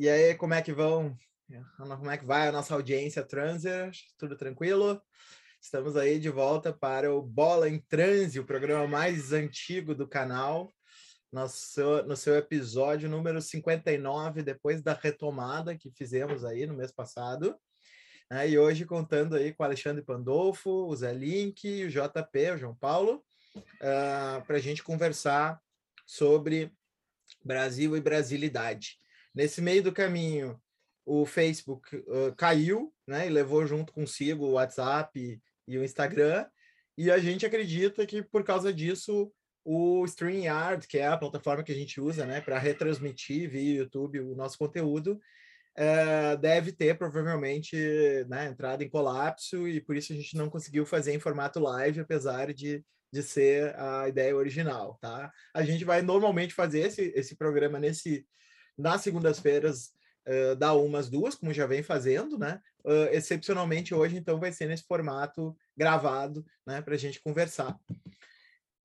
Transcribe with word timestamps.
E 0.00 0.08
aí, 0.08 0.32
como 0.36 0.54
é 0.54 0.62
que 0.62 0.72
vão? 0.72 1.18
Como 1.76 2.08
é 2.08 2.16
que 2.16 2.24
vai 2.24 2.46
a 2.46 2.52
nossa 2.52 2.72
audiência 2.72 3.20
transer? 3.24 3.90
Tudo 4.16 4.36
tranquilo? 4.36 5.02
Estamos 5.60 5.96
aí 5.96 6.20
de 6.20 6.30
volta 6.30 6.72
para 6.72 7.12
o 7.12 7.20
Bola 7.20 7.68
em 7.68 7.80
Transe, 7.80 8.38
o 8.38 8.46
programa 8.46 8.86
mais 8.86 9.32
antigo 9.32 9.96
do 9.96 10.06
canal, 10.06 10.72
no 11.32 11.48
seu, 11.48 12.06
no 12.06 12.16
seu 12.16 12.36
episódio 12.36 13.08
número 13.08 13.42
59, 13.42 14.44
depois 14.44 14.80
da 14.82 14.92
retomada 14.92 15.76
que 15.76 15.90
fizemos 15.90 16.44
aí 16.44 16.64
no 16.64 16.74
mês 16.74 16.92
passado. 16.92 17.58
Né? 18.30 18.50
E 18.50 18.56
hoje 18.56 18.84
contando 18.84 19.34
aí 19.34 19.52
com 19.52 19.64
o 19.64 19.66
Alexandre 19.66 20.04
Pandolfo, 20.04 20.70
o 20.70 20.94
Zé 20.94 21.12
Link, 21.12 21.86
o 21.86 21.90
JP, 21.90 22.52
o 22.52 22.56
João 22.56 22.76
Paulo, 22.76 23.24
uh, 23.56 23.62
ah, 23.82 24.44
para 24.46 24.58
a 24.58 24.60
gente 24.60 24.80
conversar 24.80 25.60
sobre 26.06 26.72
Brasil 27.44 27.96
e 27.96 28.00
brasilidade. 28.00 28.96
Nesse 29.38 29.62
meio 29.62 29.84
do 29.84 29.92
caminho, 29.92 30.60
o 31.06 31.24
Facebook 31.24 31.94
uh, 31.94 32.34
caiu, 32.36 32.92
né, 33.06 33.28
e 33.28 33.30
levou 33.30 33.64
junto 33.64 33.92
consigo 33.92 34.44
o 34.44 34.52
WhatsApp 34.54 35.16
e, 35.16 35.40
e 35.68 35.78
o 35.78 35.84
Instagram, 35.84 36.44
e 36.96 37.08
a 37.08 37.18
gente 37.18 37.46
acredita 37.46 38.04
que 38.04 38.20
por 38.20 38.42
causa 38.42 38.72
disso 38.72 39.32
o 39.64 40.04
StreamYard, 40.04 40.88
que 40.88 40.98
é 40.98 41.06
a 41.06 41.16
plataforma 41.16 41.62
que 41.62 41.70
a 41.70 41.74
gente 41.76 42.00
usa, 42.00 42.26
né, 42.26 42.40
para 42.40 42.58
retransmitir 42.58 43.48
via 43.48 43.78
YouTube 43.78 44.18
o 44.18 44.34
nosso 44.34 44.58
conteúdo, 44.58 45.20
deve 46.40 46.72
ter 46.72 46.98
provavelmente 46.98 47.76
né, 48.28 48.46
entrado 48.46 48.82
em 48.82 48.90
colapso 48.90 49.68
e 49.68 49.80
por 49.80 49.94
isso 49.96 50.12
a 50.12 50.16
gente 50.16 50.36
não 50.36 50.50
conseguiu 50.50 50.84
fazer 50.84 51.14
em 51.14 51.20
formato 51.20 51.60
live, 51.60 52.00
apesar 52.00 52.52
de 52.52 52.84
de 53.10 53.22
ser 53.22 53.74
a 53.78 54.06
ideia 54.06 54.36
original, 54.36 54.98
tá? 55.00 55.32
A 55.54 55.62
gente 55.62 55.82
vai 55.82 56.02
normalmente 56.02 56.52
fazer 56.52 56.80
esse, 56.80 57.10
esse 57.16 57.36
programa 57.36 57.78
nesse 57.78 58.26
nas 58.78 59.02
segundas-feiras 59.02 59.92
uh, 60.26 60.56
da 60.56 60.72
umas 60.72 61.10
duas, 61.10 61.34
como 61.34 61.52
já 61.52 61.66
vem 61.66 61.82
fazendo, 61.82 62.38
né? 62.38 62.60
Uh, 62.84 63.08
excepcionalmente 63.12 63.94
hoje, 63.94 64.16
então, 64.16 64.38
vai 64.38 64.52
ser 64.52 64.66
nesse 64.66 64.84
formato 64.84 65.56
gravado, 65.76 66.46
né? 66.66 66.80
Para 66.80 66.94
a 66.94 66.98
gente 66.98 67.20
conversar. 67.20 67.76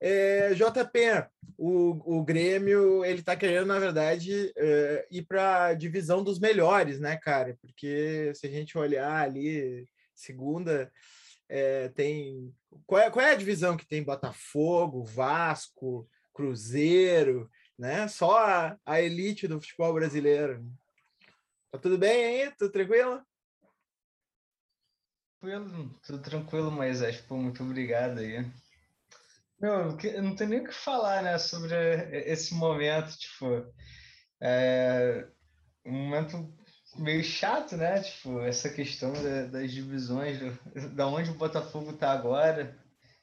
É, 0.05 0.53
JP, 0.53 1.29
o, 1.57 2.17
o 2.17 2.23
Grêmio 2.25 3.05
ele 3.05 3.21
está 3.21 3.37
querendo, 3.37 3.67
na 3.67 3.79
verdade, 3.79 4.53
uh, 4.57 5.07
ir 5.09 5.21
para 5.21 5.73
divisão 5.75 6.21
dos 6.21 6.39
melhores, 6.39 6.99
né, 6.99 7.15
cara? 7.15 7.57
Porque 7.61 8.33
se 8.35 8.45
a 8.45 8.49
gente 8.49 8.77
olhar 8.77 9.21
ali, 9.21 9.87
segunda, 10.13 10.91
é, 11.47 11.87
tem. 11.89 12.53
Qual 12.85 13.01
é, 13.01 13.09
qual 13.09 13.25
é 13.25 13.31
a 13.31 13.37
divisão 13.37 13.77
que 13.77 13.87
tem 13.87 14.03
Botafogo, 14.03 15.03
Vasco, 15.03 16.05
Cruzeiro, 16.33 17.49
né? 17.77 18.07
Só 18.07 18.37
a, 18.37 18.77
a 18.85 19.01
elite 19.01 19.47
do 19.47 19.59
futebol 19.59 19.93
brasileiro. 19.93 20.65
Tá 21.71 21.77
tudo 21.77 21.97
bem 21.97 22.43
aí? 22.43 22.51
Tudo 22.51 22.71
tranquilo? 22.71 23.21
Tranquilo, 25.39 25.99
tudo 26.05 26.21
tranquilo, 26.21 26.71
mas 26.71 27.01
acho 27.01 27.23
que 27.23 27.33
muito 27.33 27.63
obrigado 27.63 28.19
aí. 28.19 28.45
Eu 29.59 30.21
não 30.21 30.35
tenho 30.35 30.49
nem 30.49 30.59
o 30.59 30.65
que 30.65 30.73
falar, 30.73 31.23
né, 31.23 31.37
sobre 31.37 31.73
esse 32.25 32.53
momento, 32.53 33.17
tipo, 33.17 33.65
é 34.41 35.25
um 35.85 35.91
momento 35.91 36.53
meio 36.97 37.23
chato, 37.23 37.77
né? 37.77 38.01
Tipo, 38.01 38.41
essa 38.41 38.69
questão 38.69 39.13
da, 39.13 39.45
das 39.45 39.71
divisões, 39.71 40.39
do, 40.39 40.89
da 40.95 41.07
onde 41.07 41.31
o 41.31 41.35
Botafogo 41.35 41.91
está 41.91 42.11
agora, 42.11 42.77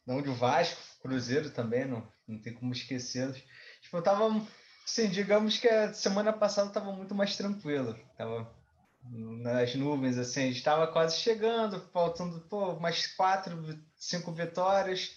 da 0.06 0.14
onde 0.14 0.28
o 0.28 0.34
Vasco, 0.34 0.80
Cruzeiro 1.02 1.50
também, 1.50 1.84
não, 1.84 2.06
não 2.26 2.38
tem 2.40 2.54
como 2.54 2.72
esquecê-los. 2.72 3.42
Tipo, 3.90 3.96
eu 3.96 4.02
tava, 4.02 4.46
assim, 4.84 5.08
digamos 5.08 5.58
que 5.58 5.66
a 5.66 5.92
semana 5.92 6.32
passada 6.32 6.68
estava 6.68 6.92
muito 6.92 7.12
mais 7.12 7.36
tranquilo, 7.36 7.98
tava 8.16 8.48
nas 9.02 9.74
nuvens, 9.74 10.16
assim, 10.16 10.42
a 10.42 10.46
gente 10.46 10.58
estava 10.58 10.86
quase 10.86 11.16
chegando, 11.16 11.80
faltando, 11.92 12.38
pô, 12.42 12.78
mais 12.78 13.08
quatro, 13.08 13.76
cinco 13.96 14.30
vitórias, 14.30 15.10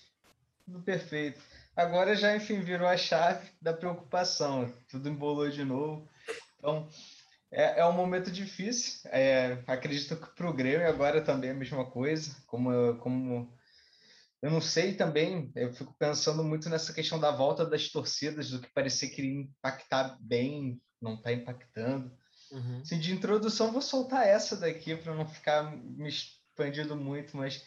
tudo 0.66 0.82
perfeito. 0.82 1.40
Agora 1.76 2.16
já, 2.16 2.36
enfim, 2.36 2.62
virou 2.62 2.88
a 2.88 2.98
chave 2.98 3.48
da 3.62 3.74
preocupação, 3.74 4.74
tudo 4.90 5.08
embolou 5.08 5.52
de 5.52 5.64
novo. 5.64 6.10
Então, 6.58 6.90
é, 7.52 7.82
é 7.82 7.86
um 7.86 7.94
momento 7.94 8.32
difícil. 8.32 9.08
É, 9.12 9.60
acredito 9.68 10.16
que 10.16 10.36
para 10.36 10.50
o 10.50 10.54
Grêmio 10.54 10.88
agora 10.88 11.22
também 11.22 11.52
é 11.52 11.54
a 11.54 11.56
mesma 11.56 11.86
coisa. 11.86 12.36
Como, 12.48 12.96
como 12.96 13.54
eu 14.44 14.52
não 14.52 14.60
sei 14.60 14.94
também, 14.94 15.50
eu 15.56 15.72
fico 15.72 15.96
pensando 15.98 16.44
muito 16.44 16.70
nessa 16.70 16.92
questão 16.92 17.18
da 17.18 17.32
volta 17.32 17.66
das 17.66 17.88
torcidas, 17.88 18.50
do 18.50 18.60
que 18.60 18.70
parecia 18.74 19.10
que 19.10 19.22
iria 19.22 19.42
impactar 19.44 20.18
bem, 20.20 20.82
não 21.02 21.14
está 21.14 21.32
impactando. 21.32 22.12
Uhum. 22.52 22.82
Assim, 22.82 23.00
de 23.00 23.14
introdução, 23.14 23.72
vou 23.72 23.82
soltar 23.82 24.28
essa 24.28 24.58
daqui 24.58 24.98
para 24.98 25.16
não 25.16 25.26
ficar 25.26 25.74
me 25.74 26.10
expandindo 26.10 26.94
muito, 26.94 27.38
mas 27.38 27.66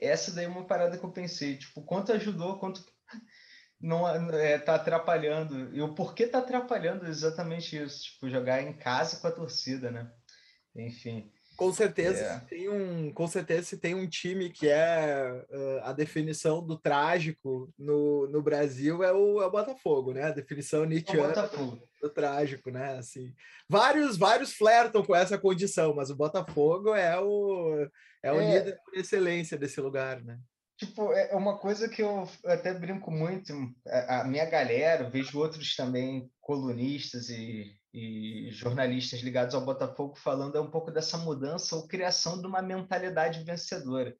essa 0.00 0.30
daí 0.30 0.44
é 0.44 0.48
uma 0.48 0.64
parada 0.64 0.96
que 0.96 1.04
eu 1.04 1.10
pensei, 1.10 1.58
tipo, 1.58 1.82
quanto 1.82 2.12
ajudou, 2.12 2.60
quanto 2.60 2.84
não 3.80 4.08
é, 4.08 4.58
tá 4.58 4.76
atrapalhando. 4.76 5.74
E 5.74 5.82
o 5.82 5.92
porquê 5.92 6.28
tá 6.28 6.38
atrapalhando 6.38 7.04
exatamente 7.08 7.76
isso, 7.76 8.04
tipo, 8.04 8.30
jogar 8.30 8.62
em 8.62 8.72
casa 8.74 9.18
com 9.18 9.26
a 9.26 9.32
torcida, 9.32 9.90
né? 9.90 10.08
Enfim. 10.72 11.32
Com 11.56 11.72
certeza, 11.72 12.18
é. 12.18 12.38
tem 12.48 12.68
um, 12.68 13.10
com 13.12 13.26
certeza 13.26 13.62
se 13.62 13.78
tem 13.78 13.94
um 13.94 14.06
time 14.06 14.50
que 14.50 14.68
é 14.68 15.44
uh, 15.50 15.80
a 15.84 15.92
definição 15.92 16.64
do 16.64 16.76
trágico 16.76 17.72
no, 17.78 18.26
no 18.28 18.42
Brasil 18.42 19.02
é 19.02 19.12
o, 19.12 19.40
é 19.40 19.46
o 19.46 19.50
Botafogo, 19.50 20.12
né? 20.12 20.24
A 20.24 20.32
definição 20.32 20.84
é 20.84 20.86
Nietzscheana 20.86 21.50
do 22.00 22.10
trágico, 22.10 22.70
né? 22.70 22.98
Assim, 22.98 23.34
vários 23.68 24.16
vários 24.16 24.52
flertam 24.52 25.02
com 25.02 25.14
essa 25.14 25.38
condição, 25.38 25.94
mas 25.94 26.10
o 26.10 26.16
Botafogo 26.16 26.94
é 26.94 27.18
o 27.18 27.88
é 28.22 28.32
o 28.32 28.40
é. 28.40 28.58
líder 28.58 28.78
por 28.84 28.94
excelência 28.94 29.56
desse 29.56 29.80
lugar, 29.80 30.22
né? 30.22 30.38
Tipo, 30.78 31.12
é, 31.12 31.30
é 31.32 31.36
uma 31.36 31.58
coisa 31.58 31.88
que 31.88 32.02
eu 32.02 32.28
até 32.44 32.74
brinco 32.74 33.10
muito, 33.10 33.52
a 33.86 34.24
minha 34.24 34.44
galera, 34.44 35.08
vejo 35.08 35.38
outros 35.38 35.74
também 35.74 36.30
colunistas 36.40 37.30
e, 37.30 37.74
e 37.94 38.50
jornalistas 38.50 39.20
ligados 39.20 39.54
ao 39.54 39.64
Botafogo 39.64 40.16
falando 40.16 40.56
é 40.56 40.60
um 40.60 40.70
pouco 40.70 40.90
dessa 40.90 41.16
mudança 41.16 41.74
ou 41.74 41.88
criação 41.88 42.40
de 42.40 42.46
uma 42.46 42.60
mentalidade 42.60 43.42
vencedora. 43.42 44.14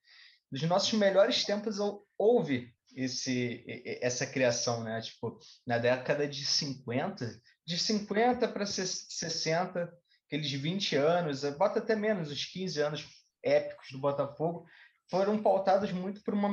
Nos 0.50 0.62
nossos 0.62 0.94
melhores 0.94 1.44
tempos 1.44 1.76
houve 2.16 2.72
esse, 2.94 3.62
essa 4.00 4.26
criação, 4.26 4.82
né? 4.82 4.98
Tipo, 5.02 5.38
na 5.66 5.76
década 5.76 6.26
de 6.26 6.46
50, 6.46 7.38
de 7.66 7.78
50 7.78 8.48
para 8.48 8.64
60, 8.64 9.92
aqueles 10.26 10.50
20 10.50 10.96
anos, 10.96 11.44
bota 11.58 11.80
até 11.80 11.94
menos, 11.94 12.30
os 12.30 12.46
15 12.46 12.80
anos 12.80 13.06
épicos 13.42 13.88
do 13.92 13.98
Botafogo, 13.98 14.64
foram 15.10 15.42
pautados 15.42 15.92
muito 15.92 16.22
por 16.22 16.34
uma 16.34 16.48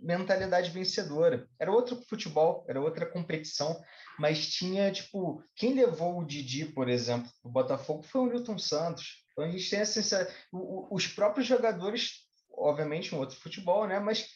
mentalidade 0.00 0.70
vencedora. 0.70 1.48
Era 1.58 1.72
outro 1.72 2.00
futebol, 2.08 2.64
era 2.68 2.80
outra 2.80 3.06
competição, 3.06 3.80
mas 4.18 4.48
tinha, 4.48 4.92
tipo, 4.92 5.42
quem 5.56 5.74
levou 5.74 6.18
o 6.18 6.24
Didi, 6.24 6.66
por 6.66 6.88
exemplo, 6.88 7.30
o 7.42 7.48
Botafogo 7.48 8.02
foi 8.02 8.20
o 8.20 8.26
Newton 8.26 8.58
Santos. 8.58 9.24
Então 9.32 9.44
a 9.44 9.48
gente 9.48 9.68
tem 9.68 9.80
essa, 9.80 10.28
os 10.52 11.06
próprios 11.06 11.46
jogadores, 11.46 12.26
obviamente, 12.52 13.14
um 13.14 13.18
outro 13.18 13.36
futebol, 13.36 13.86
né, 13.86 13.98
mas 13.98 14.28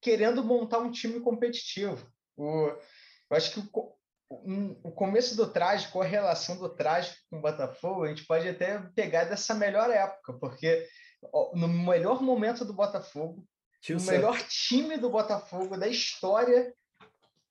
querendo 0.00 0.42
montar 0.42 0.78
um 0.78 0.90
time 0.90 1.20
competitivo. 1.20 2.10
O, 2.36 2.68
eu 3.30 3.36
acho 3.36 3.52
que 3.52 3.60
o, 4.30 4.78
o 4.84 4.92
começo 4.92 5.36
do 5.36 5.46
trágico, 5.46 6.00
a 6.00 6.04
relação 6.04 6.56
do 6.56 6.68
trágico 6.68 7.16
com 7.28 7.38
o 7.38 7.42
Botafogo, 7.42 8.04
a 8.04 8.08
gente 8.08 8.24
pode 8.24 8.48
até 8.48 8.78
pegar 8.94 9.24
dessa 9.24 9.54
melhor 9.54 9.90
época, 9.90 10.32
porque 10.34 10.86
no 11.54 11.68
melhor 11.68 12.22
momento 12.22 12.64
do 12.64 12.72
Botafogo, 12.72 13.44
Tio 13.80 13.98
no 13.98 14.04
melhor 14.04 14.38
time 14.48 14.96
do 14.96 15.10
Botafogo 15.10 15.76
da 15.76 15.88
história, 15.88 16.72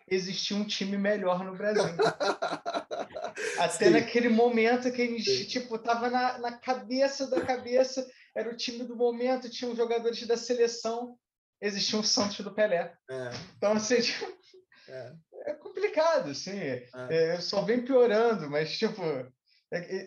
existia 0.08 0.58
um 0.58 0.66
time 0.66 0.98
melhor 0.98 1.44
no 1.44 1.56
Brasil. 1.56 1.84
Até 3.58 3.86
Sim. 3.86 3.90
naquele 3.92 4.30
momento 4.30 4.92
que 4.92 5.02
a 5.02 5.06
gente, 5.06 5.30
Sim. 5.30 5.46
tipo, 5.46 5.78
tava 5.78 6.10
na, 6.10 6.38
na 6.40 6.52
cabeça 6.58 7.28
da 7.28 7.42
cabeça, 7.42 8.06
era 8.36 8.50
o 8.50 8.56
time 8.56 8.84
do 8.84 8.96
momento, 8.96 9.50
tinham 9.50 9.76
jogadores 9.76 10.26
da 10.28 10.38
seleção, 10.38 11.18
existia 11.62 11.98
um 11.98 12.04
Santos 12.04 12.40
do 12.42 12.54
Pelé. 12.54 12.94
É. 13.10 13.30
Então, 13.58 13.74
assim, 13.74 14.02
tipo, 14.02 14.26
é. 14.88 15.14
é. 15.48 15.54
complicado, 15.54 16.32
assim, 16.32 16.58
é. 16.58 16.88
É, 17.10 17.42
só 17.42 17.62
vem 17.62 17.84
piorando, 17.84 18.50
mas, 18.50 18.78
tipo, 18.78 19.02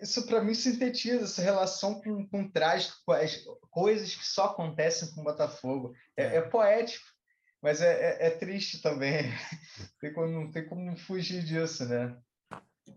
isso 0.02 0.26
para 0.26 0.42
mim 0.42 0.54
sintetiza 0.54 1.24
essa 1.24 1.42
relação 1.42 2.00
com, 2.00 2.26
com 2.28 2.50
trágico, 2.50 2.96
com 3.06 3.12
as 3.12 3.44
coisas 3.70 4.14
que 4.14 4.26
só 4.26 4.46
acontecem 4.46 5.14
com 5.14 5.20
o 5.20 5.24
Botafogo. 5.24 5.94
É, 6.16 6.24
é. 6.24 6.36
é 6.36 6.40
poético, 6.40 7.04
mas 7.62 7.80
é, 7.80 7.92
é, 7.92 8.26
é 8.26 8.30
triste 8.30 8.82
também. 8.82 9.22
tem 10.00 10.12
como, 10.12 10.26
não 10.26 10.50
tem 10.50 10.66
como 10.66 10.96
fugir 10.96 11.44
disso, 11.44 11.84
né? 11.84 12.16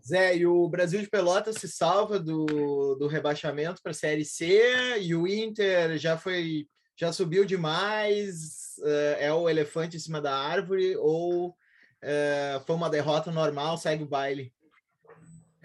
Zé, 0.04 0.36
e 0.36 0.46
o 0.46 0.68
Brasil 0.68 1.00
de 1.00 1.08
Pelotas 1.08 1.56
se 1.56 1.68
salva 1.68 2.18
do, 2.18 2.96
do 2.96 3.06
rebaixamento 3.06 3.80
para 3.80 3.92
a 3.92 3.94
Série 3.94 4.24
C 4.24 4.98
e 5.00 5.14
o 5.14 5.26
Inter 5.26 5.96
já 5.96 6.18
foi 6.18 6.66
já 6.98 7.12
subiu 7.12 7.44
demais, 7.44 8.78
é, 8.82 9.26
é 9.26 9.32
o 9.32 9.48
elefante 9.48 9.96
em 9.96 10.00
cima 10.00 10.20
da 10.20 10.34
árvore 10.34 10.96
ou 10.96 11.54
foi 12.64 12.74
uma 12.74 12.88
derrota 12.88 13.30
normal, 13.30 13.76
segue 13.76 14.04
o 14.04 14.08
baile? 14.08 14.52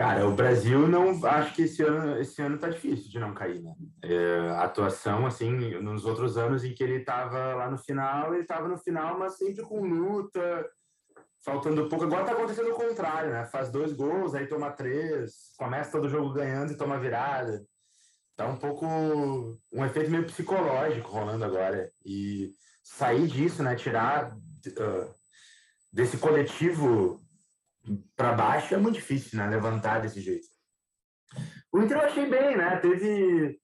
Cara, 0.01 0.27
o 0.27 0.33
Brasil 0.33 0.87
não 0.87 1.23
acho 1.27 1.53
que 1.53 1.61
esse 1.61 1.83
ano 1.83 2.19
esse 2.19 2.41
ano 2.41 2.57
tá 2.57 2.67
difícil 2.67 3.07
de 3.07 3.19
não 3.19 3.35
cair, 3.35 3.61
né? 3.61 3.75
É, 4.01 4.49
a 4.49 4.63
atuação 4.63 5.27
assim, 5.27 5.51
nos 5.79 6.05
outros 6.05 6.39
anos 6.39 6.63
em 6.63 6.73
que 6.73 6.83
ele 6.83 6.95
estava 6.95 7.53
lá 7.53 7.69
no 7.69 7.77
final, 7.77 8.33
ele 8.33 8.41
estava 8.41 8.67
no 8.67 8.79
final, 8.79 9.19
mas 9.19 9.37
sempre 9.37 9.61
com 9.61 9.85
luta, 9.85 10.67
faltando 11.45 11.87
pouco. 11.87 12.05
Agora 12.05 12.25
tá 12.25 12.31
acontecendo 12.31 12.71
o 12.71 12.75
contrário, 12.75 13.29
né? 13.29 13.45
Faz 13.45 13.69
dois 13.69 13.93
gols, 13.93 14.33
aí 14.33 14.47
toma 14.47 14.71
três, 14.71 15.53
começa 15.55 15.91
todo 15.91 16.09
jogo 16.09 16.33
ganhando 16.33 16.73
e 16.73 16.77
toma 16.77 16.99
virada. 16.99 17.63
Tá 18.35 18.47
um 18.47 18.57
pouco 18.57 18.87
um 19.71 19.85
efeito 19.85 20.09
meio 20.09 20.25
psicológico 20.25 21.11
rolando 21.11 21.45
agora 21.45 21.91
e 22.03 22.49
sair 22.83 23.27
disso, 23.27 23.61
né? 23.61 23.75
Tirar 23.75 24.35
uh, 24.35 25.13
desse 25.93 26.17
coletivo 26.17 27.20
para 28.15 28.33
baixo 28.33 28.73
é 28.73 28.77
muito 28.77 28.95
difícil, 28.95 29.37
né? 29.37 29.47
Levantar 29.47 30.01
desse 30.01 30.21
jeito. 30.21 30.47
O 31.71 31.79
Inter 31.79 31.97
eu 31.97 32.05
achei 32.05 32.29
bem, 32.29 32.57
né? 32.57 32.77
Teve. 32.77 33.59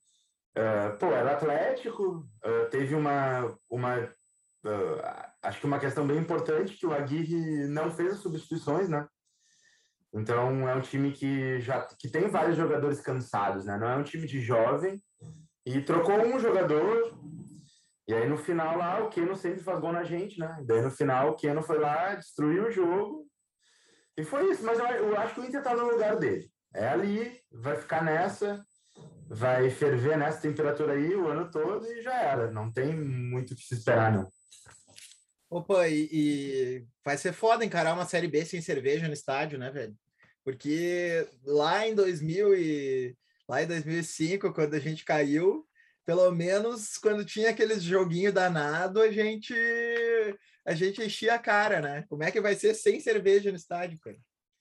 Uh, 0.57 0.97
pô, 0.97 1.07
era 1.07 1.33
Atlético, 1.33 2.27
uh, 2.43 2.69
teve 2.71 2.95
uma. 2.95 3.55
uma 3.69 3.99
uh, 3.99 5.27
acho 5.43 5.59
que 5.59 5.65
uma 5.65 5.79
questão 5.79 6.07
bem 6.07 6.17
importante 6.17 6.75
que 6.75 6.85
o 6.85 6.93
Aguirre 6.93 7.67
não 7.67 7.91
fez 7.91 8.13
as 8.13 8.19
substituições, 8.19 8.89
né? 8.89 9.07
Então 10.13 10.67
é 10.67 10.73
um 10.73 10.81
time 10.81 11.11
que 11.11 11.59
já 11.59 11.81
que 11.99 12.09
tem 12.09 12.27
vários 12.27 12.57
jogadores 12.57 13.01
cansados, 13.01 13.65
né? 13.65 13.77
Não 13.77 13.87
é 13.87 13.95
um 13.97 14.03
time 14.03 14.25
de 14.25 14.41
jovem 14.41 14.99
e 15.65 15.81
trocou 15.81 16.17
um 16.25 16.39
jogador. 16.39 17.13
E 18.07 18.13
aí 18.13 18.27
no 18.27 18.37
final 18.37 18.77
lá 18.77 19.03
o 19.03 19.09
Keno 19.09 19.35
sempre 19.35 19.61
faz 19.61 19.79
gol 19.81 19.91
na 19.91 20.03
gente, 20.03 20.39
né? 20.39 20.63
Daí 20.65 20.81
no 20.81 20.89
final 20.89 21.29
o 21.29 21.35
Keno 21.35 21.61
foi 21.61 21.77
lá, 21.77 22.15
destruiu 22.15 22.67
o 22.67 22.71
jogo 22.71 23.26
e 24.17 24.23
foi 24.23 24.51
isso, 24.51 24.63
mas 24.63 24.79
eu, 24.79 24.85
eu 24.85 25.17
acho 25.17 25.35
que 25.35 25.41
o 25.41 25.45
Inter 25.45 25.61
tá 25.61 25.75
no 25.75 25.91
lugar 25.91 26.17
dele. 26.17 26.49
É 26.73 26.87
ali, 26.87 27.39
vai 27.51 27.77
ficar 27.77 28.03
nessa, 28.03 28.65
vai 29.27 29.69
ferver 29.69 30.17
nessa 30.17 30.41
temperatura 30.41 30.93
aí 30.93 31.15
o 31.15 31.27
ano 31.27 31.51
todo 31.51 31.85
e 31.85 32.01
já 32.01 32.15
era. 32.21 32.51
Não 32.51 32.71
tem 32.71 32.95
muito 32.95 33.53
o 33.53 33.55
que 33.55 33.63
se 33.63 33.75
esperar, 33.75 34.11
não. 34.11 34.31
Opa, 35.49 35.87
e, 35.87 36.09
e, 36.11 36.85
vai 37.05 37.17
ser 37.17 37.31
foda 37.31 37.63
encarar 37.63 37.93
uma 37.93 38.05
Série 38.05 38.27
B 38.27 38.43
sem 38.43 38.61
cerveja 38.61 39.07
no 39.07 39.13
estádio, 39.13 39.57
né, 39.57 39.71
velho? 39.71 39.95
Porque 40.43 41.27
lá 41.45 41.87
em 41.87 41.95
2000 41.95 42.55
e 42.55 43.17
lá 43.47 43.63
em 43.63 43.67
2005, 43.67 44.53
quando 44.53 44.73
a 44.73 44.79
gente 44.79 45.05
caiu, 45.05 45.65
pelo 46.05 46.29
menos 46.31 46.97
quando 46.97 47.25
tinha 47.25 47.51
aqueles 47.51 47.83
joguinho 47.83 48.31
danado, 48.33 49.01
a 49.01 49.11
gente 49.11 49.53
a 50.67 50.75
gente 50.75 51.01
enchia 51.01 51.33
a 51.33 51.39
cara, 51.39 51.79
né? 51.79 52.05
Como 52.09 52.23
é 52.23 52.29
que 52.29 52.41
vai 52.41 52.53
ser 52.53 52.73
sem 52.73 52.99
cerveja 52.99 53.49
no 53.49 53.55
estádio, 53.55 53.97
cara? 53.99 54.17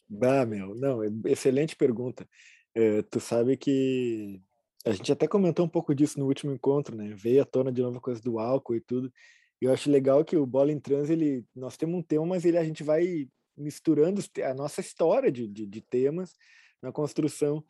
Bah, 0.09 0.47
meu, 0.47 0.73
não, 0.77 1.01
excelente 1.27 1.75
pergunta. 1.75 2.29
É, 2.73 3.03
tu 3.03 3.19
sabe 3.19 3.57
que 3.57 4.41
a 4.85 4.93
gente 4.93 5.11
até 5.11 5.27
comentou 5.27 5.67
um 5.67 5.69
pouco 5.69 5.93
disso 5.93 6.21
no 6.21 6.27
último 6.27 6.53
encontro, 6.53 6.97
né? 6.97 7.13
Veio 7.17 7.43
à 7.43 7.45
tona 7.45 7.73
de 7.73 7.83
novo 7.83 7.99
a 7.99 8.01
coisa 8.01 8.23
do 8.23 8.39
álcool 8.39 8.77
e 8.77 8.81
tudo. 8.81 9.13
E 9.61 9.65
eu 9.65 9.73
acho 9.73 9.91
legal 9.91 10.25
que 10.25 10.37
o 10.37 10.47
Bola 10.47 10.71
em 10.71 10.79
Trans, 10.79 11.11
ele, 11.11 11.45
nós 11.53 11.77
temos 11.77 11.99
um 11.99 12.03
tema, 12.03 12.25
mas 12.25 12.45
ele, 12.45 12.57
a 12.57 12.65
gente 12.65 12.85
vai 12.85 13.29
misturando 13.57 14.23
a 14.45 14.55
nossa 14.55 14.81
história 14.81 15.33
de, 15.33 15.49
de, 15.49 15.67
de 15.67 15.81
temas 15.81 16.35
na 16.81 16.93
construção. 16.93 17.65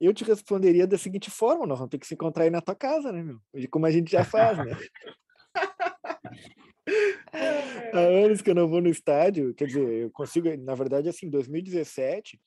Eu 0.00 0.14
te 0.14 0.22
responderia 0.22 0.86
da 0.86 0.96
seguinte 0.96 1.32
forma: 1.32 1.66
nós 1.66 1.78
vamos 1.78 1.90
ter 1.90 1.98
que 1.98 2.06
se 2.06 2.14
encontrar 2.14 2.44
aí 2.44 2.50
na 2.50 2.60
tua 2.60 2.76
casa, 2.76 3.10
né, 3.10 3.24
meu? 3.24 3.40
Como 3.72 3.86
a 3.86 3.90
gente 3.90 4.12
já 4.12 4.24
faz, 4.24 4.56
né? 4.56 4.66
Há 7.92 7.98
anos 7.98 8.40
que 8.40 8.50
eu 8.50 8.54
não 8.54 8.68
vou 8.68 8.80
no 8.80 8.88
estádio, 8.88 9.54
quer 9.54 9.66
dizer, 9.66 9.88
eu 9.88 10.10
consigo, 10.10 10.54
na 10.58 10.74
verdade, 10.74 11.08
assim, 11.08 11.28
2017, 11.28 12.40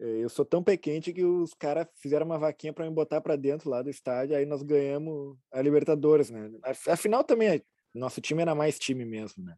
eh, 0.00 0.18
eu 0.22 0.28
sou 0.28 0.44
tão 0.44 0.62
pequente 0.62 1.12
que 1.12 1.24
os 1.24 1.54
caras 1.54 1.86
fizeram 2.00 2.26
uma 2.26 2.38
vaquinha 2.38 2.72
para 2.72 2.84
me 2.88 2.94
botar 2.94 3.20
para 3.20 3.36
dentro 3.36 3.68
lá 3.68 3.82
do 3.82 3.90
estádio, 3.90 4.36
aí 4.36 4.46
nós 4.46 4.62
ganhamos 4.62 5.36
a 5.52 5.60
Libertadores, 5.60 6.30
né? 6.30 6.50
Afinal, 6.88 7.24
também, 7.24 7.62
nosso 7.94 8.20
time 8.20 8.42
era 8.42 8.54
mais 8.54 8.78
time 8.78 9.04
mesmo, 9.04 9.44
né? 9.44 9.54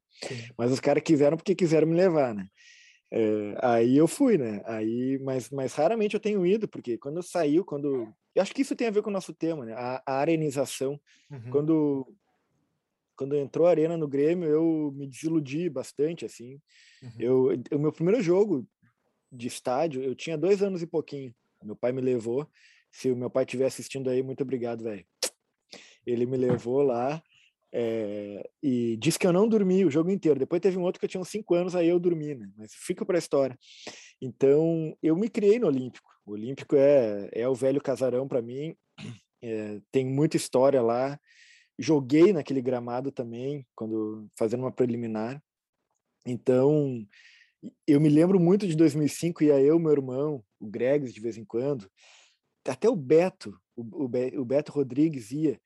Mas 0.57 0.73
os 0.73 0.81
caras 0.81 1.03
quiseram 1.03 1.37
porque 1.37 1.55
quiseram 1.55 1.87
me 1.87 1.95
levar, 1.95 2.35
né? 2.35 2.49
É, 3.13 3.57
aí 3.63 3.97
eu 3.97 4.09
fui, 4.09 4.37
né? 4.37 4.61
Aí, 4.65 5.19
mas, 5.23 5.51
mas 5.51 5.75
raramente 5.75 6.15
eu 6.15 6.21
tenho 6.21 6.45
ido, 6.45 6.67
porque 6.67 6.99
quando 6.99 7.23
saiu, 7.23 7.65
quando. 7.65 8.13
Eu 8.35 8.43
acho 8.43 8.53
que 8.53 8.63
isso 8.63 8.75
tem 8.75 8.89
a 8.89 8.91
ver 8.91 9.03
com 9.03 9.11
o 9.11 9.13
nosso 9.13 9.33
tema, 9.33 9.65
né? 9.65 9.75
A, 9.75 10.03
a 10.05 10.15
arenização. 10.19 11.01
Uhum. 11.31 11.51
Quando 11.51 12.17
quando 13.17 13.37
entrou 13.37 13.67
a 13.67 13.71
Arena 13.71 13.97
no 13.97 14.09
Grêmio, 14.09 14.49
eu 14.49 14.93
me 14.95 15.07
desiludi 15.07 15.69
bastante, 15.69 16.25
assim. 16.25 16.61
Uhum. 17.03 17.13
Eu, 17.19 17.49
o 17.73 17.79
meu 17.79 17.93
primeiro 17.93 18.23
jogo 18.23 18.67
de 19.31 19.49
estádio, 19.49 20.03
eu 20.03 20.15
tinha 20.15 20.39
dois 20.39 20.63
anos 20.63 20.83
e 20.83 20.87
pouquinho. 20.87 21.35
Meu 21.63 21.77
pai 21.77 21.93
me 21.93 22.01
levou. 22.01 22.49
Se 22.91 23.11
o 23.11 23.17
meu 23.17 23.31
pai 23.31 23.45
estiver 23.45 23.67
assistindo 23.67 24.09
aí, 24.09 24.23
muito 24.23 24.43
obrigado, 24.43 24.85
velho. 24.85 25.05
Ele 26.07 26.27
me 26.27 26.37
levou 26.37 26.83
lá 26.83 27.23
é, 27.73 28.49
e 28.63 28.97
disse 28.99 29.19
que 29.19 29.27
eu 29.27 29.33
não 29.33 29.49
dormi 29.49 29.85
o 29.85 29.91
jogo 29.91 30.11
inteiro. 30.11 30.39
Depois 30.39 30.61
teve 30.61 30.79
um 30.79 30.83
outro 30.83 31.01
que 31.01 31.07
eu 31.07 31.09
tinha 31.09 31.21
uns 31.21 31.29
cinco 31.29 31.55
anos, 31.55 31.75
aí 31.75 31.89
eu 31.89 31.99
dormi, 31.99 32.35
né? 32.35 32.49
Mas 32.57 32.73
fica 32.73 33.05
para 33.05 33.17
a 33.17 33.19
história. 33.19 33.59
Então, 34.23 34.97
eu 35.03 35.17
me 35.17 35.29
criei 35.29 35.59
no 35.59 35.67
Olímpico. 35.67 36.09
O 36.25 36.33
Olímpico 36.33 36.77
é, 36.77 37.29
é 37.33 37.49
o 37.49 37.55
velho 37.55 37.81
casarão 37.81 38.29
para 38.29 38.41
mim. 38.41 38.77
É, 39.43 39.81
tem 39.91 40.07
muita 40.07 40.37
história 40.37 40.81
lá 40.81 41.19
joguei 41.79 42.33
naquele 42.33 42.63
gramado 42.63 43.11
também, 43.11 43.67
quando 43.75 44.29
fazendo 44.37 44.61
uma 44.61 44.73
preliminar. 44.73 45.43
Então, 46.27 47.07
eu 47.87 48.01
me 48.01 48.09
lembro 48.09 48.41
muito 48.41 48.67
de 48.67 48.77
2005, 48.77 49.45
ia 49.45 49.61
eu, 49.61 49.79
meu 49.79 49.93
irmão, 49.93 50.45
o 50.61 50.67
Gregs 50.67 51.13
de 51.13 51.21
vez 51.21 51.37
em 51.37 51.45
quando, 51.45 51.91
até 52.67 52.89
o 52.89 52.97
Beto, 52.97 53.59
o, 53.77 54.05
o 54.05 54.45
Beto 54.45 54.73
Rodrigues 54.73 55.31
ia. 55.31 55.61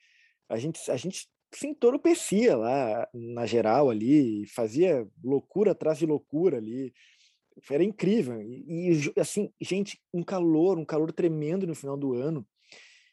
A 0.49 0.59
gente, 0.59 0.91
a 0.91 0.97
gente 0.97 1.29
se 1.55 1.67
entorpecia 1.67 2.57
lá 2.57 3.09
na 3.13 3.47
geral 3.47 3.91
ali, 3.91 4.47
fazia 4.47 5.07
loucura 5.23 5.73
atrás 5.73 5.99
de 5.99 6.07
loucura 6.07 6.59
ali. 6.59 6.93
Era 7.71 7.83
incrível. 7.83 8.41
E, 8.43 8.91
assim, 9.17 9.53
gente, 9.61 10.01
um 10.13 10.23
calor, 10.23 10.79
um 10.79 10.85
calor 10.85 11.13
tremendo 11.13 11.67
no 11.67 11.75
final 11.75 11.97
do 11.97 12.15
ano. 12.15 12.47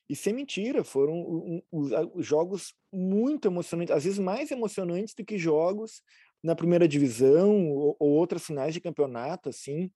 E 0.09 0.15
sem 0.15 0.33
mentira, 0.33 0.83
foram 0.83 1.61
os 1.71 2.25
jogos 2.25 2.73
muito 2.93 3.47
emocionantes, 3.47 3.95
às 3.95 4.03
vezes 4.03 4.19
mais 4.19 4.51
emocionantes 4.51 5.15
do 5.15 5.25
que 5.25 5.37
jogos 5.37 6.01
na 6.43 6.55
primeira 6.55 6.87
divisão 6.87 7.71
ou, 7.71 7.95
ou 7.99 8.11
outras 8.11 8.45
finais 8.45 8.73
de 8.73 8.81
campeonato, 8.81 9.49
assim. 9.49 9.89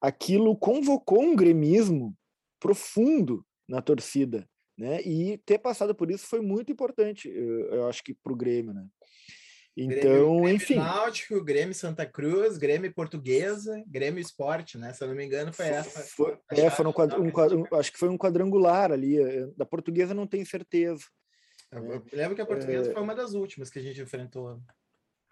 Aquilo 0.00 0.56
convocou 0.56 1.20
um 1.20 1.34
gremismo 1.34 2.16
profundo 2.60 3.44
na 3.68 3.82
torcida, 3.82 4.48
né? 4.78 5.02
E 5.02 5.38
ter 5.38 5.58
passado 5.58 5.94
por 5.94 6.10
isso 6.10 6.26
foi 6.26 6.40
muito 6.40 6.70
importante, 6.70 7.28
eu, 7.28 7.66
eu 7.74 7.86
acho 7.88 8.04
que 8.04 8.14
para 8.14 8.32
o 8.32 8.36
Grêmio, 8.36 8.72
né? 8.72 8.86
Então, 9.82 10.40
Grêmio, 10.40 10.48
enfim. 10.50 10.74
Grêmio 10.74 10.92
Náutico, 10.92 11.42
Grêmio 11.42 11.74
Santa 11.74 12.04
Cruz, 12.04 12.58
Grêmio 12.58 12.92
Portuguesa, 12.92 13.82
Grêmio 13.86 14.20
Esporte, 14.20 14.76
né? 14.76 14.92
Se 14.92 15.02
eu 15.02 15.08
não 15.08 15.14
me 15.14 15.24
engano, 15.24 15.54
foi 15.54 15.68
essa. 15.68 16.00
Foi, 16.00 16.36
é, 16.50 16.68
foram 16.68 16.90
um, 16.90 17.22
um, 17.22 17.60
um, 17.62 17.76
acho 17.78 17.90
que 17.90 17.98
foi 17.98 18.10
um 18.10 18.18
quadrangular 18.18 18.92
ali. 18.92 19.18
Eh, 19.18 19.46
da 19.56 19.64
Portuguesa 19.64 20.12
não 20.12 20.26
tenho 20.26 20.44
certeza. 20.44 21.04
Eu 21.72 21.80
né? 21.82 22.02
lembro 22.12 22.34
que 22.34 22.42
a 22.42 22.46
Portuguesa 22.46 22.90
é, 22.90 22.92
foi 22.92 23.02
uma 23.02 23.14
das 23.14 23.32
últimas 23.32 23.70
que 23.70 23.78
a 23.78 23.82
gente 23.82 24.02
enfrentou. 24.02 24.60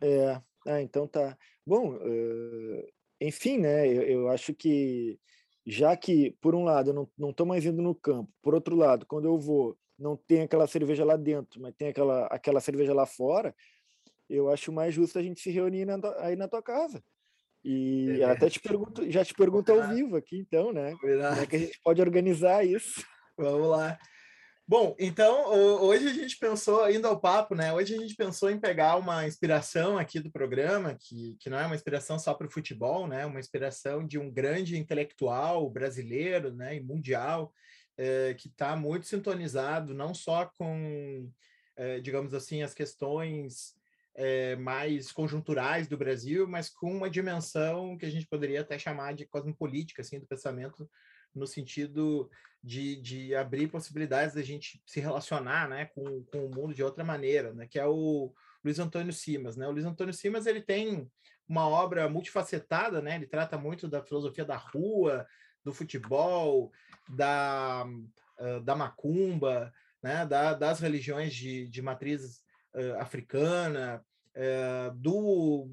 É, 0.03 0.41
ah, 0.67 0.81
então 0.81 1.07
tá. 1.07 1.37
Bom, 1.67 1.97
uh, 1.97 2.89
enfim, 3.21 3.59
né? 3.59 3.87
Eu, 3.87 4.03
eu, 4.03 4.29
acho 4.29 4.55
que 4.55 5.19
já 5.67 5.95
que, 5.95 6.31
por 6.41 6.55
um 6.55 6.65
lado, 6.65 6.91
eu 6.91 6.95
não, 6.95 7.11
não 7.19 7.35
tô 7.35 7.45
mais 7.45 7.67
indo 7.67 7.83
no 7.83 7.95
campo, 7.95 8.33
por 8.41 8.55
outro 8.55 8.75
lado, 8.75 9.05
quando 9.05 9.27
eu 9.27 9.39
vou, 9.39 9.77
não 9.99 10.17
tem 10.17 10.41
aquela 10.41 10.67
cerveja 10.67 11.05
lá 11.05 11.17
dentro, 11.17 11.61
mas 11.61 11.75
tem 11.77 11.89
aquela, 11.89 12.27
aquela 12.29 12.61
cerveja 12.61 12.95
lá 12.95 13.05
fora 13.05 13.55
eu 14.29 14.51
acho 14.51 14.73
mais 14.73 14.95
justo 14.95 15.19
a 15.19 15.23
gente 15.23 15.41
se 15.41 15.51
reunir 15.51 15.85
na, 15.85 15.99
aí 16.19 16.37
na 16.37 16.49
tua 16.49 16.63
casa. 16.63 17.03
E 17.65 18.21
é 18.21 18.25
até 18.25 18.49
te 18.49 18.61
pergunto, 18.61 19.11
já 19.11 19.25
te 19.25 19.35
pergunto 19.35 19.73
ao 19.73 19.89
vivo 19.89 20.17
aqui, 20.17 20.39
então, 20.39 20.73
né? 20.73 20.95
Como 21.01 21.13
é 21.13 21.47
que 21.47 21.57
a 21.57 21.59
gente 21.59 21.81
pode 21.83 22.01
organizar 22.01 22.65
isso? 22.65 23.05
Vamos 23.37 23.69
lá. 23.69 23.99
Bom, 24.67 24.95
então 24.99 25.49
hoje 25.81 26.07
a 26.09 26.13
gente 26.13 26.37
pensou, 26.37 26.91
indo 26.91 27.09
ao 27.09 27.19
papo, 27.19 27.55
né? 27.55 27.73
Hoje 27.73 27.95
a 27.95 27.99
gente 27.99 28.15
pensou 28.15 28.51
em 28.51 28.61
pegar 28.61 28.97
uma 28.97 29.27
inspiração 29.27 29.97
aqui 29.97 30.21
do 30.21 30.31
programa, 30.31 30.95
que, 30.95 31.37
que 31.41 31.49
não 31.49 31.59
é 31.59 31.65
uma 31.65 31.75
inspiração 31.75 32.19
só 32.19 32.35
para 32.35 32.47
o 32.47 32.51
futebol, 32.51 33.07
né? 33.07 33.25
Uma 33.25 33.41
inspiração 33.41 34.07
de 34.07 34.19
um 34.19 34.31
grande 34.31 34.77
intelectual 34.77 35.71
brasileiro, 35.71 36.55
né? 36.55 36.77
E 36.77 36.81
mundial, 36.81 37.51
é, 37.97 38.35
que 38.35 38.49
está 38.49 38.77
muito 38.77 39.07
sintonizado 39.07 39.95
não 39.95 40.13
só 40.13 40.45
com, 40.45 41.31
é, 41.75 41.99
digamos 42.01 42.35
assim, 42.35 42.63
as 42.63 42.75
questões 42.75 43.78
é, 44.21 44.57
mais 44.57 45.13
conjunturais 45.13 45.87
do 45.87 45.97
Brasil, 45.97 46.49
mas 46.49 46.69
com 46.69 46.93
uma 46.93 47.09
dimensão 47.09 47.97
que 47.97 48.05
a 48.05 48.11
gente 48.11 48.27
poderia 48.27 48.63
até 48.63 48.77
chamar 48.77 49.15
de 49.15 49.25
cosmopolítica, 49.25 50.03
assim, 50.03 50.19
do 50.19 50.27
pensamento, 50.27 50.91
no 51.33 51.47
sentido 51.47 52.29
de, 52.63 52.97
de 52.97 53.35
abrir 53.37 53.69
possibilidades 53.69 54.35
da 54.35 54.43
gente 54.43 54.83
se 54.85 54.99
relacionar, 54.99 55.69
né, 55.69 55.85
com, 55.95 56.25
com 56.25 56.47
o 56.47 56.51
mundo 56.55 56.75
de 56.75 56.83
outra 56.83 57.05
maneira, 57.05 57.55
né, 57.55 57.69
que 57.71 57.79
é 57.79 57.87
o 57.87 58.35
Luiz 58.65 58.81
Antônio 58.81 59.13
Simas, 59.13 59.57
né? 59.57 59.69
O 59.69 59.71
Luiz 59.71 59.85
Antônio 59.85 60.13
Simas, 60.13 60.47
ele 60.47 60.61
tem 60.61 61.09
uma 61.49 61.69
obra 61.69 62.09
multifacetada, 62.09 63.01
né? 63.01 63.15
Ele 63.15 63.27
trata 63.27 63.57
muito 63.57 63.87
da 63.87 64.03
filosofia 64.03 64.45
da 64.45 64.57
rua, 64.57 65.25
do 65.65 65.73
futebol, 65.73 66.73
da, 67.09 67.87
uh, 68.41 68.61
da 68.61 68.75
macumba, 68.75 69.73
né, 70.03 70.27
da, 70.27 70.55
das 70.55 70.81
religiões 70.81 71.33
de, 71.35 71.69
de 71.69 71.83
matriz 71.83 72.43
uh, 72.75 73.01
africana, 73.01 74.05
uh, 74.39 74.95
do, 74.95 75.69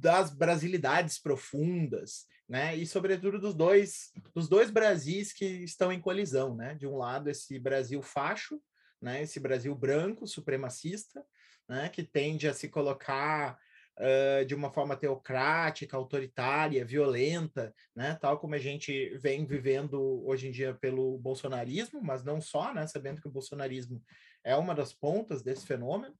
das 0.00 0.34
brasilidades 0.34 1.18
profundas, 1.18 2.26
né, 2.48 2.74
e 2.74 2.84
sobretudo 2.84 3.38
dos 3.38 3.54
dois, 3.54 4.12
dos 4.34 4.48
dois 4.48 4.70
Brasis 4.70 5.32
que 5.32 5.44
estão 5.44 5.92
em 5.92 6.00
colisão, 6.00 6.56
né, 6.56 6.74
de 6.74 6.86
um 6.86 6.96
lado 6.96 7.30
esse 7.30 7.58
Brasil 7.60 8.02
facho, 8.02 8.60
né, 9.00 9.22
esse 9.22 9.38
Brasil 9.38 9.72
branco, 9.74 10.26
supremacista, 10.26 11.24
né, 11.68 11.88
que 11.88 12.02
tende 12.02 12.48
a 12.48 12.52
se 12.52 12.68
colocar 12.68 13.56
uh, 13.96 14.44
de 14.44 14.54
uma 14.54 14.72
forma 14.72 14.96
teocrática, 14.96 15.96
autoritária, 15.96 16.84
violenta, 16.84 17.72
né, 17.94 18.18
tal 18.20 18.38
como 18.40 18.56
a 18.56 18.58
gente 18.58 19.16
vem 19.18 19.46
vivendo 19.46 20.26
hoje 20.26 20.48
em 20.48 20.50
dia 20.50 20.74
pelo 20.74 21.16
bolsonarismo, 21.18 22.02
mas 22.02 22.24
não 22.24 22.40
só, 22.40 22.74
né, 22.74 22.84
sabendo 22.88 23.20
que 23.20 23.28
o 23.28 23.32
bolsonarismo 23.32 24.02
é 24.42 24.56
uma 24.56 24.74
das 24.74 24.92
pontas 24.92 25.42
desse 25.42 25.66
fenômeno. 25.66 26.14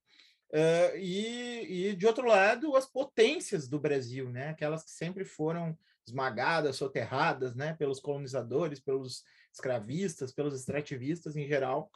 Uh, 0.51 0.97
e, 0.97 1.89
e, 1.91 1.97
de 1.97 2.07
outro 2.07 2.27
lado, 2.27 2.75
as 2.77 2.85
potências 2.85 3.69
do 3.69 3.79
Brasil, 3.79 4.29
né? 4.29 4.49
aquelas 4.49 4.83
que 4.83 4.91
sempre 4.91 5.25
foram 5.25 5.79
esmagadas, 6.07 6.77
soterradas 6.77 7.55
né? 7.55 7.75
pelos 7.75 8.01
colonizadores, 8.01 8.81
pelos 8.81 9.25
escravistas, 9.53 10.33
pelos 10.33 10.59
extrativistas 10.59 11.37
em 11.37 11.47
geral 11.47 11.91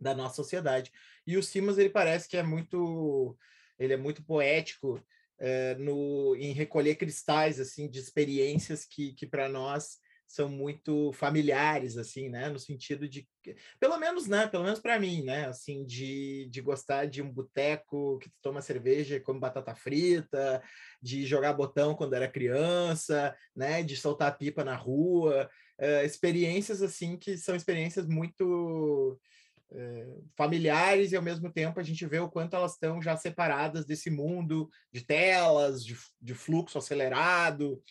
da 0.00 0.14
nossa 0.14 0.36
sociedade. 0.36 0.92
E 1.26 1.36
o 1.36 1.42
Simas, 1.42 1.78
ele 1.78 1.90
parece 1.90 2.28
que 2.28 2.36
é 2.36 2.42
muito 2.42 3.36
ele 3.78 3.94
é 3.94 3.96
muito 3.96 4.22
poético 4.22 5.02
é, 5.38 5.74
no, 5.74 6.36
em 6.36 6.52
recolher 6.52 6.94
cristais 6.94 7.58
assim 7.58 7.88
de 7.88 7.98
experiências 7.98 8.84
que, 8.84 9.12
que 9.14 9.26
para 9.26 9.48
nós 9.48 9.98
são 10.32 10.48
muito 10.48 11.12
familiares 11.12 11.98
assim 11.98 12.30
né 12.30 12.48
no 12.48 12.58
sentido 12.58 13.06
de 13.06 13.28
pelo 13.78 13.98
menos 13.98 14.26
né 14.26 14.46
pelo 14.46 14.64
menos 14.64 14.80
para 14.80 14.98
mim 14.98 15.22
né 15.22 15.44
assim 15.44 15.84
de, 15.84 16.48
de 16.50 16.62
gostar 16.62 17.04
de 17.04 17.20
um 17.20 17.30
boteco 17.30 18.18
que 18.18 18.30
toma 18.40 18.62
cerveja 18.62 19.16
e 19.16 19.20
come 19.20 19.38
batata 19.38 19.74
frita 19.74 20.62
de 21.02 21.26
jogar 21.26 21.52
botão 21.52 21.94
quando 21.94 22.14
era 22.14 22.26
criança 22.26 23.36
né 23.54 23.82
de 23.82 23.94
soltar 23.94 24.38
pipa 24.38 24.64
na 24.64 24.74
rua 24.74 25.50
é, 25.78 26.02
experiências 26.06 26.80
assim 26.80 27.18
que 27.18 27.36
são 27.36 27.54
experiências 27.54 28.06
muito 28.06 29.20
é, 29.70 30.06
familiares 30.34 31.12
e 31.12 31.16
ao 31.16 31.22
mesmo 31.22 31.52
tempo 31.52 31.78
a 31.78 31.82
gente 31.82 32.06
vê 32.06 32.20
o 32.20 32.30
quanto 32.30 32.56
elas 32.56 32.72
estão 32.72 33.02
já 33.02 33.18
separadas 33.18 33.84
desse 33.84 34.10
mundo 34.10 34.70
de 34.90 35.04
telas, 35.04 35.84
de, 35.84 35.96
de 36.20 36.34
fluxo 36.34 36.78
acelerado. 36.78 37.82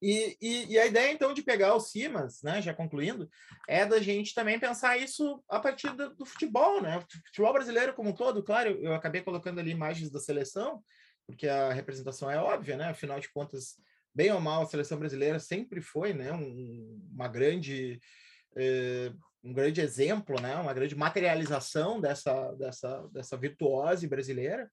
E, 0.00 0.36
e, 0.40 0.72
e, 0.72 0.78
a 0.78 0.86
ideia 0.86 1.10
então 1.10 1.32
de 1.32 1.42
pegar 1.42 1.74
o 1.74 1.80
Simas, 1.80 2.42
né, 2.42 2.60
já 2.60 2.74
concluindo, 2.74 3.28
é 3.66 3.86
da 3.86 3.98
gente 3.98 4.34
também 4.34 4.60
pensar 4.60 4.98
isso 4.98 5.42
a 5.48 5.58
partir 5.58 5.90
do, 5.96 6.14
do 6.14 6.26
futebol, 6.26 6.82
né? 6.82 6.98
O 6.98 7.00
futebol 7.26 7.52
brasileiro 7.52 7.94
como 7.94 8.10
um 8.10 8.14
todo, 8.14 8.42
claro, 8.42 8.70
eu 8.82 8.94
acabei 8.94 9.22
colocando 9.22 9.58
ali 9.58 9.70
imagens 9.70 10.10
da 10.10 10.20
seleção, 10.20 10.82
porque 11.26 11.48
a 11.48 11.72
representação 11.72 12.30
é 12.30 12.38
óbvia, 12.38 12.76
né? 12.76 12.90
Afinal 12.90 13.18
de 13.18 13.30
contas, 13.30 13.76
bem 14.14 14.30
ou 14.30 14.40
mal, 14.40 14.62
a 14.62 14.66
seleção 14.66 14.98
brasileira 14.98 15.38
sempre 15.38 15.80
foi, 15.80 16.12
né, 16.12 16.30
um, 16.32 17.00
uma 17.12 17.28
grande 17.28 17.98
eh, 18.56 19.12
um 19.46 19.52
grande 19.52 19.80
exemplo, 19.80 20.40
né? 20.40 20.56
uma 20.56 20.74
grande 20.74 20.96
materialização 20.96 22.00
dessa, 22.00 22.52
dessa, 22.54 23.08
dessa 23.12 23.36
virtuose 23.36 24.08
brasileira. 24.08 24.68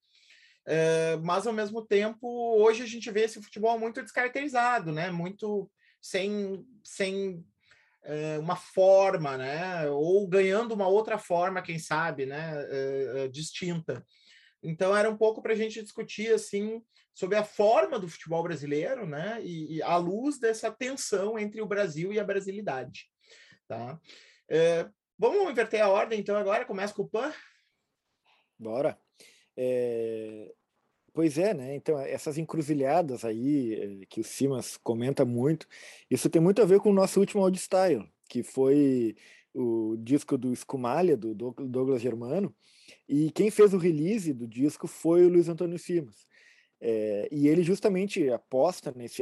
É, 0.65 1.17
mas, 1.17 1.45
ao 1.45 1.53
mesmo 1.53 1.85
tempo, 1.85 2.27
hoje 2.57 2.83
a 2.83 2.85
gente 2.85 3.09
vê 3.11 3.21
esse 3.21 3.41
futebol 3.41 3.77
muito 3.77 4.01
descaracterizado, 4.01 4.91
né? 4.91 5.11
muito 5.11 5.69
sem, 6.01 6.65
sem 6.83 7.45
é, 8.03 8.37
uma 8.39 8.55
forma, 8.55 9.37
né? 9.37 9.89
ou 9.89 10.27
ganhando 10.27 10.73
uma 10.73 10.87
outra 10.87 11.17
forma, 11.17 11.61
quem 11.61 11.77
sabe, 11.79 12.25
né? 12.25 12.53
É, 12.69 13.27
distinta. 13.27 14.05
Então, 14.61 14.95
era 14.95 15.09
um 15.09 15.17
pouco 15.17 15.41
para 15.41 15.53
a 15.53 15.55
gente 15.55 15.81
discutir 15.81 16.33
assim 16.33 16.81
sobre 17.13 17.37
a 17.37 17.43
forma 17.43 17.99
do 17.99 18.07
futebol 18.07 18.41
brasileiro, 18.41 19.05
né? 19.05 19.39
E, 19.43 19.81
à 19.83 19.97
luz 19.97 20.39
dessa 20.39 20.71
tensão 20.71 21.37
entre 21.37 21.61
o 21.61 21.65
Brasil 21.67 22.13
e 22.13 22.19
a 22.19 22.23
brasilidade. 22.23 23.07
Tá? 23.67 23.99
Vamos 25.19 25.49
inverter 25.51 25.81
a 25.81 25.89
ordem, 25.89 26.19
então, 26.19 26.35
agora? 26.35 26.65
Começa 26.65 26.93
com 26.93 27.03
o 27.03 27.07
PAN? 27.07 27.31
Bora. 28.57 29.02
É, 29.55 30.53
pois 31.13 31.37
é, 31.37 31.53
né? 31.53 31.75
Então, 31.75 31.99
essas 31.99 32.37
encruzilhadas 32.37 33.23
aí, 33.23 34.01
é, 34.01 34.05
que 34.07 34.21
o 34.21 34.23
Simas 34.23 34.77
comenta 34.77 35.25
muito, 35.25 35.67
isso 36.09 36.29
tem 36.29 36.41
muito 36.41 36.61
a 36.61 36.65
ver 36.65 36.79
com 36.79 36.89
o 36.89 36.93
nosso 36.93 37.19
último 37.19 37.41
Old 37.43 37.57
Style, 37.59 38.07
que 38.29 38.43
foi 38.43 39.15
o 39.53 39.95
disco 39.97 40.37
do 40.37 40.51
Escumalha, 40.51 41.15
do 41.15 41.33
Douglas 41.35 42.01
Germano, 42.01 42.53
e 43.07 43.31
quem 43.31 43.51
fez 43.51 43.73
o 43.73 43.77
release 43.77 44.33
do 44.33 44.47
disco 44.47 44.87
foi 44.87 45.25
o 45.25 45.29
Luiz 45.29 45.47
Antônio 45.47 45.77
Simas. 45.77 46.25
É, 46.81 47.29
e 47.31 47.47
ele 47.47 47.63
justamente 47.63 48.29
aposta 48.29 48.91
nesse, 48.93 49.21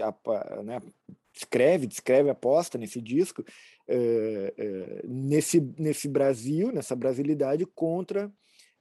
né, 0.64 0.82
escreve, 1.34 1.86
descreve, 1.86 2.30
aposta 2.30 2.78
nesse 2.78 3.00
disco, 3.00 3.44
é, 3.88 4.54
é, 4.58 5.02
nesse, 5.08 5.60
nesse 5.78 6.08
Brasil, 6.08 6.72
nessa 6.72 6.96
brasilidade 6.96 7.66
contra 7.66 8.32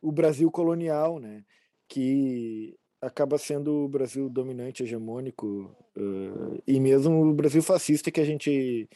o 0.01 0.13
Brasil 0.13 0.51
colonial, 0.51 1.19
né, 1.19 1.45
que 1.89 2.77
acaba 3.01 3.39
sendo 3.39 3.85
o 3.85 3.89
Brasil 3.89 4.29
dominante, 4.29 4.83
hegemônico, 4.83 5.75
uh, 5.97 6.63
e 6.67 6.79
mesmo 6.79 7.23
o 7.23 7.35
Brasil 7.35 7.63
fascista 7.63 8.11
que 8.11 8.21
a 8.21 8.25
gente, 8.25 8.89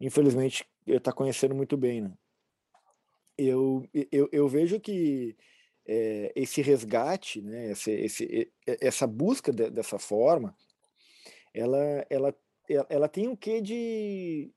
infelizmente, 0.00 0.66
está 0.86 1.12
conhecendo 1.12 1.54
muito 1.54 1.76
bem. 1.76 2.02
Né? 2.02 2.12
Eu, 3.36 3.86
eu, 4.12 4.28
eu 4.30 4.48
vejo 4.48 4.78
que 4.78 5.36
é, 5.86 6.32
esse 6.36 6.60
resgate, 6.60 7.40
né, 7.40 7.70
esse, 7.72 7.90
esse, 7.90 8.52
essa 8.66 9.06
busca 9.06 9.50
de, 9.52 9.70
dessa 9.70 9.98
forma, 9.98 10.54
ela, 11.54 12.06
ela 12.10 12.34
ela 12.88 13.08
tem 13.08 13.28
um 13.28 13.36
quê 13.36 13.60
de 13.60 14.50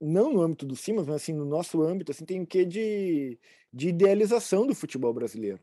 não 0.00 0.32
no 0.32 0.42
âmbito 0.42 0.64
do 0.64 0.74
Simas, 0.74 1.06
mas 1.06 1.16
assim 1.16 1.32
no 1.32 1.44
nosso 1.44 1.82
âmbito, 1.82 2.10
assim 2.10 2.24
tem 2.24 2.40
um 2.40 2.46
quê 2.46 2.64
de, 2.64 3.38
de 3.72 3.88
idealização 3.88 4.66
do 4.66 4.74
futebol 4.74 5.12
brasileiro. 5.12 5.60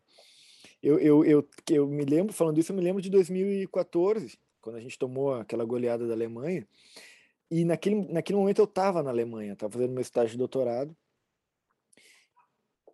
Eu, 0.81 0.99
eu, 0.99 1.25
eu, 1.25 1.49
eu 1.71 1.87
me 1.87 2.05
lembro, 2.05 2.33
falando 2.33 2.59
isso, 2.59 2.71
eu 2.71 2.75
me 2.75 2.83
lembro 2.83 3.01
de 3.01 3.09
2014, 3.09 4.37
quando 4.61 4.75
a 4.75 4.79
gente 4.79 4.97
tomou 4.97 5.33
aquela 5.33 5.65
goleada 5.65 6.07
da 6.07 6.13
Alemanha, 6.13 6.67
e 7.49 7.65
naquele, 7.65 7.95
naquele 8.11 8.37
momento 8.37 8.59
eu 8.59 8.65
estava 8.65 9.01
na 9.01 9.09
Alemanha, 9.09 9.53
estava 9.53 9.73
fazendo 9.73 9.93
meu 9.93 10.01
estágio 10.01 10.31
de 10.31 10.37
doutorado, 10.37 10.95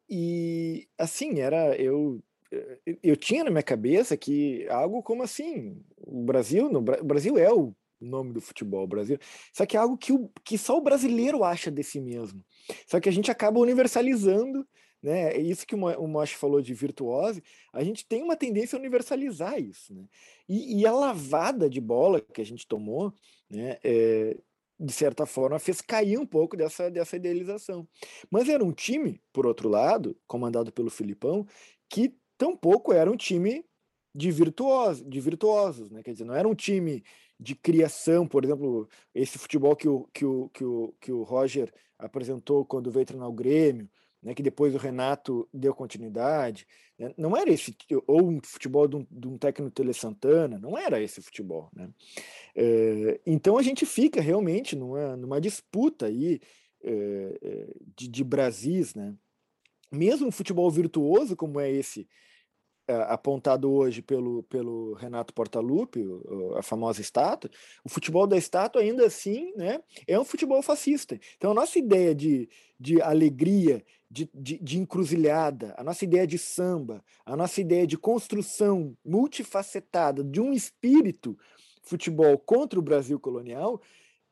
e 0.09 0.87
assim, 0.97 1.39
era 1.39 1.75
eu 1.75 2.23
eu 3.01 3.17
tinha 3.17 3.43
na 3.43 3.49
minha 3.49 3.63
cabeça 3.63 4.15
que 4.15 4.67
algo 4.69 5.01
como 5.01 5.23
assim, 5.23 5.81
o 5.97 6.23
Brasil, 6.23 6.69
no, 6.69 6.79
o 6.79 7.03
Brasil 7.03 7.37
é 7.37 7.51
o 7.51 7.73
nome 8.03 8.33
do 8.33 8.41
futebol 8.41 8.85
brasileiro. 8.87 9.23
Só 9.51 9.65
que 9.65 9.77
é 9.77 9.79
algo 9.79 9.97
que, 9.97 10.11
o, 10.11 10.29
que 10.43 10.57
só 10.57 10.77
o 10.77 10.81
brasileiro 10.81 11.43
acha 11.43 11.71
de 11.71 11.83
si 11.83 11.99
mesmo. 11.99 12.43
Só 12.87 12.99
que 12.99 13.09
a 13.09 13.11
gente 13.11 13.31
acaba 13.31 13.59
universalizando, 13.59 14.67
né? 15.01 15.33
É 15.33 15.41
isso 15.41 15.67
que 15.67 15.75
o 15.75 16.07
Mosh 16.07 16.31
falou 16.31 16.61
de 16.61 16.73
virtuose, 16.73 17.43
a 17.73 17.83
gente 17.83 18.07
tem 18.07 18.23
uma 18.23 18.37
tendência 18.37 18.77
a 18.77 18.79
universalizar 18.79 19.59
isso, 19.59 19.93
né? 19.93 20.05
E, 20.47 20.79
e 20.79 20.85
a 20.85 20.91
lavada 20.91 21.69
de 21.69 21.81
bola 21.81 22.21
que 22.21 22.41
a 22.41 22.45
gente 22.45 22.65
tomou, 22.65 23.13
né? 23.49 23.77
É, 23.83 24.37
de 24.79 24.91
certa 24.91 25.25
forma, 25.25 25.59
fez 25.59 25.81
cair 25.81 26.17
um 26.17 26.25
pouco 26.25 26.57
dessa, 26.57 26.89
dessa 26.89 27.15
idealização. 27.15 27.87
Mas 28.29 28.49
era 28.49 28.63
um 28.63 28.71
time, 28.71 29.21
por 29.31 29.45
outro 29.45 29.69
lado, 29.69 30.17
comandado 30.27 30.71
pelo 30.71 30.89
Filipão, 30.89 31.45
que 31.89 32.15
tampouco 32.37 32.91
era 32.91 33.09
um 33.09 33.15
time 33.15 33.63
de 34.15 34.31
virtuosos, 34.31 35.07
de 35.07 35.19
virtuosos, 35.19 35.89
né? 35.89 36.03
Quer 36.03 36.13
dizer, 36.13 36.25
não 36.25 36.35
era 36.35 36.47
um 36.47 36.55
time 36.55 37.03
de 37.43 37.55
criação, 37.55 38.25
por 38.25 38.45
exemplo, 38.45 38.87
esse 39.13 39.37
futebol 39.37 39.75
que 39.75 39.87
o, 39.87 40.07
que 40.13 40.25
o, 40.25 40.49
que 40.49 40.63
o, 40.63 40.93
que 41.01 41.11
o 41.11 41.23
Roger 41.23 41.71
apresentou 41.99 42.63
quando 42.63 42.89
veio 42.89 43.05
treinar 43.05 43.27
o 43.27 43.33
Grêmio, 43.33 43.89
né, 44.21 44.33
que 44.33 44.41
depois 44.41 44.73
o 44.73 44.77
Renato 44.77 45.47
deu 45.53 45.75
continuidade, 45.75 46.65
né, 46.97 47.13
não 47.17 47.35
era 47.35 47.51
esse, 47.51 47.75
ou 48.07 48.29
um 48.29 48.39
futebol 48.41 48.87
de 48.87 48.95
um, 48.95 49.05
de 49.11 49.27
um 49.27 49.37
técnico 49.37 49.75
Tele 49.75 49.93
Santana, 49.93 50.57
não 50.57 50.77
era 50.77 51.01
esse 51.01 51.21
futebol. 51.21 51.69
Né? 51.75 51.89
É, 52.55 53.19
então 53.25 53.57
a 53.57 53.61
gente 53.61 53.85
fica 53.85 54.21
realmente 54.21 54.73
numa, 54.73 55.17
numa 55.17 55.41
disputa 55.41 56.05
aí 56.05 56.39
é, 56.81 57.67
de, 57.97 58.07
de 58.07 58.23
Brasis, 58.23 58.95
né? 58.95 59.13
mesmo 59.91 60.27
um 60.27 60.31
futebol 60.31 60.71
virtuoso 60.71 61.35
como 61.35 61.59
é 61.59 61.69
esse 61.69 62.07
apontado 62.87 63.71
hoje 63.71 64.01
pelo, 64.01 64.43
pelo 64.43 64.93
Renato 64.93 65.33
Portaluppi, 65.33 66.05
a 66.57 66.61
famosa 66.61 67.01
estátua, 67.01 67.49
o 67.83 67.89
futebol 67.89 68.27
da 68.27 68.37
estátua 68.37 68.81
ainda 68.81 69.05
assim 69.05 69.53
né, 69.55 69.79
é 70.07 70.19
um 70.19 70.25
futebol 70.25 70.61
fascista. 70.61 71.19
Então 71.37 71.51
a 71.51 71.53
nossa 71.53 71.79
ideia 71.79 72.13
de, 72.13 72.49
de 72.79 73.01
alegria, 73.01 73.83
de, 74.09 74.29
de, 74.33 74.57
de 74.59 74.79
encruzilhada, 74.79 75.73
a 75.77 75.83
nossa 75.83 76.03
ideia 76.03 76.27
de 76.27 76.37
samba, 76.37 77.03
a 77.25 77.35
nossa 77.35 77.61
ideia 77.61 77.87
de 77.87 77.97
construção 77.97 78.95
multifacetada 79.03 80.23
de 80.23 80.41
um 80.41 80.53
espírito 80.53 81.37
futebol 81.83 82.37
contra 82.37 82.79
o 82.79 82.83
Brasil 82.83 83.19
colonial 83.19 83.81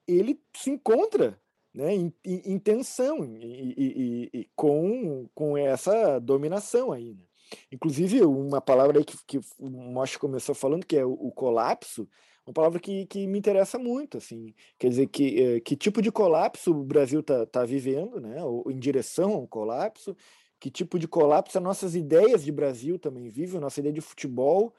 ele 0.07 0.39
se 0.55 0.69
encontra 0.69 1.39
né, 1.73 1.93
em, 1.93 2.13
em, 2.25 2.59
tensão 2.59 3.23
e, 3.23 3.73
e, 3.77 4.29
e, 4.33 4.49
com, 4.55 5.29
com 5.33 5.57
essa 5.57 6.19
dominação 6.19 6.91
aí. 6.91 7.13
Né? 7.13 7.23
Inclusive, 7.71 8.21
uma 8.23 8.61
palavra 8.61 8.99
aí 8.99 9.05
que, 9.05 9.17
que 9.25 9.39
o 9.59 9.69
Mosh 9.69 10.17
começou 10.17 10.55
falando, 10.55 10.85
que 10.85 10.97
é 10.97 11.05
o, 11.05 11.11
o, 11.11 11.31
colapso, 11.31 12.07
uma 12.45 12.53
palavra 12.53 12.79
que, 12.79 13.05
que 13.05 13.27
me 13.27 13.37
interessa 13.37 13.77
muito, 13.77 14.17
assim, 14.17 14.53
quer 14.77 14.89
dizer, 14.89 15.07
que, 15.07 15.39
eh, 15.39 15.59
que 15.59 15.75
tipo 15.75 16.01
de 16.01 16.11
colapso 16.11 16.71
o 16.71 16.83
Brasil 16.83 17.19
está 17.19 17.45
tá 17.45 17.65
vivendo, 17.65 18.19
né, 18.19 18.43
ou 18.43 18.69
em 18.71 18.79
direção 18.79 19.33
a 19.33 19.37
um 19.37 19.47
colapso, 19.47 20.15
que 20.59 20.69
tipo 20.69 20.97
de 20.97 21.07
colapso 21.07 21.57
as 21.57 21.63
nossas 21.63 21.95
ideias 21.95 22.43
de 22.43 22.51
Brasil 22.51 22.97
também 22.99 23.29
vivem, 23.29 23.57
a 23.57 23.61
nossa 23.61 23.79
ideia 23.79 23.93
de 23.93 24.01
futebol 24.01 24.73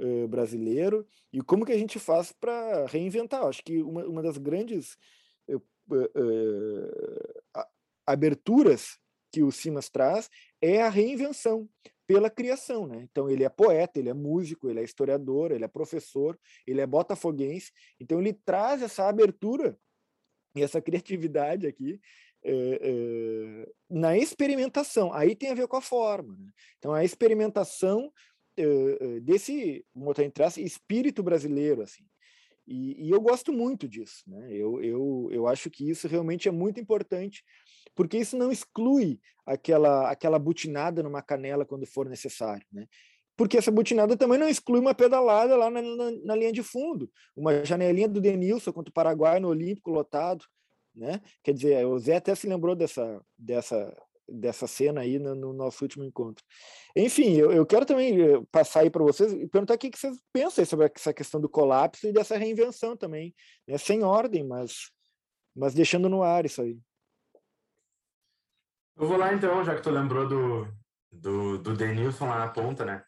uh, 0.00 0.28
brasileiro, 0.28 1.06
e 1.32 1.40
como 1.40 1.64
que 1.64 1.72
a 1.72 1.78
gente 1.78 1.98
faz 1.98 2.32
para 2.32 2.86
reinventar. 2.86 3.44
Acho 3.44 3.62
que 3.62 3.82
uma, 3.82 4.04
uma 4.06 4.22
das 4.22 4.38
grandes 4.38 4.96
uh, 5.48 5.62
aberturas 8.06 8.98
que 9.32 9.42
o 9.42 9.50
Simas 9.52 9.88
traz 9.88 10.30
é 10.62 10.80
a 10.80 10.88
reinvenção 10.88 11.68
pela 12.06 12.30
criação, 12.30 12.86
né? 12.86 13.06
Então 13.10 13.28
ele 13.28 13.44
é 13.44 13.48
poeta, 13.48 13.98
ele 13.98 14.08
é 14.08 14.14
músico, 14.14 14.68
ele 14.68 14.80
é 14.80 14.84
historiador, 14.84 15.50
ele 15.50 15.64
é 15.64 15.68
professor, 15.68 16.38
ele 16.66 16.80
é 16.80 16.86
botafoguense. 16.86 17.72
Então 18.00 18.20
ele 18.20 18.32
traz 18.32 18.82
essa 18.82 19.08
abertura 19.08 19.78
e 20.54 20.62
essa 20.62 20.80
criatividade 20.80 21.66
aqui 21.66 22.00
é, 22.44 22.80
é, 22.80 23.72
na 23.90 24.16
experimentação. 24.16 25.12
Aí 25.12 25.34
tem 25.34 25.50
a 25.50 25.54
ver 25.54 25.66
com 25.66 25.76
a 25.76 25.82
forma. 25.82 26.36
Né? 26.38 26.50
Então 26.78 26.94
a 26.94 27.04
experimentação 27.04 28.12
é, 28.56 29.20
desse, 29.20 29.84
espírito 30.58 31.22
brasileiro, 31.22 31.82
assim. 31.82 32.04
E, 32.66 33.06
e, 33.06 33.10
eu 33.10 33.20
gosto 33.20 33.52
muito 33.52 33.86
disso, 33.86 34.24
né? 34.26 34.48
Eu, 34.50 34.82
eu, 34.82 35.28
eu 35.30 35.46
acho 35.46 35.70
que 35.70 35.88
isso 35.88 36.08
realmente 36.08 36.48
é 36.48 36.50
muito 36.50 36.80
importante 36.80 37.44
porque 37.94 38.18
isso 38.18 38.36
não 38.36 38.50
exclui 38.50 39.20
aquela, 39.44 40.10
aquela 40.10 40.38
butinada 40.38 41.02
numa 41.02 41.22
canela 41.22 41.64
quando 41.64 41.86
for 41.86 42.08
necessário, 42.08 42.66
né? 42.72 42.86
Porque 43.36 43.58
essa 43.58 43.70
butinada 43.70 44.16
também 44.16 44.38
não 44.38 44.48
exclui 44.48 44.80
uma 44.80 44.94
pedalada 44.94 45.56
lá 45.56 45.68
na, 45.68 45.82
na, 45.82 46.10
na 46.24 46.34
linha 46.34 46.52
de 46.52 46.62
fundo, 46.62 47.10
uma 47.36 47.64
janelinha 47.64 48.08
do 48.08 48.20
Denilson 48.20 48.72
contra 48.72 48.90
o 48.90 48.94
Paraguai 48.94 49.38
no 49.38 49.48
Olímpico 49.48 49.90
lotado, 49.90 50.44
né? 50.94 51.20
Quer 51.44 51.52
dizer, 51.52 51.86
o 51.86 51.98
Zé 51.98 52.16
até 52.16 52.34
se 52.34 52.48
lembrou 52.48 52.74
dessa, 52.74 53.20
dessa, 53.36 53.94
dessa 54.26 54.66
cena 54.66 55.02
aí 55.02 55.18
no, 55.18 55.34
no 55.34 55.52
nosso 55.52 55.84
último 55.84 56.02
encontro. 56.02 56.42
Enfim, 56.96 57.34
eu, 57.34 57.52
eu 57.52 57.66
quero 57.66 57.84
também 57.84 58.18
eh, 58.18 58.40
passar 58.50 58.80
aí 58.80 58.90
para 58.90 59.02
vocês 59.02 59.30
e 59.32 59.46
perguntar 59.46 59.74
o 59.74 59.78
que, 59.78 59.90
que 59.90 59.98
vocês 59.98 60.16
pensam 60.32 60.64
sobre 60.64 60.90
essa 60.94 61.12
questão 61.12 61.38
do 61.38 61.48
colapso 61.48 62.08
e 62.08 62.12
dessa 62.12 62.38
reinvenção 62.38 62.96
também, 62.96 63.34
né? 63.68 63.76
Sem 63.76 64.02
ordem, 64.02 64.42
mas, 64.42 64.90
mas 65.54 65.74
deixando 65.74 66.08
no 66.08 66.22
ar 66.22 66.46
isso 66.46 66.62
aí. 66.62 66.78
Eu 68.96 69.06
vou 69.06 69.16
lá 69.16 69.32
então, 69.32 69.64
já 69.64 69.74
que 69.74 69.82
tu 69.82 69.90
lembrou 69.90 70.28
do, 70.28 70.68
do, 71.12 71.58
do 71.58 71.74
Denilson 71.74 72.28
lá 72.28 72.38
na 72.38 72.48
ponta, 72.48 72.84
né? 72.84 73.02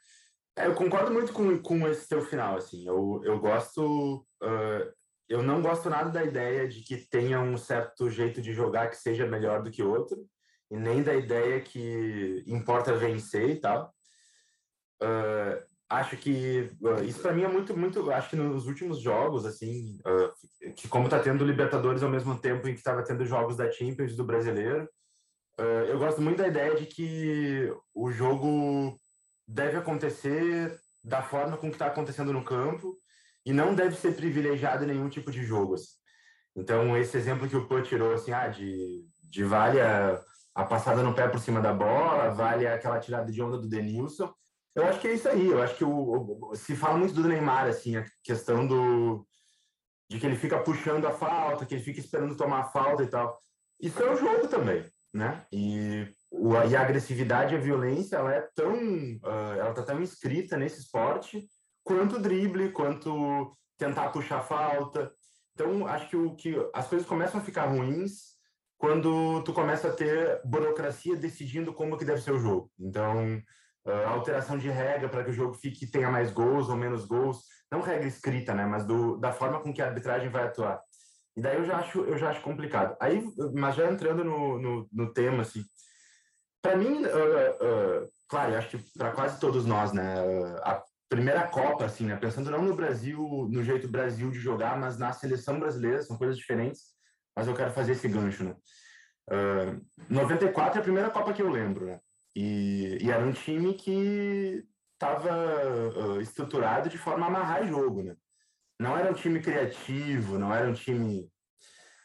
É, 0.56 0.66
eu 0.66 0.74
concordo 0.74 1.12
muito 1.12 1.32
com, 1.32 1.58
com 1.60 1.88
esse 1.88 2.08
teu 2.08 2.22
final, 2.22 2.56
assim. 2.56 2.86
Eu, 2.86 3.20
eu 3.24 3.38
gosto... 3.38 4.26
Uh, 4.42 4.98
eu 5.28 5.42
não 5.42 5.60
gosto 5.60 5.90
nada 5.90 6.10
da 6.10 6.24
ideia 6.24 6.66
de 6.66 6.80
que 6.80 6.96
tenha 6.96 7.38
um 7.40 7.56
certo 7.58 8.08
jeito 8.08 8.40
de 8.40 8.52
jogar 8.52 8.88
que 8.88 8.96
seja 8.96 9.26
melhor 9.26 9.62
do 9.62 9.70
que 9.70 9.82
outro, 9.82 10.26
e 10.70 10.76
nem 10.76 11.02
da 11.02 11.14
ideia 11.14 11.60
que 11.60 12.42
importa 12.46 12.94
vencer 12.94 13.50
e 13.50 13.60
tal. 13.60 13.92
Uh, 15.02 15.62
acho 15.88 16.16
que 16.16 16.70
uh, 16.80 17.04
isso 17.04 17.20
para 17.20 17.32
mim 17.32 17.42
é 17.42 17.48
muito 17.48 17.76
muito 17.76 18.10
acho 18.10 18.30
que 18.30 18.36
nos 18.36 18.66
últimos 18.66 19.00
jogos 19.00 19.46
assim 19.46 20.00
uh, 20.00 20.72
que 20.74 20.88
como 20.88 21.08
tá 21.08 21.20
tendo 21.20 21.44
Libertadores 21.44 22.02
ao 22.02 22.10
mesmo 22.10 22.36
tempo 22.36 22.66
em 22.66 22.72
que 22.72 22.80
estava 22.80 23.04
tendo 23.04 23.24
jogos 23.24 23.56
da 23.56 23.70
Champions 23.70 24.16
do 24.16 24.24
Brasileiro 24.24 24.88
eu 25.88 25.98
gosto 25.98 26.20
muito 26.20 26.38
da 26.38 26.46
ideia 26.46 26.74
de 26.76 26.86
que 26.86 27.72
o 27.92 28.12
jogo 28.12 28.96
deve 29.46 29.76
acontecer 29.76 30.78
da 31.02 31.22
forma 31.22 31.56
com 31.56 31.68
que 31.68 31.74
está 31.74 31.86
acontecendo 31.86 32.32
no 32.32 32.44
campo 32.44 32.96
e 33.44 33.52
não 33.52 33.74
deve 33.74 33.96
ser 33.96 34.14
privilegiado 34.14 34.84
em 34.84 34.88
nenhum 34.88 35.08
tipo 35.08 35.30
de 35.30 35.42
jogo. 35.42 35.74
Assim. 35.74 35.96
Então, 36.54 36.96
esse 36.96 37.16
exemplo 37.16 37.48
que 37.48 37.56
o 37.56 37.66
Pô 37.66 37.80
tirou, 37.80 38.12
assim, 38.12 38.30
ah, 38.30 38.46
de, 38.48 39.04
de 39.30 39.42
vale 39.42 39.80
a, 39.80 40.20
a 40.54 40.64
passada 40.64 41.02
no 41.02 41.14
pé 41.14 41.26
por 41.26 41.40
cima 41.40 41.60
da 41.60 41.72
bola, 41.72 42.30
vale 42.30 42.66
aquela 42.66 43.00
tirada 43.00 43.32
de 43.32 43.42
onda 43.42 43.58
do 43.58 43.68
Denilson, 43.68 44.32
eu 44.76 44.84
acho 44.84 45.00
que 45.00 45.08
é 45.08 45.14
isso 45.14 45.28
aí. 45.28 45.48
Eu 45.48 45.60
acho 45.60 45.74
que 45.76 45.84
o, 45.84 46.50
o, 46.50 46.54
se 46.54 46.76
fala 46.76 46.98
muito 46.98 47.14
do 47.14 47.26
Neymar, 47.26 47.66
assim, 47.66 47.96
a 47.96 48.04
questão 48.22 48.66
do 48.66 49.26
de 50.08 50.18
que 50.18 50.24
ele 50.24 50.36
fica 50.36 50.58
puxando 50.58 51.06
a 51.06 51.10
falta, 51.10 51.66
que 51.66 51.74
ele 51.74 51.82
fica 51.82 52.00
esperando 52.00 52.36
tomar 52.36 52.60
a 52.60 52.64
falta 52.64 53.02
e 53.02 53.08
tal. 53.08 53.38
Isso 53.78 54.02
é 54.02 54.10
o 54.10 54.16
jogo 54.16 54.48
também 54.48 54.84
né? 55.12 55.44
E, 55.52 56.06
o, 56.30 56.54
e 56.54 56.76
a 56.76 56.82
agressividade, 56.82 57.54
a 57.54 57.60
violência, 57.60 58.16
ela 58.16 58.34
é 58.34 58.40
tão, 58.54 58.74
uh, 58.74 59.54
ela 59.58 59.74
tá 59.74 59.82
tão 59.82 60.02
inscrita 60.02 60.56
nesse 60.56 60.80
esporte 60.80 61.46
quanto 61.82 62.18
drible, 62.18 62.72
quanto 62.72 63.56
tentar 63.78 64.10
puxar 64.10 64.42
falta. 64.42 65.10
Então, 65.54 65.86
acho 65.86 66.08
que 66.08 66.16
o 66.16 66.34
que 66.36 66.54
as 66.74 66.86
coisas 66.86 67.08
começam 67.08 67.40
a 67.40 67.44
ficar 67.44 67.66
ruins 67.66 68.38
quando 68.76 69.42
tu 69.42 69.52
começa 69.52 69.88
a 69.88 69.92
ter 69.92 70.40
burocracia 70.44 71.16
decidindo 71.16 71.72
como 71.72 71.96
que 71.96 72.04
deve 72.04 72.20
ser 72.20 72.32
o 72.32 72.38
jogo. 72.38 72.70
Então, 72.78 73.42
uh, 73.86 74.08
alteração 74.08 74.58
de 74.58 74.68
regra 74.68 75.08
para 75.08 75.24
que 75.24 75.30
o 75.30 75.34
jogo 75.34 75.54
fique 75.54 75.90
tenha 75.90 76.10
mais 76.10 76.30
gols 76.30 76.68
ou 76.68 76.76
menos 76.76 77.06
gols, 77.06 77.42
não 77.72 77.80
regra 77.80 78.06
escrita, 78.06 78.54
né, 78.54 78.64
mas 78.64 78.86
do, 78.86 79.16
da 79.18 79.32
forma 79.32 79.60
com 79.60 79.72
que 79.72 79.82
a 79.82 79.86
arbitragem 79.86 80.28
vai 80.28 80.44
atuar. 80.44 80.80
E 81.38 81.40
daí 81.40 81.56
eu 81.56 81.64
já 81.64 81.76
acho, 81.76 82.00
eu 82.00 82.18
já 82.18 82.30
acho 82.30 82.40
complicado. 82.40 82.96
Aí, 83.00 83.24
mas 83.54 83.76
já 83.76 83.88
entrando 83.88 84.24
no, 84.24 84.58
no, 84.58 84.88
no 84.92 85.12
tema, 85.12 85.42
assim, 85.42 85.64
para 86.60 86.76
mim, 86.76 87.04
uh, 87.04 87.06
uh, 87.06 88.08
claro, 88.28 88.54
eu 88.54 88.58
acho 88.58 88.70
que 88.70 88.98
para 88.98 89.12
quase 89.12 89.38
todos 89.38 89.64
nós, 89.64 89.92
né, 89.92 90.16
a 90.64 90.82
primeira 91.08 91.46
Copa, 91.46 91.84
assim, 91.84 92.06
né, 92.06 92.16
pensando 92.16 92.50
não 92.50 92.64
no 92.64 92.74
Brasil, 92.74 93.46
no 93.52 93.62
jeito 93.62 93.86
Brasil 93.86 94.32
de 94.32 94.40
jogar, 94.40 94.76
mas 94.80 94.98
na 94.98 95.12
seleção 95.12 95.60
brasileira, 95.60 96.02
são 96.02 96.18
coisas 96.18 96.36
diferentes, 96.36 96.86
mas 97.36 97.46
eu 97.46 97.54
quero 97.54 97.70
fazer 97.70 97.92
esse 97.92 98.08
gancho, 98.08 98.42
né. 98.42 98.56
Uh, 99.30 99.80
94 100.10 100.78
é 100.78 100.80
a 100.80 100.82
primeira 100.82 101.08
Copa 101.08 101.32
que 101.32 101.42
eu 101.42 101.48
lembro, 101.48 101.86
né, 101.86 102.00
e, 102.34 102.98
e 103.00 103.12
era 103.12 103.24
um 103.24 103.32
time 103.32 103.74
que 103.74 104.64
estava 104.94 106.20
estruturado 106.20 106.88
de 106.88 106.98
forma 106.98 107.26
a 107.26 107.28
amarrar 107.28 107.64
jogo, 107.64 108.02
né 108.02 108.16
não 108.78 108.96
era 108.96 109.10
um 109.10 109.14
time 109.14 109.40
criativo, 109.40 110.38
não 110.38 110.54
era 110.54 110.68
um 110.68 110.74
time. 110.74 111.28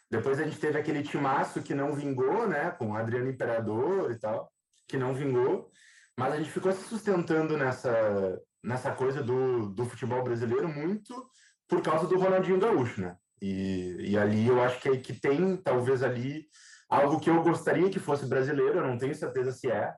Depois 0.10 0.40
a 0.40 0.44
gente 0.44 0.60
teve 0.60 0.78
aquele 0.78 1.04
timaço 1.04 1.62
que 1.62 1.74
não 1.74 1.94
vingou, 1.94 2.48
né? 2.48 2.72
Com 2.72 2.92
o 2.92 2.96
Adriano 2.96 3.30
Imperador 3.30 4.12
e 4.12 4.20
tal, 4.20 4.52
que 4.88 4.98
não 4.98 5.14
vingou. 5.14 5.70
Mas 6.18 6.34
a 6.34 6.38
gente 6.38 6.52
ficou 6.52 6.72
se 6.72 6.84
sustentando 6.84 7.58
nessa, 7.58 8.40
nessa 8.64 8.92
coisa 8.92 9.22
do, 9.22 9.70
do 9.70 9.86
futebol 9.86 10.24
brasileiro 10.24 10.68
muito 10.68 11.28
por 11.68 11.82
causa 11.82 12.08
do 12.08 12.18
Ronaldinho 12.18 12.60
Gaúcho, 12.60 13.02
né? 13.02 13.16
E, 13.42 14.12
e 14.12 14.18
ali 14.18 14.48
eu 14.48 14.62
acho 14.62 14.80
que, 14.80 14.98
que 14.98 15.20
tem, 15.20 15.58
talvez 15.58 16.04
ali, 16.04 16.46
algo 16.88 17.20
que 17.20 17.30
eu 17.30 17.42
gostaria 17.44 17.90
que 17.90 18.00
fosse 18.00 18.26
brasileiro, 18.26 18.80
eu 18.80 18.88
não 18.88 18.98
tenho 18.98 19.16
certeza 19.16 19.52
se 19.52 19.70
é, 19.70 19.94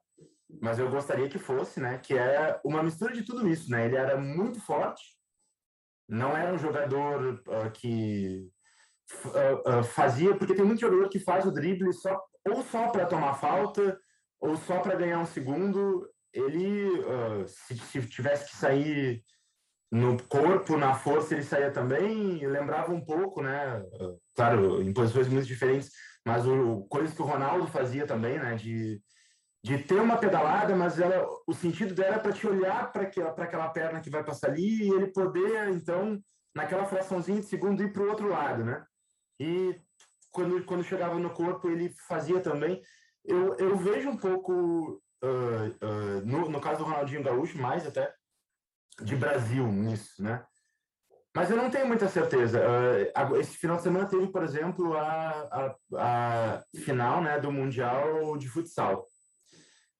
mas 0.61 0.79
eu 0.79 0.89
gostaria 0.89 1.27
que 1.27 1.38
fosse, 1.38 1.79
né? 1.79 1.97
Que 1.97 2.17
é 2.17 2.59
uma 2.63 2.81
mistura 2.81 3.13
de 3.13 3.23
tudo 3.23 3.47
isso, 3.47 3.69
né? 3.69 3.85
Ele 3.85 3.95
era 3.95 4.17
muito 4.17 4.59
forte, 4.61 5.03
não 6.07 6.35
era 6.35 6.53
um 6.53 6.57
jogador 6.57 7.41
uh, 7.47 7.71
que 7.71 8.49
uh, 9.25 9.79
uh, 9.79 9.83
fazia, 9.83 10.35
porque 10.35 10.53
tem 10.53 10.65
muito 10.65 10.81
jogador 10.81 11.09
que 11.09 11.19
faz 11.19 11.45
o 11.45 11.51
drible 11.51 11.91
só, 11.93 12.19
ou 12.47 12.63
só 12.63 12.89
para 12.89 13.05
tomar 13.05 13.35
falta, 13.35 13.97
ou 14.39 14.55
só 14.55 14.79
para 14.79 14.95
ganhar 14.95 15.19
um 15.19 15.25
segundo. 15.25 16.07
Ele, 16.33 16.89
se, 17.47 17.77
se, 17.77 18.01
tivesse 18.09 18.51
que 18.51 18.57
sair 18.57 19.23
no 19.89 20.21
corpo, 20.23 20.75
na 20.75 20.93
força, 20.93 21.33
ele 21.33 21.43
saía 21.43 21.71
também. 21.71 22.45
Lembrava 22.45 22.91
um 22.91 22.99
pouco, 22.99 23.41
né? 23.41 23.81
claro, 24.35 24.81
em 24.81 24.91
posições 24.91 25.29
muito 25.29 25.47
diferentes, 25.47 25.91
mas 26.25 26.45
o, 26.45 26.85
coisas 26.89 27.15
que 27.15 27.21
o 27.21 27.25
Ronaldo 27.25 27.67
fazia 27.67 28.05
também, 28.05 28.37
né? 28.37 28.55
De 28.55 29.01
de 29.65 29.80
ter 29.80 29.99
uma 29.99 30.15
pedalada, 30.15 30.75
mas 30.75 30.99
ela, 30.99 31.28
o 31.47 31.51
sentido 31.51 31.95
dela 31.95 32.17
é 32.17 32.19
para 32.19 32.32
te 32.32 32.45
olhar 32.45 32.91
para 32.91 33.01
aquela, 33.01 33.67
perna 33.69 33.99
que 33.99 34.12
vai 34.12 34.23
passar 34.23 34.51
ali 34.51 34.84
e 34.84 34.91
ele 34.91 35.08
poder, 35.08 35.69
então, 35.69 36.21
naquela 36.54 36.86
fraçãozinha 36.86 37.39
de 37.39 37.47
segundo, 37.47 37.82
ir 37.82 37.91
para 37.91 38.04
o 38.04 38.10
outro 38.10 38.30
lado, 38.30 38.63
né? 38.63 38.86
E 39.39 39.75
quando, 40.32 40.63
quando 40.65 40.84
chegava 40.84 41.17
no 41.17 41.32
corpo, 41.32 41.67
ele 41.67 41.89
fazia 42.08 42.39
também. 42.39 42.80
Eu, 43.23 43.56
eu 43.56 43.75
vejo 43.75 44.08
um 44.08 44.17
pouco, 44.17 45.01
uh, 45.23 45.67
uh, 45.84 46.21
no, 46.23 46.47
no 46.47 46.62
caso 46.62 46.84
do 46.84 46.84
Ronaldinho 46.84 47.23
Gaúcho, 47.23 47.58
mais 47.58 47.88
até, 47.88 48.13
de 49.01 49.15
Brasil 49.15 49.65
nisso, 49.65 50.21
né? 50.21 50.45
Mas 51.36 51.49
eu 51.49 51.58
não 51.58 51.71
tenho 51.71 51.88
muita 51.88 52.08
certeza. 52.08 52.62
Uh, 52.62 53.38
esse 53.38 53.58
final 53.58 53.78
de 53.78 53.82
semana 53.82 54.08
teve, 54.08 54.28
por 54.28 54.43
exemplo, 54.43 54.95
a, 54.95 55.32
a, 55.51 55.75
a 55.97 56.63
final 56.84 57.19
né, 57.19 57.39
do 57.39 57.51
Mundial 57.51 58.38
de 58.38 58.47
Futsal. 58.47 59.08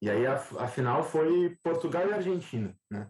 E 0.02 0.10
aí 0.10 0.26
a, 0.26 0.36
a 0.36 0.68
final 0.68 1.04
foi 1.04 1.58
Portugal 1.64 2.08
e 2.08 2.14
Argentina, 2.14 2.76
né? 2.90 3.10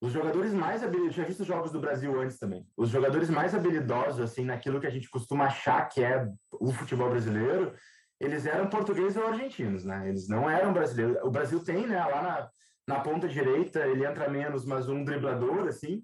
os 0.00 0.12
jogadores 0.12 0.54
mais 0.54 0.82
habilidosos, 0.82 1.14
já 1.14 1.24
visto 1.24 1.44
jogos 1.44 1.70
do 1.70 1.80
Brasil 1.80 2.18
antes 2.18 2.38
também. 2.38 2.66
Os 2.76 2.88
jogadores 2.88 3.28
mais 3.28 3.54
habilidosos, 3.54 4.20
assim, 4.20 4.44
naquilo 4.44 4.80
que 4.80 4.86
a 4.86 4.90
gente 4.90 5.10
costuma 5.10 5.44
achar 5.44 5.86
que 5.88 6.02
é 6.02 6.26
o 6.52 6.72
futebol 6.72 7.10
brasileiro, 7.10 7.74
eles 8.18 8.46
eram 8.46 8.68
portugueses 8.68 9.16
ou 9.16 9.26
argentinos, 9.26 9.84
né? 9.84 10.08
Eles 10.08 10.26
não 10.26 10.48
eram 10.48 10.72
brasileiros. 10.72 11.22
O 11.22 11.30
Brasil 11.30 11.62
tem, 11.62 11.86
né, 11.86 11.98
lá 11.98 12.22
na, 12.22 12.50
na 12.86 13.00
ponta 13.00 13.28
direita, 13.28 13.86
ele 13.86 14.06
entra 14.06 14.28
menos, 14.28 14.64
mas 14.64 14.88
um 14.88 15.04
driblador, 15.04 15.68
assim. 15.68 16.02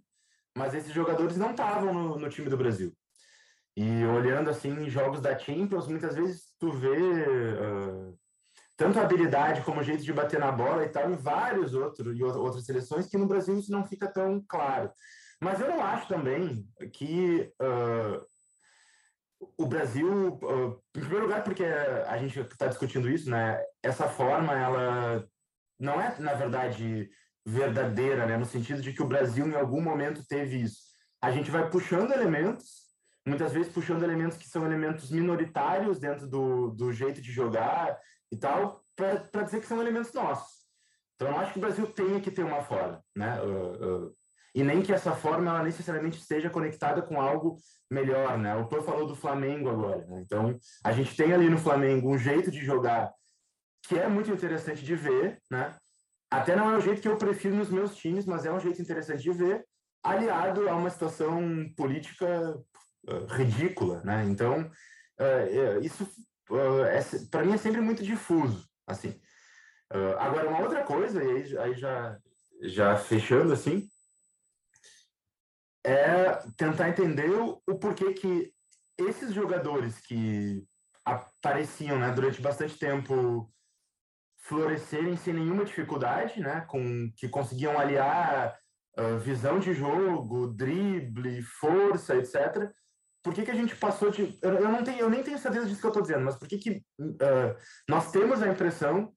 Mas 0.57 0.75
esses 0.75 0.93
jogadores 0.93 1.39
não 1.39 1.53
estavam 1.53 1.93
no, 1.93 2.19
no 2.19 2.29
time 2.29 2.51
do 2.51 2.57
Brasil. 2.57 2.93
E 3.75 4.05
olhando, 4.05 4.51
assim, 4.51 4.89
jogos 4.91 5.21
da 5.21 5.39
Champions, 5.39 5.89
muitas 5.89 6.15
vezes 6.15 6.53
tu 6.59 6.71
vê 6.71 6.97
uh, 6.97 8.19
tanto 8.77 9.01
habilidade 9.01 9.63
como 9.63 9.81
o 9.81 9.85
jeito 9.85 10.03
de 10.03 10.13
bater 10.13 10.39
na 10.39 10.53
bola 10.53 10.85
e 10.85 10.89
tal, 10.89 11.11
em 11.11 11.17
vários 11.17 11.73
outros 11.73 12.17
e 12.17 12.23
outras 12.23 12.65
seleções 12.65 13.07
que 13.07 13.17
no 13.17 13.27
Brasil 13.27 13.59
isso 13.59 13.73
não 13.73 13.85
fica 13.85 14.07
tão 14.07 14.45
claro. 14.47 14.91
Mas 15.41 15.61
eu 15.61 15.69
não 15.69 15.83
acho 15.83 16.09
também 16.09 16.67
que 16.93 17.53
uh, 17.61 18.25
o 19.57 19.67
Brasil, 19.67 20.39
uh, 20.43 20.83
em 20.95 21.01
primeiro 21.01 21.25
lugar, 21.27 21.43
porque 21.43 21.65
a 21.65 22.17
gente 22.19 22.39
está 22.41 22.67
discutindo 22.67 23.09
isso, 23.09 23.31
né? 23.31 23.63
Essa 23.83 24.09
forma, 24.09 24.53
ela 24.55 25.27
não 25.79 26.01
é, 26.01 26.19
na 26.19 26.35
verdade, 26.35 27.11
verdadeira, 27.45 28.27
né? 28.27 28.37
No 28.37 28.47
sentido 28.47 28.81
de 28.81 28.93
que 28.93 29.03
o 29.03 29.09
Brasil, 29.09 29.47
em 29.47 29.55
algum 29.55 29.81
momento, 29.81 30.27
teve 30.27 30.61
isso. 30.61 30.81
A 31.21 31.31
gente 31.31 31.51
vai 31.51 31.69
puxando 31.69 32.13
elementos, 32.13 32.87
muitas 33.27 33.53
vezes 33.53 33.73
puxando 33.73 34.03
elementos 34.03 34.39
que 34.39 34.49
são 34.49 34.65
elementos 34.65 35.11
minoritários 35.11 35.99
dentro 35.99 36.27
do, 36.27 36.71
do 36.71 36.93
jeito 36.93 37.21
de 37.21 37.33
jogar 37.33 37.99
e 38.31 38.37
tal, 38.37 38.83
para 38.95 39.43
dizer 39.43 39.61
que 39.61 39.67
são 39.67 39.81
elementos 39.81 40.13
nossos. 40.13 40.67
Então, 41.17 41.29
eu 41.29 41.39
acho 41.39 41.53
que 41.53 41.59
o 41.59 41.63
Brasil 41.63 41.87
tem 41.87 42.21
que 42.21 42.31
ter 42.31 42.45
uma 42.45 42.63
forma, 42.63 43.03
né? 43.15 43.41
Uh, 43.43 44.07
uh, 44.07 44.17
e 44.55 44.63
nem 44.63 44.83
que 44.83 44.93
essa 44.93 45.13
forma 45.13 45.51
ela 45.51 45.63
necessariamente 45.63 46.19
esteja 46.19 46.51
conectada 46.51 47.03
com 47.03 47.21
algo 47.21 47.57
melhor, 47.91 48.39
né? 48.39 48.55
O 48.57 48.67
Pô 48.67 48.83
falou 48.83 49.07
do 49.07 49.17
Flamengo 49.17 49.69
agora, 49.69 50.07
né? 50.07 50.21
Então, 50.21 50.59
a 50.85 50.93
gente 50.93 51.17
tem 51.17 51.33
ali 51.33 51.49
no 51.49 51.59
Flamengo 51.59 52.11
um 52.11 52.19
jeito 52.19 52.51
de 52.51 52.65
jogar 52.65 53.13
que 53.83 53.99
é 53.99 54.09
muito 54.09 54.31
interessante 54.31 54.85
de 54.85 54.95
ver, 54.95 55.41
né? 55.51 55.75
Até 56.31 56.57
não 56.57 56.71
é 56.71 56.77
o 56.77 56.81
jeito 56.81 57.01
que 57.01 57.09
eu 57.09 57.17
prefiro 57.17 57.55
nos 57.55 57.71
meus 57.71 57.95
times, 57.97 58.27
mas 58.27 58.45
é 58.45 58.53
um 58.53 58.61
jeito 58.61 58.83
interessante 58.83 59.23
de 59.23 59.31
ver, 59.31 59.65
aliado 60.03 60.69
a 60.69 60.75
uma 60.75 60.91
situação 60.91 61.41
política 61.77 62.59
uh, 63.09 63.27
ridícula, 63.27 64.03
né? 64.05 64.25
Então, 64.25 64.71
isso 65.83 66.07
uh, 66.51 66.85
é, 66.85 67.01
para 67.31 67.45
mim 67.45 67.53
é 67.53 67.57
sempre 67.57 67.81
muito 67.81 68.03
difuso, 68.03 68.69
assim. 68.87 69.11
Uh, 69.93 70.19
agora, 70.19 70.49
uma 70.49 70.61
outra 70.61 70.85
coisa, 70.85 71.23
e 71.23 71.31
aí, 71.31 71.59
aí 71.59 71.75
já, 71.75 72.19
já 72.63 72.97
fechando, 72.97 73.53
assim, 73.53 73.89
é 75.85 76.33
tentar 76.57 76.89
entender 76.89 77.31
o, 77.31 77.63
o 77.67 77.79
porquê 77.79 78.13
que 78.13 78.53
esses 78.99 79.33
jogadores 79.33 80.01
que 80.01 80.67
apareciam 81.05 81.99
né, 81.99 82.11
durante 82.11 82.41
bastante 82.41 82.77
tempo 82.79 83.53
florescerem 84.39 85.17
sem 85.17 85.35
nenhuma 85.35 85.65
dificuldade, 85.65 86.41
né, 86.41 86.63
com 86.69 87.13
que 87.17 87.29
conseguiam 87.29 87.79
aliar 87.79 88.59
uh, 88.99 89.19
visão 89.19 89.61
de 89.61 89.73
jogo, 89.73 90.49
drible, 90.49 91.43
força, 91.43 92.17
etc 92.17 92.73
por 93.27 93.35
que, 93.35 93.43
que 93.43 93.51
a 93.51 93.57
gente 93.57 93.75
passou 93.75 94.09
de. 94.09 94.39
Eu, 94.41 94.71
não 94.71 94.85
tenho, 94.85 95.01
eu 95.01 95.11
nem 95.11 95.21
tenho 95.21 95.37
certeza 95.37 95.67
disso 95.67 95.81
que 95.81 95.87
eu 95.87 95.91
estou 95.91 96.03
dizendo, 96.03 96.25
mas 96.25 96.37
por 96.37 96.47
que, 96.47 96.59
que 96.59 96.71
uh, 97.01 97.57
nós 97.89 98.13
temos 98.13 98.41
a 98.41 98.47
impressão 98.47 99.13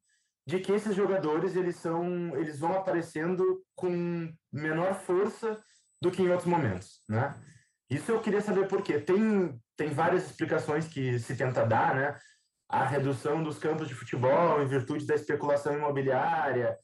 de 0.48 0.60
que 0.60 0.72
esses 0.72 0.95
jogadores 0.95 1.56
eles 1.56 1.76
são 1.76 2.36
eles 2.36 2.58
vão 2.58 2.74
aparecendo 2.74 3.63
com 3.76 4.34
menor 4.52 4.95
força 4.95 5.62
do 6.02 6.10
que 6.10 6.24
em 6.24 6.30
outros 6.30 6.48
momentos, 6.48 7.04
né? 7.08 7.39
Isso 7.88 8.12
eu 8.12 8.19
queria 8.19 8.41
saber 8.41 8.67
por 8.67 8.82
quê. 8.82 9.00
Tem, 9.00 9.62
tem 9.78 9.91
várias 9.91 10.26
explicações 10.26 10.88
que 10.88 11.19
se 11.19 11.36
tenta 11.36 11.63
dar, 11.63 11.93
né? 11.93 12.17
A 12.67 12.86
redução 12.86 13.43
dos 13.43 13.60
campos 13.60 13.88
de 13.88 13.93
futebol 13.93 14.60
em 14.60 14.67
virtude 14.67 15.06
da 15.06 15.13
especulação 15.13 15.76
imobiliária, 15.76 16.76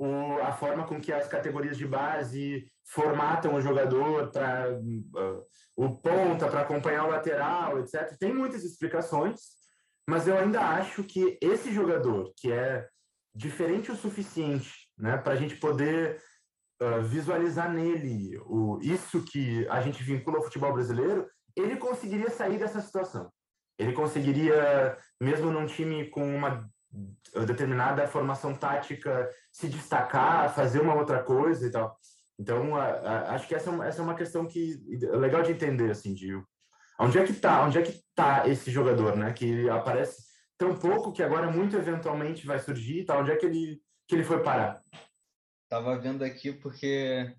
o, 0.00 0.36
a 0.42 0.50
forma 0.50 0.84
com 0.84 1.00
que 1.00 1.12
as 1.12 1.28
categorias 1.28 1.78
de 1.78 1.86
base 1.86 2.66
formatam 2.86 3.54
o 3.54 3.60
jogador 3.60 4.30
para 4.30 4.70
uh, 4.72 5.46
o 5.76 5.96
ponta 5.96 6.48
para 6.48 6.60
acompanhar 6.60 7.04
o 7.04 7.10
lateral, 7.10 7.78
etc. 7.78 8.16
Tem 8.18 8.32
muitas 8.32 8.64
explicações, 8.64 9.40
mas 10.08 10.26
eu 10.26 10.36
ainda 10.36 10.60
acho 10.60 11.04
que 11.04 11.38
esse 11.40 11.72
jogador 11.72 12.32
que 12.36 12.52
é 12.52 12.86
diferente 13.34 13.90
o 13.90 13.96
suficiente, 13.96 14.90
né, 14.98 15.16
para 15.16 15.32
a 15.32 15.36
gente 15.36 15.56
poder 15.56 16.20
uh, 16.82 17.02
visualizar 17.02 17.72
nele 17.72 18.38
o 18.44 18.78
isso 18.82 19.24
que 19.24 19.66
a 19.68 19.80
gente 19.80 20.02
vincula 20.02 20.38
ao 20.38 20.44
futebol 20.44 20.72
brasileiro, 20.72 21.26
ele 21.56 21.76
conseguiria 21.76 22.30
sair 22.30 22.58
dessa 22.58 22.80
situação. 22.80 23.30
Ele 23.78 23.92
conseguiria, 23.92 24.96
mesmo 25.20 25.50
num 25.50 25.66
time 25.66 26.08
com 26.10 26.36
uma 26.36 26.68
determinada 27.46 28.06
formação 28.06 28.54
tática, 28.54 29.28
se 29.50 29.68
destacar, 29.68 30.54
fazer 30.54 30.80
uma 30.80 30.94
outra 30.94 31.22
coisa 31.22 31.66
e 31.66 31.70
tal. 31.70 31.96
Então, 32.38 32.76
a, 32.76 32.84
a, 32.84 33.34
acho 33.34 33.46
que 33.46 33.54
essa 33.54 33.70
é, 33.70 33.88
essa 33.88 34.00
é 34.00 34.04
uma 34.04 34.16
questão 34.16 34.46
que 34.46 34.80
é 35.02 35.16
legal 35.16 35.42
de 35.42 35.52
entender, 35.52 35.90
assim, 35.90 36.14
de 36.14 36.40
onde 36.98 37.18
é 37.18 37.24
que 37.24 37.34
tá, 37.34 37.64
onde 37.64 37.78
é 37.78 37.82
que 37.82 38.02
tá 38.14 38.48
esse 38.48 38.70
jogador, 38.70 39.16
né? 39.16 39.32
Que 39.32 39.68
aparece 39.68 40.22
tão 40.56 40.76
pouco 40.76 41.12
que 41.12 41.22
agora 41.22 41.50
muito 41.50 41.76
eventualmente 41.76 42.46
vai 42.46 42.58
surgir, 42.58 43.04
tá? 43.04 43.18
Onde 43.18 43.30
é 43.30 43.36
que 43.36 43.46
ele 43.46 43.80
que 44.06 44.16
ele 44.16 44.24
foi 44.24 44.42
parar? 44.42 44.82
Tava 45.68 45.98
vendo 45.98 46.22
aqui 46.22 46.52
porque 46.52 47.34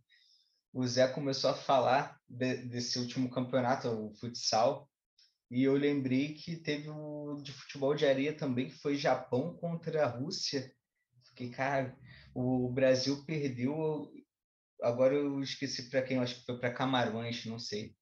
o 0.73 0.85
Zé 0.87 1.07
começou 1.07 1.51
a 1.51 1.53
falar 1.53 2.19
de, 2.27 2.55
desse 2.65 2.97
último 2.97 3.29
campeonato, 3.29 3.89
o 3.89 4.13
futsal, 4.15 4.89
e 5.51 5.63
eu 5.63 5.73
lembrei 5.75 6.33
que 6.33 6.55
teve 6.55 6.89
o 6.89 7.39
de 7.43 7.51
futebol 7.51 7.93
de 7.93 8.07
areia 8.07 8.35
também, 8.35 8.69
que 8.69 8.81
foi 8.81 8.95
Japão 8.95 9.55
contra 9.55 10.03
a 10.03 10.07
Rússia. 10.07 10.73
Fiquei, 11.27 11.51
cara, 11.51 11.95
o 12.33 12.71
Brasil 12.71 13.23
perdeu 13.23 14.11
agora 14.83 15.15
eu 15.15 15.41
esqueci 15.41 15.89
para 15.89 16.01
quem, 16.01 16.19
acho 16.19 16.35
que 16.35 16.45
foi 16.45 16.59
para 16.59 16.73
Camarões, 16.73 17.45
não 17.45 17.57
sei. 17.57 17.95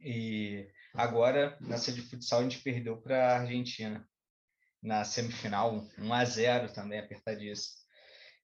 E 0.00 0.68
agora, 0.94 1.56
nessa 1.60 1.92
de 1.92 2.02
futsal, 2.02 2.40
a 2.40 2.42
gente 2.42 2.58
perdeu 2.58 2.96
para 3.00 3.32
a 3.32 3.40
Argentina 3.40 4.06
na 4.82 5.04
semifinal, 5.04 5.86
1 5.98 6.12
a 6.12 6.24
0 6.24 6.72
também, 6.72 6.98
apertadíssimo. 6.98 7.80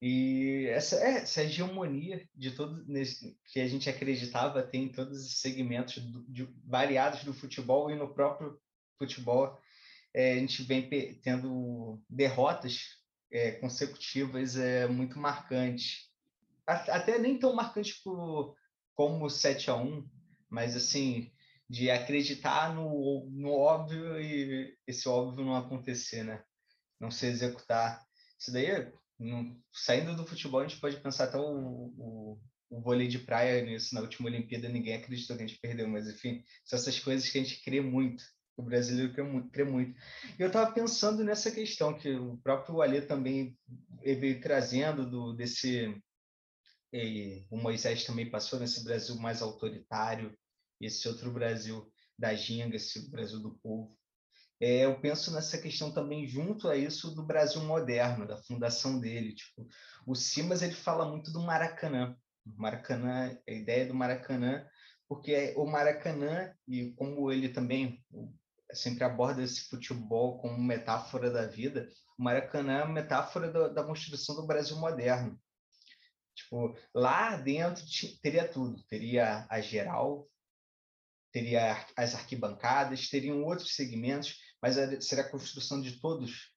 E 0.00 0.66
essa, 0.68 0.96
é, 0.96 1.22
essa 1.22 1.42
hegemonia 1.42 2.28
de 2.34 2.50
todo 2.50 2.84
que 3.46 3.60
a 3.60 3.66
gente 3.66 3.88
acreditava 3.88 4.62
ter 4.62 4.78
em 4.78 4.92
todos 4.92 5.24
os 5.24 5.40
segmentos 5.40 5.98
do, 5.98 6.24
de, 6.30 6.46
variados 6.64 7.24
do 7.24 7.32
futebol 7.32 7.90
e 7.90 7.94
no 7.94 8.12
próprio 8.12 8.60
futebol, 8.98 9.58
é, 10.12 10.32
a 10.32 10.36
gente 10.36 10.62
vem 10.62 10.88
tendo 11.22 12.02
derrotas 12.08 12.82
é, 13.30 13.52
consecutivas 13.52 14.56
é, 14.56 14.86
muito 14.86 15.18
marcantes 15.18 16.05
até 16.66 17.18
nem 17.18 17.38
tão 17.38 17.54
marcante 17.54 18.00
por, 18.02 18.54
como 18.94 19.28
7 19.30 19.70
a 19.70 19.76
1 19.76 20.06
mas 20.48 20.76
assim, 20.76 21.30
de 21.68 21.90
acreditar 21.90 22.74
no, 22.74 23.28
no 23.30 23.50
óbvio 23.50 24.20
e 24.20 24.76
esse 24.86 25.08
óbvio 25.08 25.44
não 25.44 25.56
acontecer, 25.56 26.22
né? 26.22 26.42
Não 27.00 27.10
se 27.10 27.26
executar. 27.26 28.02
Isso 28.38 28.52
daí, 28.52 28.90
saindo 29.72 30.14
do 30.14 30.26
futebol, 30.26 30.60
a 30.60 30.66
gente 30.66 30.80
pode 30.80 30.96
pensar 30.98 31.24
até 31.24 31.38
o, 31.38 31.92
o, 31.98 32.40
o 32.70 32.80
vôlei 32.80 33.08
de 33.08 33.18
praia 33.18 33.62
nisso. 33.62 33.94
Na 33.94 34.00
última 34.00 34.28
Olimpíada, 34.28 34.68
ninguém 34.68 34.94
acreditou 34.94 35.36
que 35.36 35.42
a 35.42 35.46
gente 35.46 35.60
perdeu, 35.60 35.88
mas 35.88 36.08
enfim, 36.08 36.44
são 36.64 36.78
essas 36.78 36.98
coisas 37.00 37.28
que 37.28 37.38
a 37.38 37.42
gente 37.42 37.62
crê 37.62 37.80
muito. 37.80 38.24
O 38.56 38.62
brasileiro 38.62 39.12
crê 39.12 39.22
muito. 39.22 39.50
Crê 39.50 39.64
muito. 39.64 39.98
E 40.38 40.42
eu 40.42 40.46
estava 40.46 40.72
pensando 40.72 41.24
nessa 41.24 41.50
questão 41.50 41.98
que 41.98 42.10
o 42.10 42.38
próprio 42.38 42.80
Alê 42.80 43.02
também 43.02 43.58
veio 44.02 44.40
trazendo 44.40 45.08
do, 45.08 45.32
desse 45.34 45.94
e 46.92 47.46
o 47.50 47.56
Moisés 47.56 48.04
também 48.04 48.30
passou 48.30 48.58
nesse 48.58 48.84
Brasil 48.84 49.16
mais 49.16 49.42
autoritário, 49.42 50.36
esse 50.80 51.08
outro 51.08 51.32
Brasil 51.32 51.90
da 52.18 52.34
ginga, 52.34 52.76
esse 52.76 53.10
Brasil 53.10 53.40
do 53.40 53.58
povo. 53.58 53.96
É, 54.60 54.86
eu 54.86 55.00
penso 55.00 55.32
nessa 55.32 55.58
questão 55.58 55.92
também 55.92 56.26
junto 56.26 56.68
a 56.68 56.76
isso 56.76 57.14
do 57.14 57.26
Brasil 57.26 57.62
moderno, 57.62 58.26
da 58.26 58.38
fundação 58.38 58.98
dele. 58.98 59.34
Tipo, 59.34 59.66
o 60.06 60.14
Simas 60.14 60.62
ele 60.62 60.72
fala 60.72 61.08
muito 61.10 61.30
do 61.30 61.40
Maracanã. 61.40 62.16
Maracanã, 62.44 63.36
a 63.46 63.52
ideia 63.52 63.86
do 63.86 63.94
Maracanã, 63.94 64.64
porque 65.08 65.52
o 65.56 65.66
Maracanã 65.66 66.54
e 66.66 66.92
como 66.92 67.30
ele 67.30 67.48
também 67.48 68.02
sempre 68.72 69.04
aborda 69.04 69.42
esse 69.42 69.68
futebol 69.68 70.38
como 70.38 70.58
metáfora 70.58 71.30
da 71.30 71.46
vida, 71.46 71.88
o 72.18 72.22
Maracanã 72.22 72.78
é 72.78 72.84
uma 72.84 72.94
metáfora 72.94 73.52
da, 73.52 73.68
da 73.68 73.84
construção 73.84 74.36
do 74.36 74.46
Brasil 74.46 74.76
moderno. 74.78 75.38
Tipo, 76.36 76.76
lá 76.94 77.36
dentro 77.36 77.84
teria 78.22 78.46
tudo. 78.46 78.82
Teria 78.84 79.46
a 79.50 79.60
geral, 79.60 80.28
teria 81.32 81.84
as 81.96 82.14
arquibancadas, 82.14 83.08
teriam 83.08 83.42
outros 83.42 83.74
segmentos, 83.74 84.40
mas 84.62 84.76
seria 85.04 85.24
a 85.24 85.30
construção 85.30 85.80
de 85.80 86.00
todos, 86.00 86.52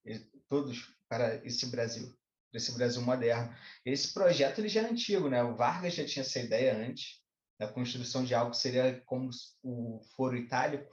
todos 0.47 0.93
para 1.07 1.35
esse 1.45 1.65
Brasil. 1.67 2.13
desse 2.51 2.73
Brasil 2.73 3.01
moderno. 3.01 3.55
Esse 3.85 4.13
projeto 4.13 4.59
ele 4.59 4.69
já 4.69 4.81
é 4.81 4.89
antigo, 4.89 5.29
né? 5.29 5.43
O 5.43 5.55
Vargas 5.55 5.93
já 5.93 6.05
tinha 6.05 6.23
essa 6.23 6.39
ideia 6.39 6.75
antes 6.75 7.21
da 7.59 7.67
construção 7.67 8.23
de 8.23 8.33
algo 8.33 8.51
que 8.51 8.57
seria 8.57 9.01
como 9.05 9.29
o 9.61 10.01
Foro 10.15 10.35
Itálico, 10.35 10.91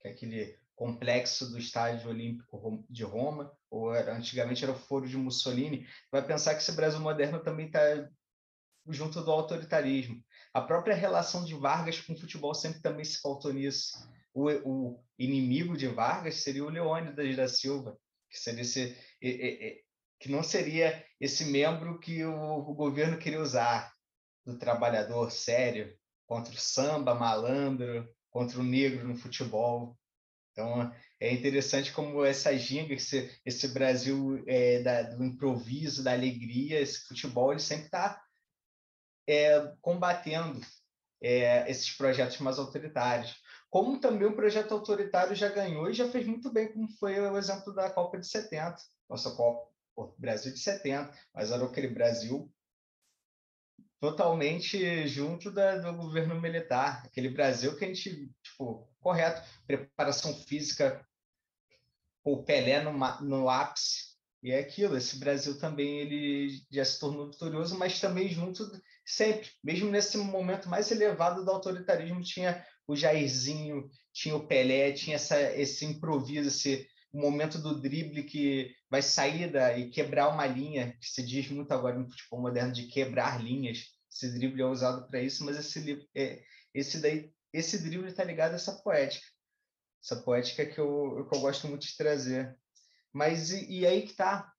que 0.00 0.08
é 0.08 0.10
aquele 0.10 0.58
complexo 0.74 1.50
do 1.50 1.58
Estádio 1.58 2.10
Olímpico 2.10 2.84
de 2.90 3.04
Roma, 3.04 3.52
ou 3.70 3.90
antigamente 3.90 4.62
era 4.62 4.72
o 4.72 4.78
Foro 4.78 5.08
de 5.08 5.16
Mussolini. 5.16 5.86
Vai 6.10 6.26
pensar 6.26 6.54
que 6.54 6.60
esse 6.60 6.72
Brasil 6.72 7.00
moderno 7.00 7.42
também 7.42 7.66
está 7.66 7.80
junto 8.88 9.22
do 9.22 9.30
autoritarismo. 9.30 10.22
A 10.52 10.60
própria 10.60 10.94
relação 10.94 11.44
de 11.44 11.54
Vargas 11.54 12.00
com 12.00 12.12
o 12.12 12.18
futebol 12.18 12.54
sempre 12.54 12.80
também 12.80 13.04
se 13.04 13.20
faltou 13.20 13.52
nisso. 13.52 13.92
O, 14.32 14.50
o 14.50 15.04
inimigo 15.18 15.76
de 15.76 15.86
Vargas 15.88 16.36
seria 16.36 16.64
o 16.64 16.70
Leônidas 16.70 17.36
da 17.36 17.48
Silva, 17.48 17.98
que 18.30 18.38
seria 18.38 18.62
esse, 18.62 18.96
que 20.18 20.30
não 20.30 20.42
seria 20.42 21.04
esse 21.20 21.44
membro 21.46 21.98
que 21.98 22.24
o, 22.24 22.58
o 22.58 22.74
governo 22.74 23.18
queria 23.18 23.40
usar 23.40 23.92
do 24.44 24.58
trabalhador 24.58 25.30
sério 25.30 25.96
contra 26.26 26.52
o 26.52 26.58
samba 26.58 27.14
malandro, 27.14 28.08
contra 28.30 28.58
o 28.60 28.64
negro 28.64 29.06
no 29.06 29.16
futebol. 29.16 29.96
Então 30.52 30.92
é 31.20 31.32
interessante 31.32 31.92
como 31.92 32.24
essa 32.24 32.56
ginga, 32.56 32.94
esse, 32.94 33.30
esse 33.44 33.68
Brasil 33.68 34.42
é, 34.46 34.82
da, 34.82 35.02
do 35.02 35.24
improviso, 35.24 36.02
da 36.02 36.12
alegria, 36.12 36.80
esse 36.80 37.06
futebol, 37.06 37.52
ele 37.52 37.60
sempre 37.60 37.86
está 37.86 38.22
é, 39.26 39.72
combatendo 39.80 40.60
é, 41.20 41.70
esses 41.70 41.90
projetos 41.96 42.38
mais 42.38 42.58
autoritários. 42.58 43.40
Como 43.70 44.00
também 44.00 44.28
o 44.28 44.36
projeto 44.36 44.72
autoritário 44.72 45.34
já 45.34 45.48
ganhou 45.48 45.90
e 45.90 45.94
já 45.94 46.08
fez 46.10 46.26
muito 46.26 46.52
bem, 46.52 46.72
como 46.72 46.88
foi 46.98 47.18
o 47.18 47.36
exemplo 47.36 47.74
da 47.74 47.90
Copa 47.90 48.18
de 48.18 48.26
70, 48.26 48.76
nossa 49.08 49.30
Copa, 49.34 49.70
Brasil 50.18 50.52
de 50.52 50.58
70, 50.58 51.12
mas 51.34 51.50
era 51.50 51.64
aquele 51.64 51.88
Brasil 51.88 52.50
totalmente 53.98 55.06
junto 55.08 55.50
da, 55.50 55.78
do 55.78 55.96
governo 55.96 56.40
militar, 56.40 57.02
aquele 57.04 57.30
Brasil 57.30 57.76
que 57.76 57.84
a 57.84 57.88
gente, 57.88 58.30
tipo, 58.42 58.88
correto, 59.00 59.42
preparação 59.66 60.34
física, 60.34 61.04
o 62.22 62.42
Pelé 62.42 62.82
no, 62.82 62.92
no 63.22 63.48
ápice, 63.48 64.15
e 64.46 64.52
é 64.52 64.60
aquilo, 64.60 64.96
esse 64.96 65.18
Brasil 65.18 65.58
também 65.58 65.98
ele 65.98 66.62
já 66.70 66.84
se 66.84 67.00
tornou 67.00 67.28
vitorioso, 67.28 67.76
mas 67.76 67.98
também 67.98 68.28
junto 68.28 68.62
sempre, 69.04 69.50
mesmo 69.62 69.90
nesse 69.90 70.16
momento 70.16 70.68
mais 70.68 70.88
elevado 70.92 71.44
do 71.44 71.50
autoritarismo, 71.50 72.22
tinha 72.22 72.64
o 72.86 72.94
Jairzinho, 72.94 73.90
tinha 74.12 74.36
o 74.36 74.46
Pelé, 74.46 74.92
tinha 74.92 75.16
essa, 75.16 75.36
esse 75.58 75.84
improviso, 75.84 76.46
esse 76.46 76.86
momento 77.12 77.58
do 77.58 77.80
drible 77.80 78.22
que 78.22 78.72
vai 78.88 79.02
sair 79.02 79.50
da, 79.50 79.76
e 79.76 79.90
quebrar 79.90 80.28
uma 80.28 80.46
linha, 80.46 80.96
que 81.00 81.08
se 81.08 81.24
diz 81.24 81.50
muito 81.50 81.72
agora 81.72 81.98
no 81.98 82.08
futebol 82.08 82.42
moderno 82.42 82.72
de 82.72 82.86
quebrar 82.86 83.42
linhas. 83.42 83.80
Esse 84.08 84.32
drible 84.32 84.62
é 84.62 84.66
usado 84.66 85.08
para 85.08 85.20
isso, 85.20 85.44
mas 85.44 85.58
esse, 85.58 86.08
é, 86.14 86.40
esse, 86.72 87.00
daí, 87.00 87.32
esse 87.52 87.82
drible 87.82 88.06
está 88.06 88.22
ligado 88.22 88.52
a 88.52 88.54
essa 88.54 88.80
poética. 88.80 89.26
Essa 90.00 90.22
poética 90.22 90.64
que 90.64 90.78
eu, 90.78 91.26
que 91.28 91.36
eu 91.36 91.40
gosto 91.40 91.66
muito 91.66 91.84
de 91.84 91.96
trazer. 91.96 92.56
Mas 93.16 93.50
e, 93.50 93.80
e 93.80 93.86
aí 93.86 94.02
que 94.02 94.10
está 94.10 94.52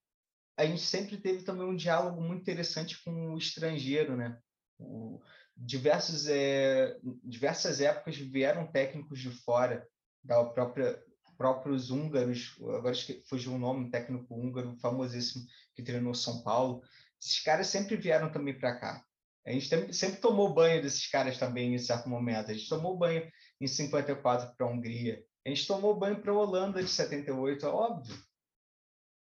a 0.56 0.66
gente 0.66 0.82
sempre 0.82 1.16
teve 1.16 1.44
também 1.44 1.64
um 1.64 1.76
diálogo 1.76 2.20
muito 2.20 2.40
interessante 2.40 3.00
com 3.04 3.34
o 3.34 3.38
estrangeiro, 3.38 4.16
né? 4.16 4.36
O, 4.76 5.22
diversos, 5.56 6.26
é, 6.26 6.98
diversas 7.22 7.80
épocas 7.80 8.16
vieram 8.16 8.66
técnicos 8.66 9.20
de 9.20 9.30
fora, 9.30 9.86
da 10.24 10.44
própria 10.44 11.00
próprios 11.36 11.92
húngaros, 11.92 12.56
agora 12.60 12.96
fugiu 13.28 13.52
um 13.52 13.60
nome, 13.60 13.86
um 13.86 13.90
técnico 13.90 14.34
húngaro 14.34 14.76
famosíssimo 14.80 15.46
que 15.72 15.84
treinou 15.84 16.12
São 16.12 16.42
Paulo. 16.42 16.82
Esses 17.22 17.40
caras 17.40 17.68
sempre 17.68 17.94
vieram 17.94 18.32
também 18.32 18.58
para 18.58 18.76
cá. 18.76 19.04
A 19.46 19.52
gente 19.52 19.68
sempre, 19.68 19.92
sempre 19.92 20.20
tomou 20.20 20.52
banho 20.52 20.82
desses 20.82 21.08
caras 21.08 21.38
também 21.38 21.72
em 21.72 21.78
certo 21.78 22.08
momento. 22.08 22.50
A 22.50 22.54
gente 22.54 22.68
tomou 22.68 22.98
banho 22.98 23.30
em 23.60 23.68
54 23.68 24.56
para 24.56 24.66
a 24.66 24.68
Hungria. 24.68 25.22
A 25.46 25.48
gente 25.48 25.64
tomou 25.64 25.96
banho 25.96 26.20
para 26.20 26.32
a 26.32 26.34
Holanda 26.34 26.82
de 26.82 26.90
78, 26.90 27.64
é 27.64 27.68
óbvio. 27.68 28.27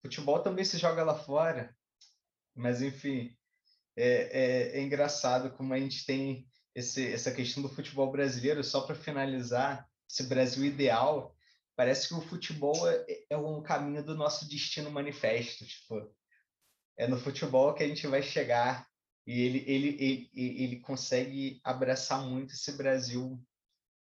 Futebol 0.03 0.41
também 0.43 0.65
se 0.65 0.79
joga 0.79 1.05
lá 1.05 1.15
fora. 1.15 1.75
Mas, 2.55 2.83
enfim, 2.83 3.37
é, 3.97 4.75
é, 4.75 4.79
é 4.79 4.83
engraçado 4.83 5.51
como 5.57 5.75
a 5.75 5.79
gente 5.79 6.05
tem 6.05 6.49
esse, 6.75 7.13
essa 7.13 7.33
questão 7.33 7.63
do 7.63 7.69
futebol 7.69 8.11
brasileiro. 8.11 8.63
Só 8.65 8.83
para 8.83 8.95
finalizar, 8.95 9.89
esse 10.11 10.25
Brasil 10.25 10.65
ideal, 10.65 11.37
parece 11.77 12.09
que 12.09 12.15
o 12.15 12.21
futebol 12.21 12.89
é, 12.89 13.05
é 13.31 13.37
um 13.37 13.63
caminho 13.63 14.05
do 14.05 14.17
nosso 14.17 14.49
destino 14.49 14.91
manifesto. 14.91 15.65
Tipo, 15.65 16.15
é 16.97 17.07
no 17.07 17.19
futebol 17.19 17.75
que 17.75 17.83
a 17.83 17.89
gente 17.89 18.07
vai 18.07 18.23
chegar 18.23 18.91
e 19.27 19.41
ele, 19.41 19.65
ele, 19.67 19.97
ele, 20.01 20.31
ele 20.35 20.81
consegue 20.81 21.61
abraçar 21.63 22.23
muito 22.23 22.53
esse 22.53 22.73
Brasil, 22.73 23.41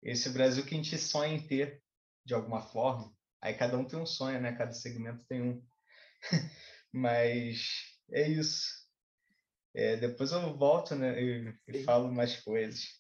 esse 0.04 0.30
Brasil 0.30 0.64
que 0.66 0.76
a 0.76 0.78
gente 0.78 0.98
sonha 0.98 1.34
em 1.34 1.46
ter, 1.46 1.82
de 2.26 2.34
alguma 2.34 2.62
forma. 2.62 3.12
Aí 3.42 3.54
cada 3.54 3.78
um 3.78 3.86
tem 3.86 3.98
um 3.98 4.06
sonho, 4.06 4.40
né? 4.40 4.52
Cada 4.54 4.74
segmento 4.74 5.24
tem 5.28 5.42
um. 5.42 5.66
Mas 6.92 7.70
é 8.12 8.28
isso. 8.28 8.66
É, 9.74 9.96
depois 9.98 10.32
eu 10.32 10.58
volto 10.58 10.96
né, 10.96 11.22
e, 11.22 11.54
e 11.68 11.84
falo 11.84 12.12
mais 12.12 12.40
coisas. 12.42 12.98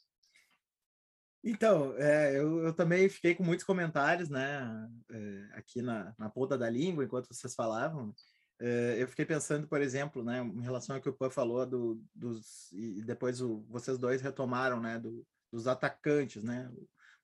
Então, 1.43 1.95
é, 1.97 2.37
eu, 2.37 2.65
eu, 2.65 2.73
também 2.73 3.07
fiquei 3.07 3.33
com 3.33 3.43
muitos 3.43 3.65
comentários, 3.65 4.29
né, 4.29 4.89
é, 5.09 5.49
aqui 5.53 5.81
na, 5.81 6.13
na 6.17 6.29
ponta 6.29 6.57
da 6.57 6.69
língua, 6.69 7.05
enquanto 7.05 7.33
vocês 7.33 7.55
falavam. 7.55 8.13
É, 8.59 8.95
eu 9.01 9.07
fiquei 9.07 9.25
pensando, 9.25 9.67
por 9.67 9.81
exemplo, 9.81 10.23
né, 10.23 10.41
em 10.41 10.61
relação 10.61 10.95
ao 10.95 11.01
que 11.01 11.09
o 11.09 11.13
Pan 11.13 11.29
falou, 11.29 11.65
do, 11.65 12.03
dos, 12.13 12.71
e 12.73 13.01
depois 13.03 13.41
o, 13.41 13.63
vocês 13.69 13.97
dois 13.97 14.21
retomaram, 14.21 14.81
né, 14.81 14.99
do, 14.99 15.25
dos 15.51 15.67
atacantes, 15.67 16.43
né, 16.43 16.69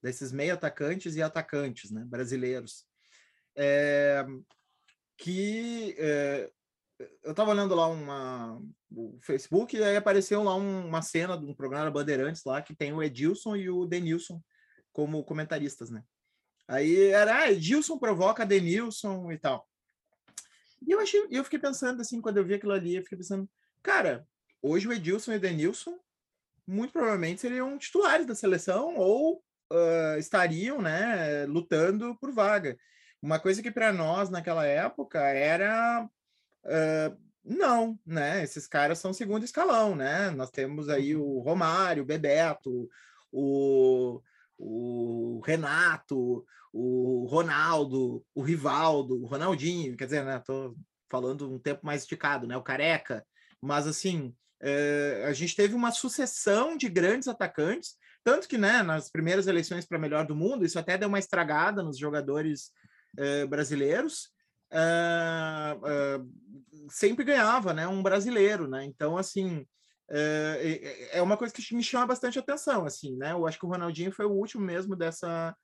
desses 0.02 0.32
meio 0.32 0.54
atacantes 0.54 1.16
e 1.16 1.22
atacantes, 1.22 1.92
né, 1.92 2.06
brasileiros. 2.06 2.86
É, 3.56 4.26
que 5.24 5.96
é, 5.98 6.52
eu 7.24 7.32
estava 7.32 7.52
olhando 7.52 7.74
lá 7.74 7.88
uma, 7.88 8.62
o 8.92 9.18
Facebook 9.22 9.74
e 9.74 9.82
aí 9.82 9.96
apareceu 9.96 10.44
lá 10.44 10.54
um, 10.54 10.86
uma 10.86 11.02
cena 11.02 11.38
de 11.38 11.46
um 11.46 11.54
programa 11.54 11.90
Bandeirantes 11.90 12.44
lá 12.44 12.62
que 12.62 12.76
tem 12.76 12.92
o 12.92 13.02
Edilson 13.02 13.56
e 13.56 13.70
o 13.70 13.86
Denilson 13.86 14.44
como 14.92 15.24
comentaristas, 15.24 15.90
né? 15.90 16.04
Aí 16.68 17.06
era, 17.06 17.38
ah, 17.38 17.52
Edilson 17.54 17.98
provoca 17.98 18.46
Denilson 18.46 19.32
e 19.32 19.38
tal. 19.38 19.66
E 20.86 20.92
eu 20.92 21.00
achei, 21.00 21.26
eu 21.32 21.46
fiquei 21.46 21.60
pensando 21.60 22.02
assim, 22.02 22.20
quando 22.20 22.36
eu 22.36 22.46
vi 22.46 22.56
aquilo 22.56 22.74
ali, 22.74 22.98
eu 22.98 23.04
fiquei 23.04 23.18
pensando, 23.18 23.50
cara, 23.82 24.28
hoje 24.62 24.90
o 24.90 24.92
Edilson 24.92 25.32
e 25.32 25.38
o 25.38 25.40
Denilson 25.40 25.98
muito 26.68 26.92
provavelmente 26.92 27.40
seriam 27.40 27.78
titulares 27.78 28.26
da 28.26 28.36
seleção 28.36 28.98
ou 28.98 29.42
uh, 29.72 30.20
estariam, 30.20 30.82
né, 30.82 31.46
lutando 31.46 32.14
por 32.18 32.34
vaga. 32.34 32.78
Uma 33.24 33.40
coisa 33.40 33.64
que 33.64 33.72
para 33.72 33.94
nós 33.94 34.30
naquela 34.30 34.66
época 34.66 35.18
era 35.22 36.04
uh, 36.66 37.18
não, 37.42 37.98
né? 38.06 38.44
Esses 38.44 38.68
caras 38.68 39.00
são 39.00 39.14
segundo 39.14 39.46
escalão, 39.46 39.96
né? 39.96 40.30
Nós 40.32 40.52
temos 40.52 40.90
aí 40.90 41.16
uhum. 41.16 41.38
o 41.38 41.40
Romário, 41.40 42.04
o 42.04 42.06
Bebeto, 42.06 42.90
o, 43.32 44.22
o 44.58 45.42
Renato, 45.46 46.46
o 46.74 47.26
Ronaldo, 47.30 48.26
o 48.36 48.42
Rivaldo, 48.42 49.24
o 49.24 49.26
Ronaldinho, 49.26 49.96
quer 49.96 50.04
dizer, 50.04 50.26
né? 50.26 50.44
Tô 50.46 50.76
falando 51.10 51.50
um 51.50 51.58
tempo 51.58 51.86
mais 51.86 52.02
esticado, 52.02 52.46
né? 52.46 52.58
O 52.58 52.62
Careca, 52.62 53.26
mas 53.62 53.88
assim, 53.88 54.36
uh, 54.62 55.28
a 55.28 55.32
gente 55.32 55.56
teve 55.56 55.74
uma 55.74 55.92
sucessão 55.92 56.76
de 56.76 56.90
grandes 56.90 57.30
atacantes, 57.30 57.96
tanto 58.22 58.50
que, 58.50 58.58
né, 58.58 58.84
nas 58.84 59.10
primeiras 59.10 59.48
eleições 59.48 59.86
para 59.86 59.98
melhor 59.98 60.26
do 60.26 60.36
mundo, 60.36 60.66
isso 60.66 60.78
até 60.78 60.98
deu 60.98 61.08
uma 61.08 61.20
estragada 61.20 61.82
nos 61.82 61.98
jogadores 61.98 62.72
uh, 63.18 63.48
brasileiros, 63.48 64.30
uh, 64.72 66.30
sempre 66.90 67.24
ganhava, 67.24 67.74
né, 67.74 67.88
um 67.88 68.04
brasileiro, 68.04 68.68
né? 68.68 68.84
Então, 68.84 69.18
assim, 69.18 69.66
é 71.12 71.22
uma 71.22 71.38
coisa 71.38 71.54
que 71.54 71.76
me 71.76 71.82
chama 71.82 72.06
bastante 72.06 72.38
atenção, 72.38 72.86
assim, 72.86 73.16
né? 73.16 73.32
Eu 73.32 73.48
acho 73.48 73.58
que 73.58 73.66
o 73.66 73.70
Ronaldinho 73.70 74.12
foi 74.12 74.26
o 74.26 74.32
último 74.32 74.64
mesmo 74.64 74.96
dessa 74.96 75.56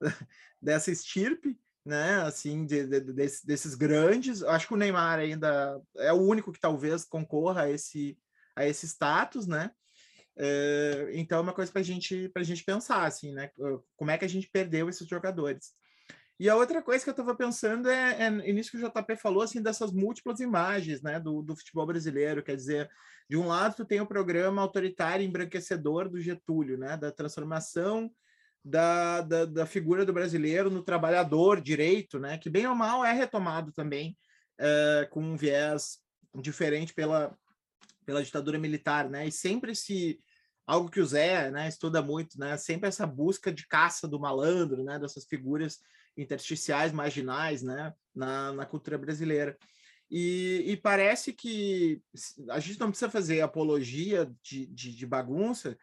dessa 0.62 0.90
estirpe, 0.92 1.58
né? 1.84 2.20
Assim, 2.22 2.66
de, 2.66 2.86
de, 2.86 3.00
de, 3.00 3.12
desses 3.12 3.74
grandes. 3.74 4.42
Acho 4.42 4.68
que 4.68 4.74
o 4.74 4.76
Neymar 4.76 5.18
ainda 5.18 5.80
é 5.96 6.12
o 6.12 6.20
único 6.20 6.52
que 6.52 6.60
talvez 6.60 7.04
concorra 7.04 7.62
a 7.62 7.70
esse 7.70 8.16
a 8.54 8.66
esse 8.66 8.86
status, 8.86 9.46
né? 9.46 9.70
então 11.14 11.38
é 11.38 11.40
uma 11.40 11.52
coisa 11.52 11.72
para 11.72 11.82
gente 11.82 12.30
a 12.34 12.42
gente 12.42 12.64
pensar, 12.64 13.06
assim, 13.06 13.32
né? 13.32 13.50
Como 13.96 14.10
é 14.10 14.18
que 14.18 14.24
a 14.24 14.28
gente 14.28 14.50
perdeu 14.50 14.88
esses 14.88 15.08
jogadores? 15.08 15.72
E 16.38 16.48
a 16.50 16.56
outra 16.56 16.82
coisa 16.82 17.02
que 17.02 17.08
eu 17.08 17.12
estava 17.12 17.34
pensando 17.34 17.88
é, 17.88 18.24
é 18.24 18.30
nisso 18.30 18.70
que 18.70 18.76
o 18.76 18.90
JP 18.90 19.16
falou, 19.16 19.42
assim, 19.42 19.62
dessas 19.62 19.90
múltiplas 19.90 20.40
imagens, 20.40 21.00
né, 21.00 21.18
do, 21.18 21.40
do 21.42 21.56
futebol 21.56 21.86
brasileiro. 21.86 22.42
Quer 22.42 22.56
dizer, 22.56 22.90
de 23.28 23.36
um 23.36 23.46
lado, 23.46 23.76
tu 23.76 23.84
tem 23.84 24.00
o 24.00 24.06
programa 24.06 24.60
autoritário 24.60 25.24
embranquecedor 25.24 26.08
do 26.08 26.20
Getúlio, 26.20 26.76
né, 26.76 26.96
da 26.96 27.10
transformação 27.10 28.10
da, 28.62 29.20
da, 29.22 29.44
da, 29.44 29.66
figura 29.66 30.04
do 30.04 30.12
brasileiro 30.12 30.68
no 30.68 30.82
trabalhador 30.82 31.60
direito, 31.60 32.18
né, 32.18 32.36
que 32.36 32.50
bem 32.50 32.66
ou 32.66 32.74
mal 32.74 33.04
é 33.04 33.12
retomado 33.12 33.72
também 33.72 34.16
é, 34.58 35.08
com 35.10 35.22
um 35.22 35.36
viés 35.36 35.98
diferente 36.34 36.92
pela, 36.92 37.36
pela 38.04 38.22
ditadura 38.22 38.58
militar, 38.58 39.08
né? 39.08 39.26
E 39.26 39.32
sempre 39.32 39.74
se 39.74 40.18
algo 40.66 40.90
que 40.90 41.00
o 41.00 41.06
Zé, 41.06 41.50
né, 41.50 41.68
estuda 41.68 42.02
muito, 42.02 42.38
né? 42.38 42.56
Sempre 42.56 42.88
essa 42.88 43.06
busca 43.06 43.52
de 43.52 43.66
caça 43.66 44.08
do 44.08 44.18
malandro, 44.18 44.82
né? 44.82 44.98
Dessas 44.98 45.24
figuras 45.24 45.78
intersticiais, 46.16 46.92
marginais, 46.92 47.62
né? 47.62 47.94
Na, 48.14 48.52
na 48.52 48.66
cultura 48.66 48.98
brasileira. 48.98 49.56
E, 50.10 50.64
e, 50.66 50.76
parece 50.76 51.32
que 51.32 52.00
a 52.50 52.60
gente 52.60 52.78
não 52.78 52.90
precisa 52.90 53.10
fazer 53.10 53.40
apologia 53.40 54.30
de, 54.42 54.66
de, 54.66 54.94
de 54.94 55.06
bagunça 55.06 55.76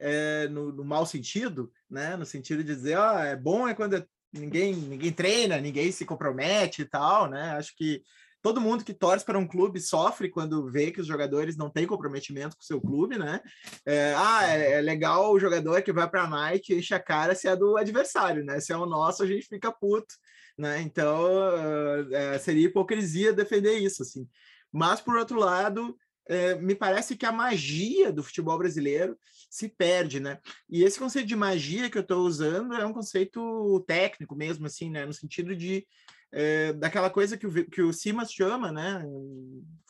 é, 0.00 0.48
no, 0.48 0.72
no 0.72 0.84
mau 0.84 1.06
sentido, 1.06 1.72
né? 1.88 2.16
No 2.16 2.26
sentido 2.26 2.62
de 2.62 2.74
dizer, 2.74 2.96
ó, 2.96 3.16
oh, 3.16 3.18
é 3.20 3.36
bom 3.36 3.68
é 3.68 3.74
quando 3.74 4.04
ninguém 4.32 4.74
ninguém 4.74 5.12
treina, 5.12 5.60
ninguém 5.60 5.90
se 5.92 6.04
compromete 6.04 6.82
e 6.82 6.84
tal, 6.84 7.28
né? 7.30 7.52
Acho 7.52 7.74
que 7.76 8.02
todo 8.40 8.60
mundo 8.60 8.84
que 8.84 8.94
torce 8.94 9.24
para 9.24 9.38
um 9.38 9.46
clube 9.46 9.80
sofre 9.80 10.28
quando 10.28 10.70
vê 10.70 10.90
que 10.90 11.00
os 11.00 11.06
jogadores 11.06 11.56
não 11.56 11.70
têm 11.70 11.86
comprometimento 11.86 12.56
com 12.56 12.62
o 12.62 12.66
seu 12.66 12.80
clube, 12.80 13.18
né? 13.18 13.40
É, 13.84 14.14
ah, 14.16 14.46
é, 14.46 14.72
é, 14.72 14.80
legal 14.80 15.32
o 15.32 15.40
jogador 15.40 15.82
que 15.82 15.92
vai 15.92 16.08
para 16.08 16.22
a 16.22 16.28
night 16.28 16.72
e 16.72 16.78
enche 16.78 16.94
a 16.94 17.00
cara 17.00 17.34
se 17.34 17.48
é 17.48 17.56
do 17.56 17.76
adversário, 17.76 18.44
né? 18.44 18.60
Se 18.60 18.72
é 18.72 18.76
o 18.76 18.86
nosso, 18.86 19.22
a 19.22 19.26
gente 19.26 19.46
fica 19.46 19.72
puto, 19.72 20.14
né? 20.56 20.80
Então, 20.80 21.26
é, 22.12 22.38
seria 22.38 22.66
hipocrisia 22.66 23.32
defender 23.32 23.78
isso, 23.78 24.02
assim. 24.02 24.28
Mas, 24.72 25.00
por 25.00 25.16
outro 25.16 25.38
lado, 25.38 25.96
é, 26.28 26.54
me 26.56 26.74
parece 26.74 27.16
que 27.16 27.24
a 27.24 27.32
magia 27.32 28.12
do 28.12 28.22
futebol 28.22 28.58
brasileiro 28.58 29.18
se 29.50 29.68
perde, 29.68 30.20
né? 30.20 30.38
E 30.68 30.84
esse 30.84 30.98
conceito 30.98 31.26
de 31.26 31.34
magia 31.34 31.88
que 31.88 31.96
eu 31.96 32.02
estou 32.02 32.26
usando 32.26 32.74
é 32.74 32.84
um 32.84 32.92
conceito 32.92 33.82
técnico 33.86 34.36
mesmo, 34.36 34.66
assim, 34.66 34.90
né? 34.90 35.06
No 35.06 35.12
sentido 35.12 35.56
de 35.56 35.86
é, 36.32 36.72
daquela 36.74 37.08
coisa 37.10 37.36
que 37.36 37.46
o, 37.46 37.70
que 37.70 37.82
o 37.82 37.92
Simas 37.92 38.32
chama, 38.32 38.70
né? 38.70 39.04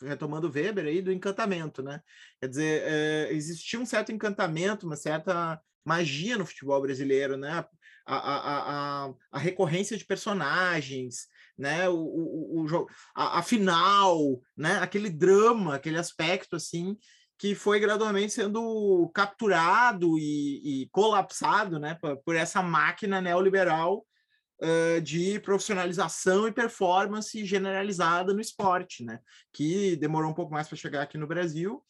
Retomando 0.01 0.51
Weber 0.51 0.87
aí, 0.87 1.03
do 1.03 1.13
encantamento, 1.13 1.83
né? 1.83 2.01
Quer 2.41 2.49
dizer, 2.49 2.83
é, 2.85 3.33
existia 3.33 3.79
um 3.79 3.87
certo 3.87 4.13
encantamento, 4.13 4.87
uma 4.87 4.97
certa 4.97 5.61
magia 5.85 6.37
no 6.37 6.47
futebol 6.47 6.81
brasileiro, 6.81 7.37
né? 7.37 7.65
A, 8.07 8.17
a, 8.17 9.07
a, 9.07 9.15
a 9.33 9.39
recorrência 9.39 9.97
de 9.97 10.05
personagens, 10.05 11.27
né? 11.57 11.89
O, 11.89 11.97
o, 11.97 12.67
o, 12.67 12.87
a, 13.15 13.41
a 13.41 13.43
final, 13.43 14.41
né? 14.57 14.79
Aquele 14.79 15.11
drama, 15.11 15.75
aquele 15.75 15.99
aspecto 15.99 16.57
assim 16.57 16.97
que 17.37 17.55
foi 17.55 17.79
gradualmente 17.79 18.33
sendo 18.33 19.09
capturado 19.15 20.19
e, 20.19 20.83
e 20.83 20.89
colapsado, 20.91 21.79
né? 21.79 21.97
Por 22.25 22.35
essa 22.35 22.63
máquina 22.63 23.21
neoliberal 23.21 24.05
de 25.05 25.39
profissionalização 25.41 26.49
e 26.49 26.53
performance 26.53 27.45
generalizada 27.45 28.35
no 28.35 28.41
esporte, 28.41 29.05
né? 29.05 29.21
Que 29.53 29.95
demorou 29.97 30.31
um 30.31 30.35
pouco 30.35 30.53
mais 30.53 30.67
para 30.67 30.77
chegar 30.77 31.03
aqui 31.03 31.17
no 31.17 31.29
Brasil, 31.29 31.83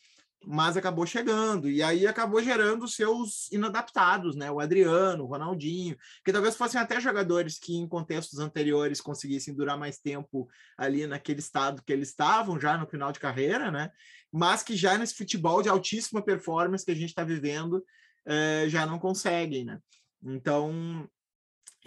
mas 0.44 0.76
acabou 0.76 1.06
chegando. 1.06 1.68
E 1.68 1.82
aí 1.82 2.06
acabou 2.06 2.42
gerando 2.42 2.86
seus 2.86 3.50
inadaptados, 3.50 4.36
né? 4.36 4.50
O 4.50 4.60
Adriano, 4.60 5.24
o 5.24 5.26
Ronaldinho, 5.26 5.96
que 6.24 6.32
talvez 6.32 6.56
fossem 6.56 6.80
até 6.80 7.00
jogadores 7.00 7.58
que 7.58 7.76
em 7.76 7.88
contextos 7.88 8.38
anteriores 8.38 9.00
conseguissem 9.00 9.54
durar 9.54 9.76
mais 9.76 9.98
tempo 9.98 10.48
ali 10.76 11.06
naquele 11.06 11.40
estado 11.40 11.82
que 11.84 11.92
eles 11.92 12.08
estavam 12.08 12.60
já 12.60 12.76
no 12.78 12.86
final 12.86 13.12
de 13.12 13.20
carreira, 13.20 13.70
né? 13.70 13.90
Mas 14.32 14.62
que 14.62 14.76
já 14.76 14.96
nesse 14.96 15.14
futebol 15.14 15.62
de 15.62 15.68
altíssima 15.68 16.22
performance 16.22 16.84
que 16.84 16.92
a 16.92 16.96
gente 16.96 17.10
está 17.10 17.24
vivendo, 17.24 17.74
uh, 17.74 18.68
já 18.68 18.86
não 18.86 18.98
conseguem, 18.98 19.64
né? 19.64 19.78
Então, 20.22 21.08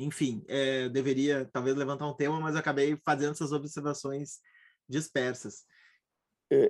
enfim, 0.04 0.44
é, 0.48 0.90
deveria 0.90 1.50
talvez 1.52 1.76
levantar 1.76 2.08
um 2.08 2.16
tema, 2.16 2.40
mas 2.40 2.56
acabei 2.56 2.98
fazendo 3.06 3.32
essas 3.32 3.52
observações 3.52 4.40
dispersas. 4.88 5.66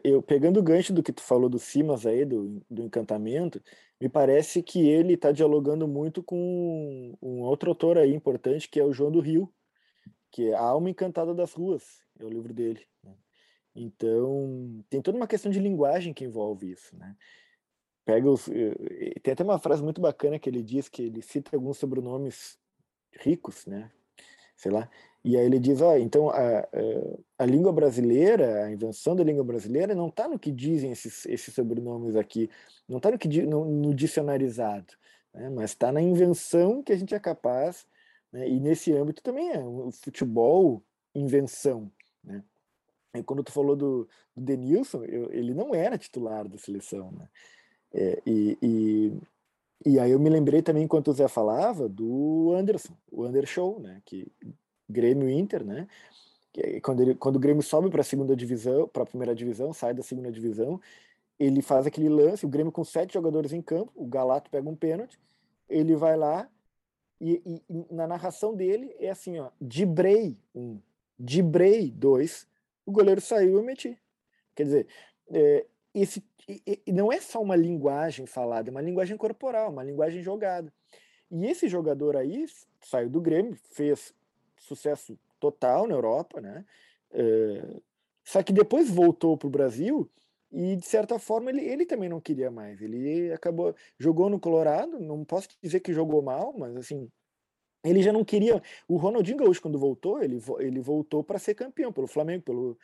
Eu, 0.04 0.22
pegando 0.22 0.60
o 0.60 0.64
gancho 0.64 0.94
do 0.94 1.02
que 1.02 1.12
tu 1.12 1.24
falou 1.24 1.50
do 1.50 1.58
Simas 1.58 2.06
aí, 2.06 2.24
do, 2.24 2.64
do 2.70 2.84
encantamento, 2.84 3.60
me 4.00 4.08
parece 4.08 4.62
que 4.62 4.88
ele 4.88 5.16
está 5.16 5.32
dialogando 5.32 5.88
muito 5.88 6.22
com 6.22 7.18
um 7.20 7.42
outro 7.42 7.72
autor 7.72 7.98
aí 7.98 8.14
importante, 8.14 8.70
que 8.70 8.80
é 8.80 8.86
o 8.86 8.94
João 8.94 9.12
do 9.12 9.20
Rio, 9.20 9.52
que 10.32 10.50
é 10.50 10.54
A 10.54 10.62
Alma 10.62 10.92
Encantada 10.92 11.34
das 11.34 11.54
Ruas, 11.54 11.84
é 12.20 12.24
o 12.24 12.30
livro 12.30 12.54
dele. 12.54 12.86
Né? 13.04 13.16
Então, 13.76 14.84
tem 14.88 15.02
toda 15.02 15.18
uma 15.18 15.28
questão 15.28 15.52
de 15.52 15.60
linguagem 15.60 16.14
que 16.14 16.26
envolve 16.26 16.70
isso, 16.70 16.96
né? 16.96 17.16
Pega 18.06 18.30
os, 18.30 18.46
tem 19.24 19.34
até 19.34 19.44
uma 19.44 19.60
frase 19.60 19.82
muito 19.82 20.02
bacana 20.02 20.38
que 20.38 20.50
ele 20.50 20.62
diz 20.62 20.90
que 20.90 21.04
ele 21.04 21.22
cita 21.22 21.56
alguns 21.56 21.78
sobrenomes 21.78 22.58
ricos, 23.20 23.66
né? 23.66 23.92
Sei 24.56 24.72
lá. 24.72 24.90
E 25.24 25.38
aí 25.38 25.46
ele 25.46 25.60
diz, 25.60 25.82
ó, 25.82 25.96
então 25.98 26.30
a, 26.30 26.68
a, 27.38 27.46
língua 27.46 27.72
brasileira, 27.72 28.66
a 28.66 28.72
invenção 28.72 29.16
da 29.16 29.24
língua 29.24 29.44
brasileira 29.44 29.94
não 29.94 30.08
está 30.08 30.28
no 30.28 30.40
que 30.40 30.52
dizem 30.52 30.92
esses, 30.92 31.26
esses 31.28 31.54
sobrenomes 31.54 32.16
aqui, 32.16 32.50
não 32.90 32.98
está 32.98 33.12
no, 33.12 33.20
que, 33.20 33.42
no, 33.44 33.66
no 33.66 33.94
dicionarizado, 33.94 34.94
né? 35.32 35.50
mas 35.52 35.72
está 35.72 35.92
na 35.92 36.02
invenção 36.02 36.82
que 36.82 36.92
a 36.92 36.98
gente 36.98 37.14
é 37.14 37.20
capaz, 37.20 37.86
né? 38.32 38.50
e 38.50 38.60
nesse 38.60 38.92
âmbito 38.94 39.22
também 39.22 39.52
é 39.52 39.60
o 39.60 39.92
futebol 39.92 40.84
invenção, 41.14 41.92
né? 42.24 42.44
E 43.14 43.22
quando 43.24 43.44
tu 43.44 43.52
falou 43.52 43.76
do, 43.76 44.08
do 44.36 44.42
Denilson, 44.42 45.04
eu, 45.04 45.32
ele 45.34 45.54
não 45.54 45.76
era 45.76 45.98
titular 45.98 46.48
da 46.48 46.58
seleção, 46.58 47.12
né? 47.12 47.28
É, 47.94 48.22
e, 48.26 48.58
e, 48.62 49.14
e 49.86 50.00
aí 50.00 50.12
eu 50.12 50.20
me 50.20 50.30
lembrei 50.30 50.62
também, 50.62 50.84
enquanto 50.84 51.10
o 51.10 51.14
Zé 51.14 51.28
falava, 51.28 51.90
do 51.90 52.54
Anderson, 52.56 52.96
o 53.12 53.24
Andershow, 53.24 53.80
né? 53.80 54.02
Que 54.06 54.32
Grêmio 54.90 55.30
Inter, 55.30 55.64
né? 55.64 55.88
Que 56.54 56.80
quando, 56.82 57.02
ele, 57.02 57.16
quando 57.16 57.38
o 57.38 57.40
Grêmio 57.40 57.64
sobe 57.64 57.90
para 57.90 58.02
a 58.02 58.04
segunda 58.04 58.36
divisão, 58.36 58.88
para 58.88 59.04
a 59.04 59.06
primeira 59.06 59.34
divisão, 59.34 59.74
sai 59.74 59.94
da 59.94 60.04
segunda 60.04 60.32
divisão, 60.32 60.80
ele 61.40 61.62
faz 61.62 61.88
aquele 61.88 62.10
lance, 62.10 62.46
o 62.46 62.50
Grêmio 62.50 62.72
com 62.72 62.84
sete 62.84 63.14
jogadores 63.14 63.54
em 63.54 63.62
campo, 63.62 63.92
o 63.96 64.06
Galato 64.06 64.52
pega 64.52 64.70
um 64.70 64.76
pênalti, 64.76 65.20
ele 65.68 65.96
vai 65.96 66.16
lá 66.16 66.48
e, 67.20 67.42
e, 67.46 67.64
e 67.70 67.94
na 67.94 68.06
narração 68.06 68.56
dele 68.56 68.96
é 69.00 69.10
assim, 69.10 69.40
ó, 69.40 69.50
Dibrei 69.60 70.38
um, 70.54 70.80
Dibrei 71.18 71.90
dois, 71.90 72.48
o 72.86 72.92
goleiro 72.92 73.22
saiu 73.22 73.52
e 73.52 73.54
eu 73.54 73.64
meti. 73.64 73.98
Quer 74.56 74.64
dizer, 74.64 74.88
é, 75.30 75.66
esse 75.94 76.24
não 76.88 77.12
é 77.12 77.20
só 77.22 77.42
uma 77.42 77.56
linguagem 77.56 78.26
falada, 78.26 78.70
é 78.70 78.72
uma 78.72 78.82
linguagem 78.82 79.16
corporal, 79.18 79.72
uma 79.72 79.84
linguagem 79.84 80.22
jogada. 80.22 80.72
E 81.30 81.46
esse 81.46 81.68
jogador 81.68 82.18
aí 82.18 82.46
saiu 82.82 83.10
do 83.10 83.22
Grêmio, 83.22 83.56
fez 83.72 84.14
sucesso 84.58 85.18
total 85.40 85.88
na 85.88 85.96
Europa, 85.96 86.42
né? 86.42 86.66
É, 87.12 87.82
só 88.24 88.44
que 88.44 88.54
depois 88.54 88.90
voltou 88.90 89.38
para 89.38 89.48
o 89.48 89.52
Brasil 89.52 90.10
e 90.52 90.76
de 90.76 90.86
certa 90.86 91.18
forma 91.18 91.50
ele, 91.50 91.62
ele 91.62 91.86
também 91.86 92.10
não 92.10 92.20
queria 92.20 92.52
mais. 92.52 92.82
Ele 92.82 93.32
acabou 93.32 93.76
jogou 93.98 94.30
no 94.30 94.40
Colorado, 94.40 95.00
não 95.00 95.24
posso 95.24 95.50
dizer 95.62 95.80
que 95.80 95.94
jogou 95.94 96.22
mal, 96.22 96.54
mas 96.58 96.76
assim 96.76 97.10
ele 97.84 98.02
já 98.04 98.14
não 98.14 98.24
queria. 98.26 98.62
O 98.88 98.98
Ronaldinho 98.98 99.38
Gaúcho 99.38 99.62
quando 99.62 99.80
voltou, 99.80 100.22
ele, 100.22 100.40
ele 100.60 100.82
voltou 100.82 101.24
para 101.24 101.40
ser 101.40 101.56
campeão 101.56 101.92
pelo 101.92 102.08
Flamengo, 102.08 102.44
pelo 102.44 102.78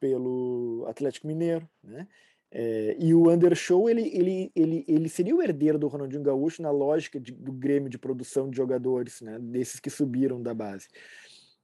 pelo 0.00 0.84
Atlético 0.88 1.28
Mineiro, 1.28 1.68
né? 1.80 2.08
É, 2.54 2.94
e 2.98 3.14
o 3.14 3.30
Undershow, 3.30 3.88
ele, 3.88 4.10
ele, 4.14 4.52
ele, 4.54 4.84
ele 4.86 5.08
seria 5.08 5.34
o 5.34 5.42
herdeiro 5.42 5.78
do 5.78 5.88
Ronaldinho 5.88 6.22
Gaúcho 6.22 6.60
na 6.60 6.70
lógica 6.70 7.18
de, 7.18 7.32
do 7.32 7.50
Grêmio 7.50 7.88
de 7.88 7.98
produção 7.98 8.50
de 8.50 8.56
jogadores, 8.58 9.22
né, 9.22 9.38
desses 9.38 9.80
que 9.80 9.88
subiram 9.88 10.42
da 10.42 10.52
base. 10.52 10.86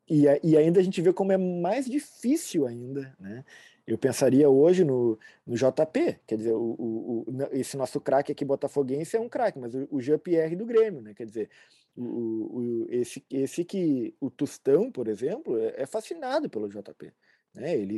E, 0.08 0.24
e 0.42 0.56
ainda 0.56 0.80
a 0.80 0.82
gente 0.82 1.02
vê 1.02 1.12
como 1.12 1.30
é 1.30 1.36
mais 1.36 1.84
difícil 1.84 2.66
ainda, 2.66 3.14
né? 3.20 3.44
Eu 3.86 3.96
pensaria 3.96 4.48
hoje 4.48 4.84
no, 4.84 5.18
no 5.46 5.54
JP, 5.54 6.20
quer 6.26 6.36
dizer, 6.36 6.52
o, 6.52 6.76
o, 6.78 7.24
o 7.26 7.48
esse 7.52 7.76
nosso 7.76 7.98
craque 8.00 8.32
aqui 8.32 8.44
botafoguense 8.44 9.16
é 9.16 9.20
um 9.20 9.28
craque, 9.28 9.58
mas 9.58 9.74
o, 9.74 9.88
o 9.90 10.00
Jean-Pierre 10.00 10.56
do 10.56 10.66
Grêmio, 10.66 11.02
né? 11.02 11.14
Quer 11.14 11.26
dizer, 11.26 11.50
o, 11.96 12.02
o, 12.02 12.86
esse, 12.90 13.24
esse 13.30 13.64
que, 13.64 14.14
o 14.20 14.30
Tostão, 14.30 14.90
por 14.90 15.08
exemplo, 15.08 15.58
é, 15.58 15.82
é 15.82 15.86
fascinado 15.86 16.48
pelo 16.48 16.68
JP. 16.68 17.12
Né? 17.58 17.74
Ele 17.74 17.96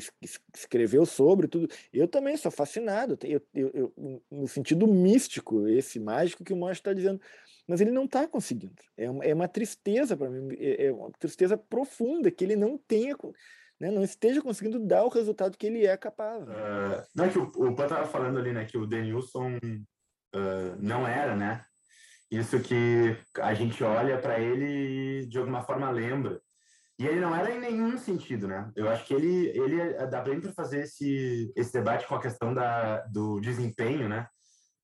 escreveu 0.54 1.04
sobre 1.04 1.46
tudo. 1.46 1.68
Eu 1.92 2.08
também 2.08 2.36
sou 2.36 2.50
fascinado, 2.50 3.18
eu, 3.22 3.42
eu, 3.54 3.70
eu, 3.74 4.22
no 4.30 4.48
sentido 4.48 4.86
místico, 4.86 5.68
esse 5.68 6.00
mágico 6.00 6.42
que 6.42 6.52
o 6.52 6.56
Mocha 6.56 6.80
está 6.80 6.92
dizendo. 6.94 7.20
Mas 7.68 7.80
ele 7.80 7.90
não 7.90 8.06
está 8.06 8.26
conseguindo. 8.26 8.82
É 8.96 9.08
uma, 9.08 9.24
é 9.24 9.34
uma 9.34 9.46
tristeza 9.46 10.16
para 10.16 10.30
mim, 10.30 10.56
é, 10.58 10.86
é 10.86 10.92
uma 10.92 11.11
tristeza 11.12 11.56
profunda 11.58 12.30
que 12.30 12.42
ele 12.42 12.56
não 12.56 12.78
tenha. 12.78 13.14
Né, 13.78 13.90
não 13.90 14.02
esteja 14.02 14.42
conseguindo 14.42 14.78
dar 14.78 15.04
o 15.04 15.08
resultado 15.08 15.56
que 15.56 15.66
ele 15.66 15.86
é 15.86 15.96
capaz. 15.96 16.42
Uh, 16.42 17.02
não, 17.14 17.24
é 17.24 17.28
que 17.30 17.38
o, 17.38 17.44
o 17.44 17.74
Pan 17.74 17.84
estava 17.84 18.06
falando 18.06 18.38
ali, 18.38 18.52
né, 18.52 18.66
que 18.66 18.76
o 18.76 18.86
Denilson 18.86 19.56
uh, 19.56 20.76
não 20.78 21.06
era, 21.06 21.34
né? 21.34 21.64
Isso 22.30 22.61
que 22.61 23.16
a 23.38 23.54
gente 23.54 23.82
olha 23.82 24.18
para 24.18 24.38
ele 24.38 25.22
e 25.22 25.26
de 25.26 25.38
alguma 25.38 25.62
forma 25.62 25.90
lembra. 25.90 26.40
E 27.01 27.07
ele 27.07 27.18
não 27.18 27.34
era 27.34 27.51
em 27.51 27.59
nenhum 27.59 27.96
sentido, 27.96 28.46
né? 28.46 28.70
Eu 28.76 28.86
acho 28.90 29.07
que 29.07 29.14
ele, 29.14 29.48
ele 29.59 29.80
eh, 29.80 30.07
dá 30.07 30.20
bem 30.20 30.38
para 30.38 30.53
fazer 30.53 30.80
esse, 30.80 31.51
esse 31.57 31.72
debate 31.72 32.07
com 32.07 32.14
a 32.14 32.20
questão 32.20 32.53
da, 32.53 32.98
do 33.07 33.40
desempenho, 33.40 34.07
né? 34.07 34.28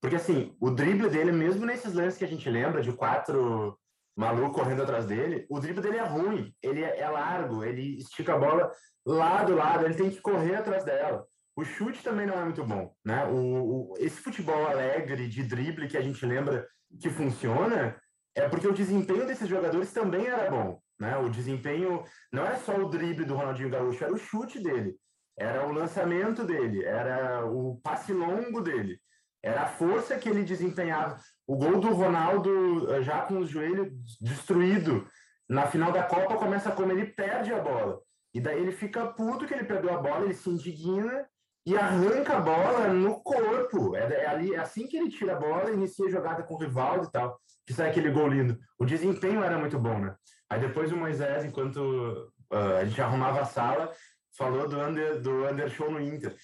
Porque, 0.01 0.17
assim, 0.17 0.57
o 0.59 0.71
drible 0.71 1.11
dele, 1.11 1.31
mesmo 1.31 1.67
nesses 1.67 1.93
lances 1.93 2.19
que 2.19 2.25
a 2.25 2.29
gente 2.29 2.49
lembra, 2.49 2.81
de 2.81 2.91
quatro 2.91 3.79
malucos 4.17 4.57
correndo 4.57 4.83
atrás 4.83 5.05
dele, 5.05 5.45
o 5.51 5.61
drible 5.61 5.83
dele 5.83 5.99
é 5.99 6.05
ruim, 6.05 6.55
ele 6.63 6.83
é, 6.83 7.01
é 7.01 7.09
largo, 7.11 7.63
ele 7.63 7.99
estica 7.99 8.33
a 8.33 8.39
bola 8.39 8.73
lá 9.05 9.45
do 9.45 9.55
lado, 9.55 9.85
ele 9.85 9.95
tem 9.95 10.09
que 10.09 10.23
correr 10.23 10.57
atrás 10.57 10.85
dela. 10.85 11.23
o 11.55 11.65
chute 11.67 12.03
também 12.03 12.27
não 12.27 12.41
é 12.41 12.45
muito 12.45 12.65
bom, 12.65 12.95
né? 13.05 13.27
O, 13.27 13.91
o, 13.93 13.95
esse 13.99 14.23
futebol 14.23 14.67
alegre 14.67 15.29
de 15.29 15.43
drible 15.43 15.87
que 15.87 15.99
a 15.99 16.03
gente 16.03 16.25
lembra 16.25 16.67
que 16.99 17.11
funciona 17.11 17.95
é 18.35 18.49
porque 18.49 18.67
o 18.67 18.73
desempenho 18.73 19.27
desses 19.27 19.47
jogadores 19.47 19.93
também 19.93 20.27
era 20.27 20.51
bom, 20.51 20.81
né? 20.99 21.17
O 21.19 21.29
desempenho 21.29 22.05
não 22.33 22.45
era 22.45 22.57
só 22.57 22.77
o 22.77 22.89
drible 22.89 23.25
do 23.25 23.35
Ronaldinho 23.35 23.71
Gaúcho, 23.71 24.05
era 24.05 24.13
o 24.13 24.19
chute 24.19 24.63
dele, 24.63 24.97
era 25.39 25.67
o 25.67 25.73
lançamento 25.73 26.45
dele, 26.45 26.85
era 26.85 27.45
o 27.47 27.81
passe 27.83 28.13
longo 28.13 28.61
dele, 28.61 28.99
era 29.43 29.63
a 29.63 29.69
força 29.69 30.19
que 30.19 30.29
ele 30.29 30.43
desempenhava. 30.43 31.19
O 31.47 31.57
gol 31.57 31.79
do 31.81 31.93
Ronaldo 31.93 32.93
eh, 32.93 33.03
já 33.03 33.23
com 33.23 33.39
o 33.39 33.47
joelho 33.47 33.93
destruído 34.21 35.07
na 35.49 35.67
final 35.67 35.93
da 35.93 36.03
Copa 36.03 36.37
começa 36.37 36.73
como 36.73 36.93
ele 36.93 37.07
perde 37.07 37.53
a 37.53 37.61
bola. 37.61 38.01
E 38.35 38.41
daí 38.41 38.61
ele 38.61 38.73
fica 38.73 39.07
puto 39.07 39.47
que 39.47 39.55
ele 39.55 39.65
perdeu 39.65 39.95
a 39.95 40.03
bola, 40.03 40.25
ele 40.25 40.35
se 40.35 40.51
indigna 40.51 41.27
e 41.67 41.77
arranca 41.77 42.37
a 42.37 42.41
bola 42.41 42.89
no 42.89 43.21
corpo. 43.21 43.97
É, 43.97 44.23
é, 44.23 44.27
ali, 44.27 44.55
é 44.55 44.59
assim 44.61 44.87
que 44.87 44.97
ele 44.97 45.11
tira 45.11 45.37
a 45.37 45.41
bola, 45.41 45.73
inicia 45.73 46.07
a 46.07 46.11
jogada 46.11 46.45
com 46.45 46.55
o 46.55 46.59
Rivaldo 46.59 47.09
e 47.09 47.11
tal, 47.11 47.41
que 47.67 47.75
sai 47.75 47.91
aquele 47.91 48.11
gol 48.11 48.29
lindo. 48.29 48.57
O 48.79 48.87
desempenho 48.87 49.43
era 49.43 49.59
muito 49.59 49.77
bom, 49.79 49.99
né? 49.99 50.15
Aí 50.49 50.61
depois 50.61 50.93
o 50.93 50.97
Moisés, 50.97 51.45
enquanto 51.45 52.31
uh, 52.53 52.77
a 52.81 52.85
gente 52.85 53.03
arrumava 53.03 53.41
a 53.41 53.45
sala, 53.45 53.93
falou 54.39 54.69
do 54.69 54.79
under, 54.81 55.21
do 55.21 55.45
under 55.45 55.69
show 55.69 55.91
no 55.91 56.01
Inter. 56.01 56.37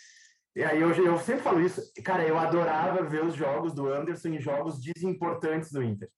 E 0.57 0.65
aí 0.65 0.81
eu, 0.81 0.91
eu 0.93 1.17
sempre 1.19 1.43
falo 1.43 1.61
isso, 1.61 1.81
cara, 2.05 2.27
eu 2.27 2.37
adorava 2.37 3.05
ver 3.05 3.25
os 3.25 3.35
jogos 3.35 3.73
do 3.73 3.89
Anderson 3.89 4.29
em 4.29 4.41
jogos 4.41 4.83
desimportantes 4.83 5.71
do 5.71 5.83
Inter. 5.83 6.11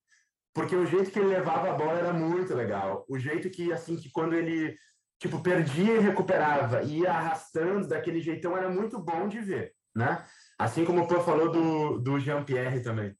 Porque 0.54 0.74
o 0.74 0.86
jeito 0.86 1.10
que 1.10 1.18
ele 1.18 1.28
levava 1.28 1.70
a 1.70 1.74
bola 1.74 1.98
era 1.98 2.12
muito 2.12 2.54
legal. 2.54 3.04
O 3.08 3.18
jeito 3.18 3.50
que, 3.50 3.72
assim, 3.72 3.96
que 3.96 4.10
quando 4.10 4.34
ele 4.34 4.76
tipo, 5.24 5.40
perdia 5.40 5.94
e 5.94 6.00
recuperava, 6.00 6.82
ia 6.82 7.10
arrastando 7.10 7.88
daquele 7.88 8.20
jeitão, 8.20 8.54
era 8.54 8.68
muito 8.68 8.98
bom 8.98 9.26
de 9.26 9.40
ver, 9.40 9.72
né? 9.96 10.22
Assim 10.58 10.84
como 10.84 11.02
o 11.02 11.08
Pô 11.08 11.18
falou 11.20 11.50
do, 11.50 11.98
do 11.98 12.20
Jean-Pierre 12.20 12.82
também. 12.82 13.16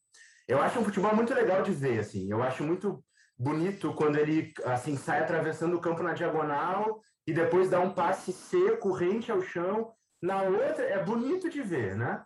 Eu 0.46 0.60
acho 0.60 0.78
um 0.78 0.84
futebol 0.84 1.16
muito 1.16 1.32
legal 1.32 1.62
de 1.62 1.72
ver, 1.72 2.00
assim. 2.00 2.30
Eu 2.30 2.42
acho 2.42 2.62
muito 2.62 3.02
bonito 3.38 3.94
quando 3.94 4.18
ele, 4.18 4.52
assim, 4.66 4.98
sai 4.98 5.20
atravessando 5.20 5.76
o 5.76 5.80
campo 5.80 6.02
na 6.02 6.12
diagonal 6.12 7.00
e 7.26 7.32
depois 7.32 7.70
dá 7.70 7.80
um 7.80 7.94
passe 7.94 8.34
seco, 8.34 8.92
rente 8.92 9.32
ao 9.32 9.40
chão. 9.40 9.90
Na 10.20 10.42
outra, 10.42 10.84
é 10.84 11.02
bonito 11.02 11.48
de 11.48 11.62
ver, 11.62 11.96
né? 11.96 12.22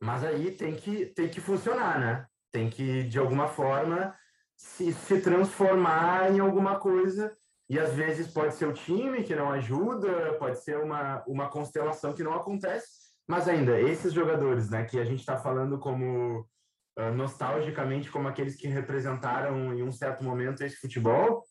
Mas 0.00 0.24
aí 0.24 0.50
tem 0.52 0.74
que, 0.74 1.04
tem 1.06 1.28
que 1.28 1.42
funcionar, 1.42 2.00
né? 2.00 2.26
Tem 2.50 2.70
que, 2.70 3.02
de 3.02 3.18
alguma 3.18 3.48
forma, 3.48 4.14
se, 4.56 4.94
se 4.94 5.20
transformar 5.20 6.32
em 6.32 6.40
alguma 6.40 6.78
coisa 6.78 7.36
e 7.70 7.78
às 7.78 7.94
vezes 7.94 8.26
pode 8.26 8.54
ser 8.54 8.66
o 8.66 8.72
time 8.72 9.22
que 9.22 9.36
não 9.36 9.48
ajuda, 9.52 10.34
pode 10.40 10.58
ser 10.58 10.76
uma, 10.78 11.22
uma 11.24 11.48
constelação 11.48 12.12
que 12.12 12.24
não 12.24 12.34
acontece, 12.34 12.88
mas 13.28 13.46
ainda, 13.46 13.80
esses 13.80 14.12
jogadores, 14.12 14.68
né, 14.68 14.84
que 14.84 14.98
a 14.98 15.04
gente 15.04 15.20
está 15.20 15.36
falando 15.36 15.78
como 15.78 16.40
uh, 16.98 17.14
nostalgicamente 17.14 18.10
como 18.10 18.26
aqueles 18.26 18.56
que 18.56 18.66
representaram 18.66 19.72
em 19.72 19.84
um 19.84 19.92
certo 19.92 20.24
momento 20.24 20.64
esse 20.64 20.78
futebol, 20.78 21.44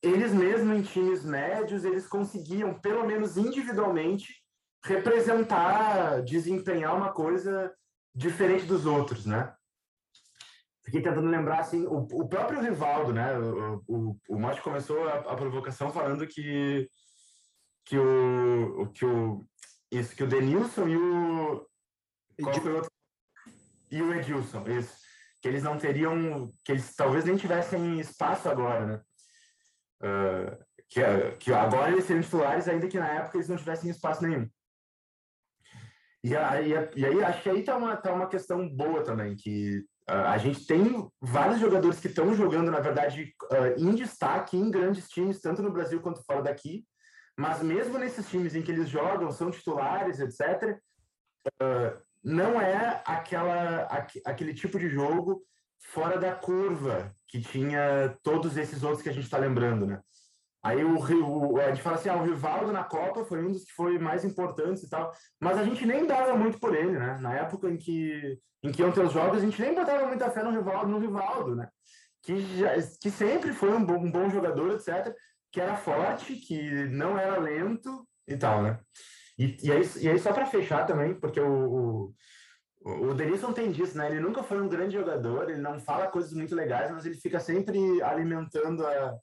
eles 0.00 0.32
mesmo 0.32 0.72
em 0.72 0.82
times 0.82 1.24
médios, 1.24 1.84
eles 1.84 2.06
conseguiam, 2.06 2.72
pelo 2.74 3.04
menos 3.04 3.36
individualmente, 3.36 4.36
representar, 4.84 6.22
desempenhar 6.22 6.96
uma 6.96 7.12
coisa 7.12 7.74
diferente 8.14 8.66
dos 8.66 8.86
outros, 8.86 9.26
né? 9.26 9.52
Fiquei 10.86 11.02
tentando 11.02 11.28
lembrar 11.28 11.60
assim 11.60 11.84
o, 11.86 12.06
o 12.12 12.28
próprio 12.28 12.60
Rivaldo, 12.60 13.12
né? 13.12 13.36
O, 13.38 13.82
o, 13.88 14.20
o 14.28 14.62
começou 14.62 15.06
a, 15.08 15.18
a, 15.18 15.36
provocação 15.36 15.92
falando 15.92 16.26
que 16.26 16.88
que 17.84 17.98
o 17.98 18.88
que 18.94 19.04
o 19.04 19.44
isso 19.90 20.16
que 20.16 20.22
o 20.24 20.28
Denilson 20.28 20.88
e 20.88 20.96
o 20.96 21.66
qual 22.40 22.54
foi 22.54 22.72
o 22.72 22.76
outro? 22.76 22.90
e 23.90 24.02
o 24.02 24.14
Edilson, 24.14 24.64
isso 24.68 24.96
que 25.40 25.48
eles 25.48 25.62
não 25.62 25.78
teriam 25.78 26.52
que 26.64 26.72
eles 26.72 26.94
talvez 26.94 27.24
nem 27.24 27.36
tivessem 27.36 28.00
espaço 28.00 28.48
agora, 28.48 28.86
né? 28.86 29.02
Uh, 30.02 30.64
que, 30.88 31.00
que 31.38 31.52
agora 31.52 31.92
eles 31.92 32.04
seriam 32.04 32.22
titulares, 32.22 32.68
ainda 32.68 32.88
que 32.88 32.98
na 32.98 33.08
época 33.08 33.36
eles 33.36 33.48
não 33.48 33.56
tivessem 33.56 33.90
espaço 33.90 34.26
nenhum. 34.26 34.48
E 36.22 36.36
aí, 36.36 36.72
e 36.96 37.06
aí 37.06 37.24
acho 37.24 37.42
que 37.42 37.50
aí 37.50 37.62
tá 37.62 37.76
uma, 37.76 37.96
tá 37.96 38.12
uma 38.12 38.28
questão 38.28 38.68
boa 38.68 39.04
também, 39.04 39.36
que 39.36 39.84
a 40.06 40.38
gente 40.38 40.66
tem 40.66 41.08
vários 41.20 41.58
jogadores 41.58 41.98
que 41.98 42.06
estão 42.06 42.32
jogando, 42.34 42.70
na 42.70 42.80
verdade, 42.80 43.34
uh, 43.50 43.80
em 43.80 43.94
destaque 43.94 44.56
em 44.56 44.70
grandes 44.70 45.08
times, 45.08 45.40
tanto 45.40 45.62
no 45.62 45.72
Brasil 45.72 46.00
quanto 46.00 46.24
fora 46.24 46.42
daqui. 46.42 46.84
Mas 47.38 47.62
mesmo 47.62 47.98
nesses 47.98 48.28
times 48.28 48.54
em 48.54 48.62
que 48.62 48.70
eles 48.70 48.88
jogam, 48.88 49.30
são 49.30 49.50
titulares, 49.50 50.20
etc., 50.20 50.78
ah, 51.60 51.96
não 52.24 52.60
é 52.60 53.02
aquela, 53.04 53.82
aqu 53.82 54.20
aquele 54.24 54.52
tipo 54.52 54.78
de 54.78 54.88
jogo 54.88 55.44
fora 55.78 56.18
da 56.18 56.34
curva 56.34 57.12
que 57.28 57.40
tinha 57.40 58.16
todos 58.22 58.56
esses 58.56 58.82
outros 58.82 59.02
que 59.02 59.08
a 59.08 59.12
gente 59.12 59.24
está 59.24 59.38
lembrando, 59.38 59.86
né? 59.86 60.00
Aí 60.66 60.82
o, 60.84 60.98
o, 60.98 61.60
a 61.60 61.68
gente 61.68 61.80
fala 61.80 61.94
assim, 61.94 62.08
ah, 62.08 62.16
o 62.16 62.24
Rivaldo 62.24 62.72
na 62.72 62.82
Copa 62.82 63.24
foi 63.24 63.40
um 63.40 63.52
dos 63.52 63.62
que 63.62 63.70
foi 63.70 64.00
mais 64.00 64.24
importantes 64.24 64.82
e 64.82 64.90
tal, 64.90 65.12
mas 65.40 65.56
a 65.58 65.62
gente 65.62 65.86
nem 65.86 66.04
dava 66.04 66.36
muito 66.36 66.58
por 66.58 66.74
ele, 66.74 66.98
né? 66.98 67.16
Na 67.20 67.32
época 67.34 67.70
em 67.70 67.76
que, 67.76 68.36
em 68.64 68.72
que 68.72 68.82
iam 68.82 68.90
ter 68.90 69.04
os 69.04 69.12
jogos, 69.12 69.38
a 69.38 69.40
gente 69.40 69.62
nem 69.62 69.72
botava 69.72 70.08
muita 70.08 70.28
fé 70.28 70.42
no 70.42 70.50
Rivaldo, 70.50 70.90
no 70.90 70.98
Rivaldo, 70.98 71.54
né? 71.54 71.68
Que, 72.20 72.40
já, 72.58 72.74
que 73.00 73.12
sempre 73.12 73.52
foi 73.52 73.70
um 73.70 73.84
bom, 73.84 73.94
um 73.94 74.10
bom 74.10 74.28
jogador, 74.28 74.72
etc., 74.72 75.14
que 75.52 75.60
era 75.60 75.76
forte, 75.76 76.34
que 76.34 76.86
não 76.86 77.16
era 77.16 77.38
lento 77.38 78.04
e 78.26 78.36
tal, 78.36 78.60
né? 78.60 78.80
E, 79.38 79.56
e, 79.62 79.70
aí, 79.70 79.88
e 80.00 80.08
aí 80.08 80.18
só 80.18 80.32
para 80.32 80.46
fechar 80.46 80.84
também, 80.84 81.14
porque 81.14 81.40
o, 81.40 82.12
o, 82.84 83.10
o 83.10 83.14
Denilson 83.14 83.52
tem 83.52 83.70
disso, 83.70 83.96
né? 83.96 84.10
Ele 84.10 84.18
nunca 84.18 84.42
foi 84.42 84.60
um 84.60 84.68
grande 84.68 84.94
jogador, 84.94 85.48
ele 85.48 85.60
não 85.60 85.78
fala 85.78 86.08
coisas 86.08 86.32
muito 86.32 86.56
legais, 86.56 86.90
mas 86.90 87.06
ele 87.06 87.14
fica 87.14 87.38
sempre 87.38 88.02
alimentando 88.02 88.84
a 88.84 89.16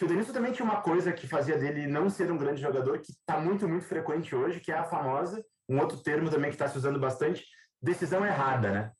que 0.00 0.04
o 0.06 0.08
Denilson 0.08 0.32
também 0.32 0.50
tinha 0.50 0.64
uma 0.64 0.80
coisa 0.80 1.12
que 1.12 1.28
fazia 1.28 1.58
dele 1.58 1.86
não 1.86 2.08
ser 2.08 2.32
um 2.32 2.38
grande 2.38 2.62
jogador, 2.62 3.00
que 3.00 3.12
está 3.12 3.38
muito, 3.38 3.68
muito 3.68 3.84
frequente 3.84 4.34
hoje, 4.34 4.58
que 4.58 4.72
é 4.72 4.78
a 4.78 4.84
famosa, 4.84 5.44
um 5.68 5.78
outro 5.78 5.98
termo 5.98 6.30
também 6.30 6.48
que 6.48 6.54
está 6.54 6.66
se 6.66 6.78
usando 6.78 6.98
bastante, 6.98 7.44
decisão 7.82 8.24
errada, 8.24 8.70
né? 8.70 8.92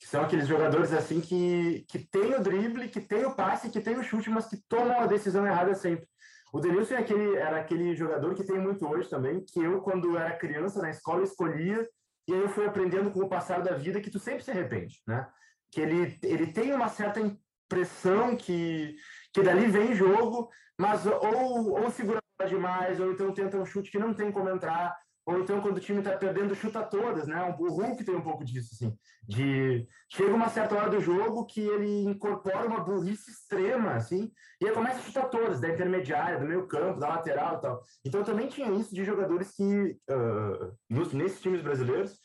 Que 0.00 0.08
são 0.08 0.20
aqueles 0.20 0.48
jogadores 0.48 0.92
assim 0.92 1.20
que, 1.20 1.84
que 1.88 2.00
tem 2.10 2.34
o 2.34 2.42
drible, 2.42 2.88
que 2.88 3.00
tem 3.00 3.24
o 3.24 3.36
passe, 3.36 3.70
que 3.70 3.80
tem 3.80 3.96
o 3.96 4.02
chute, 4.02 4.30
mas 4.30 4.48
que 4.48 4.56
tomam 4.68 5.00
a 5.00 5.06
decisão 5.06 5.46
errada 5.46 5.76
sempre. 5.76 6.08
O 6.52 6.58
Denilson 6.58 6.94
é 6.94 6.98
aquele, 6.98 7.36
era 7.36 7.60
aquele 7.60 7.94
jogador 7.94 8.34
que 8.34 8.42
tem 8.42 8.58
muito 8.58 8.84
hoje 8.84 9.08
também, 9.08 9.44
que 9.44 9.60
eu, 9.60 9.80
quando 9.80 10.18
era 10.18 10.36
criança 10.36 10.82
na 10.82 10.90
escola, 10.90 11.22
escolhia, 11.22 11.88
e 12.26 12.34
aí 12.34 12.40
eu 12.40 12.48
fui 12.48 12.66
aprendendo 12.66 13.12
com 13.12 13.20
o 13.20 13.28
passar 13.28 13.62
da 13.62 13.76
vida 13.76 14.00
que 14.00 14.10
tu 14.10 14.18
sempre 14.18 14.42
se 14.42 14.50
arrepende, 14.50 15.00
né? 15.06 15.24
Que 15.70 15.82
ele, 15.82 16.18
ele 16.20 16.48
tem 16.48 16.74
uma 16.74 16.88
certa 16.88 17.20
impressão 17.20 18.36
que 18.36 18.96
que 19.32 19.42
dali 19.42 19.66
vem 19.66 19.94
jogo, 19.94 20.48
mas 20.78 21.06
ou, 21.06 21.80
ou 21.80 21.90
segura 21.90 22.20
demais, 22.48 23.00
ou 23.00 23.12
então 23.12 23.32
tenta 23.32 23.56
um 23.56 23.64
chute 23.64 23.90
que 23.90 23.98
não 23.98 24.12
tem 24.12 24.32
como 24.32 24.48
entrar, 24.48 24.96
ou 25.24 25.38
então 25.38 25.60
quando 25.60 25.76
o 25.76 25.80
time 25.80 26.00
está 26.00 26.16
perdendo, 26.16 26.54
chuta 26.54 26.82
todas, 26.82 27.28
né? 27.28 27.40
O 27.56 27.68
Hulk 27.68 28.02
tem 28.02 28.14
um 28.14 28.22
pouco 28.22 28.44
disso, 28.44 28.70
assim, 28.72 28.92
de 29.28 29.86
chega 30.08 30.34
uma 30.34 30.48
certa 30.48 30.74
hora 30.74 30.90
do 30.90 31.00
jogo 31.00 31.46
que 31.46 31.60
ele 31.60 32.04
incorpora 32.04 32.66
uma 32.66 32.80
burrice 32.80 33.30
extrema, 33.30 33.92
assim, 33.92 34.32
e 34.60 34.66
aí 34.66 34.72
começa 34.72 34.98
a 34.98 35.02
chutar 35.02 35.28
todas, 35.28 35.60
da 35.60 35.68
intermediária, 35.68 36.40
do 36.40 36.46
meio 36.46 36.66
campo, 36.66 36.98
da 36.98 37.08
lateral 37.08 37.58
e 37.58 37.60
tal. 37.60 37.80
Então 38.04 38.24
também 38.24 38.48
tinha 38.48 38.70
isso 38.72 38.92
de 38.92 39.04
jogadores 39.04 39.52
que, 39.52 39.96
uh, 40.10 40.76
nos, 40.90 41.12
nesses 41.12 41.40
times 41.40 41.62
brasileiros, 41.62 42.18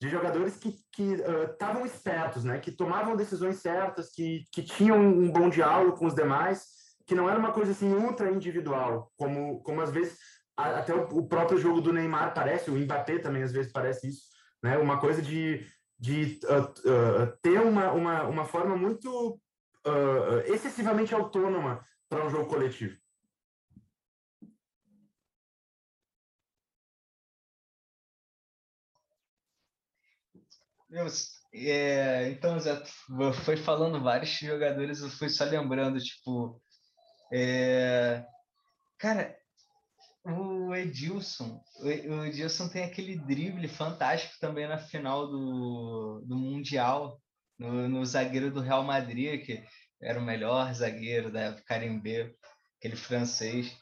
de 0.00 0.08
jogadores 0.08 0.56
que 0.56 0.82
estavam 1.52 1.82
uh, 1.82 1.86
espertos, 1.86 2.42
né? 2.42 2.58
Que 2.58 2.70
tomavam 2.70 3.14
decisões 3.14 3.56
certas, 3.56 4.10
que, 4.10 4.44
que 4.50 4.62
tinham 4.62 4.98
um 4.98 5.30
bom 5.30 5.50
diálogo 5.50 5.96
com 5.96 6.06
os 6.06 6.14
demais, 6.14 6.64
que 7.06 7.14
não 7.14 7.28
era 7.28 7.38
uma 7.38 7.52
coisa 7.52 7.72
assim 7.72 7.92
ultra 7.92 8.30
individual, 8.30 9.12
como, 9.16 9.62
como 9.62 9.82
às 9.82 9.90
vezes 9.90 10.18
a, 10.56 10.78
até 10.78 10.94
o, 10.94 11.02
o, 11.18 11.28
próprio 11.28 11.58
jogo 11.58 11.82
do 11.82 11.92
Neymar 11.92 12.32
parece, 12.32 12.70
o 12.70 12.74
Mbappé 12.74 13.18
também 13.18 13.42
às 13.42 13.52
vezes 13.52 13.70
parece 13.70 14.08
isso, 14.08 14.22
né? 14.62 14.78
Uma 14.78 14.98
coisa 14.98 15.20
de, 15.20 15.66
de 15.98 16.40
uh, 16.44 16.62
uh, 16.62 17.36
ter 17.42 17.60
uma, 17.60 17.92
uma, 17.92 18.22
uma 18.24 18.44
forma 18.44 18.76
muito 18.76 19.38
excessivamente 20.44 21.14
autônoma 21.14 21.82
para 22.06 22.26
um 22.26 22.28
jogo 22.28 22.50
coletivo. 22.50 22.99
É, 31.52 32.30
então, 32.30 32.58
Zé, 32.60 32.82
foi 33.44 33.56
falando 33.56 34.02
vários 34.02 34.30
jogadores, 34.30 35.00
eu 35.00 35.10
fui 35.10 35.28
só 35.28 35.44
lembrando, 35.44 35.98
tipo, 35.98 36.60
é, 37.32 38.24
cara, 38.98 39.36
o 40.24 40.74
Edilson, 40.74 41.60
o 41.80 42.24
Edilson 42.24 42.68
tem 42.68 42.84
aquele 42.84 43.16
drible 43.16 43.66
fantástico 43.68 44.34
também 44.40 44.68
na 44.68 44.78
final 44.78 45.26
do, 45.26 46.22
do 46.26 46.36
Mundial, 46.36 47.20
no, 47.58 47.88
no 47.88 48.04
zagueiro 48.06 48.50
do 48.50 48.60
Real 48.60 48.84
Madrid, 48.84 49.44
que 49.44 49.64
era 50.00 50.18
o 50.18 50.24
melhor 50.24 50.72
zagueiro 50.72 51.30
da 51.30 51.40
época, 51.40 51.64
Carimbé, 51.66 52.32
aquele 52.78 52.96
francês. 52.96 53.76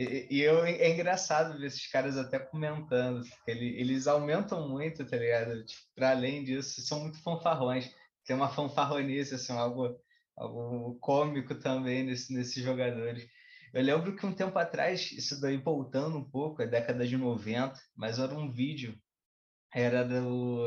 E, 0.00 0.26
e 0.30 0.40
eu, 0.40 0.64
é 0.64 0.88
engraçado 0.88 1.58
ver 1.58 1.66
esses 1.66 1.86
caras 1.86 2.16
até 2.16 2.38
comentando, 2.38 3.22
ele, 3.46 3.78
eles 3.78 4.06
aumentam 4.06 4.66
muito, 4.66 5.04
tá 5.04 5.14
ligado? 5.14 5.62
Tipo, 5.66 5.82
para 5.94 6.10
além 6.12 6.42
disso, 6.42 6.80
são 6.80 7.00
muito 7.00 7.22
fanfarrões. 7.22 7.94
Tem 8.24 8.34
uma 8.34 8.48
fanfarronice, 8.48 9.34
assim, 9.34 9.52
algo, 9.52 9.94
algo 10.38 10.98
cômico 11.00 11.54
também 11.54 12.02
nesse, 12.02 12.32
nesses 12.32 12.64
jogadores. 12.64 13.26
Eu 13.74 13.82
lembro 13.82 14.16
que 14.16 14.24
um 14.24 14.34
tempo 14.34 14.58
atrás, 14.58 15.12
isso 15.12 15.38
daí 15.38 15.58
voltando 15.58 16.16
um 16.16 16.24
pouco, 16.24 16.62
a 16.62 16.66
década 16.66 17.06
de 17.06 17.18
90, 17.18 17.78
mas 17.94 18.18
era 18.18 18.34
um 18.34 18.50
vídeo, 18.50 18.98
era 19.74 20.02
do. 20.02 20.66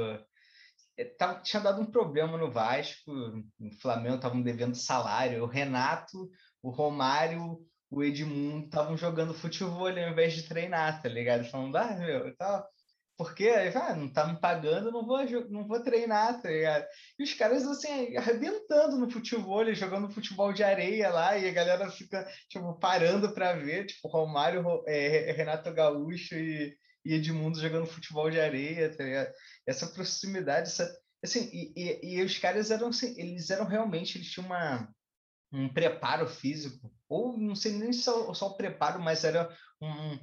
Eh, 0.95 1.05
tava, 1.17 1.41
tinha 1.41 1.61
dado 1.61 1.81
um 1.81 1.91
problema 1.91 2.37
no 2.37 2.51
Vasco, 2.51 3.11
o 3.11 3.71
Flamengo 3.81 4.17
estavam 4.17 4.43
devendo 4.43 4.75
salário, 4.75 5.43
o 5.43 5.47
Renato, 5.47 6.29
o 6.61 6.69
Romário, 6.69 7.59
o 7.93 8.03
Edmundo 8.03 8.65
estavam 8.65 8.97
jogando 8.97 9.33
futebol 9.33 9.87
ao 9.87 9.97
invés 9.97 10.33
de 10.33 10.43
treinar, 10.43 11.01
tá 11.01 11.09
ligado? 11.09 11.45
Falando, 11.45 11.75
ah, 11.75 11.95
meu, 11.95 12.35
tá, 12.35 12.67
porque 13.17 13.47
ah, 13.47 13.95
não 13.95 14.11
tá 14.11 14.27
me 14.27 14.39
pagando, 14.39 14.91
não 14.91 15.05
vou, 15.05 15.23
não 15.49 15.67
vou 15.67 15.81
treinar, 15.81 16.41
tá 16.41 16.49
ligado? 16.49 16.85
E 17.19 17.23
os 17.23 17.33
caras, 17.33 17.65
assim, 17.65 18.17
arrebentando 18.17 18.97
no 18.97 19.09
futebol, 19.09 19.71
jogando 19.73 20.11
futebol 20.11 20.51
de 20.51 20.63
areia 20.63 21.09
lá, 21.09 21.37
e 21.37 21.47
a 21.47 21.53
galera 21.53 21.89
fica, 21.91 22.27
tipo, 22.49 22.77
parando 22.79 23.33
para 23.33 23.53
ver, 23.53 23.85
tipo, 23.85 24.07
Romário, 24.07 24.63
é, 24.87 25.31
Renato 25.31 25.71
Gaúcho 25.73 26.35
e, 26.35 26.75
e, 27.05 27.13
Edmundo 27.13 27.61
jogando 27.61 27.85
futebol 27.85 28.29
de 28.29 28.39
areia, 28.39 28.95
tá 28.95 29.03
ligado? 29.03 29.31
Essa 29.67 29.87
proximidade, 29.87 30.69
essa, 30.69 30.91
assim, 31.23 31.49
e, 31.53 31.73
e, 31.75 32.15
e 32.17 32.23
os 32.23 32.37
caras 32.39 32.71
eram, 32.71 32.87
assim, 32.87 33.13
eles 33.19 33.49
eram 33.51 33.65
realmente, 33.65 34.17
eles 34.17 34.31
tinham 34.31 34.47
uma, 34.47 34.89
um 35.53 35.69
preparo 35.69 36.27
físico, 36.27 36.91
ou 37.07 37.37
não 37.37 37.55
sei 37.55 37.73
nem 37.73 37.93
só, 37.93 38.33
só 38.33 38.47
o 38.47 38.57
preparo, 38.57 39.01
mas 39.01 39.23
era 39.23 39.55
um 39.79 40.17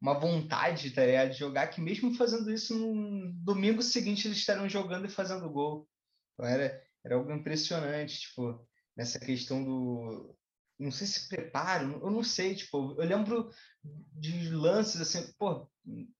uma 0.00 0.18
vontade 0.18 0.90
tá 0.92 1.04
ligado, 1.04 1.30
de 1.32 1.38
jogar, 1.38 1.66
que 1.66 1.80
mesmo 1.80 2.14
fazendo 2.14 2.50
isso 2.50 2.74
no 2.74 3.32
domingo 3.34 3.82
seguinte 3.82 4.26
eles 4.26 4.38
estarão 4.38 4.68
jogando 4.68 5.04
e 5.06 5.10
fazendo 5.10 5.50
gol. 5.50 5.86
Então 6.32 6.46
era, 6.46 6.82
era 7.04 7.16
algo 7.16 7.30
impressionante, 7.30 8.20
tipo, 8.20 8.66
nessa 8.96 9.20
questão 9.20 9.62
do. 9.62 10.34
Não 10.78 10.90
sei 10.90 11.06
se 11.06 11.28
preparo, 11.28 12.00
eu 12.02 12.10
não 12.10 12.24
sei, 12.24 12.54
tipo, 12.54 12.96
eu 12.98 13.06
lembro 13.06 13.50
de 13.84 14.48
lances 14.48 14.98
assim, 14.98 15.30
pô, 15.38 15.70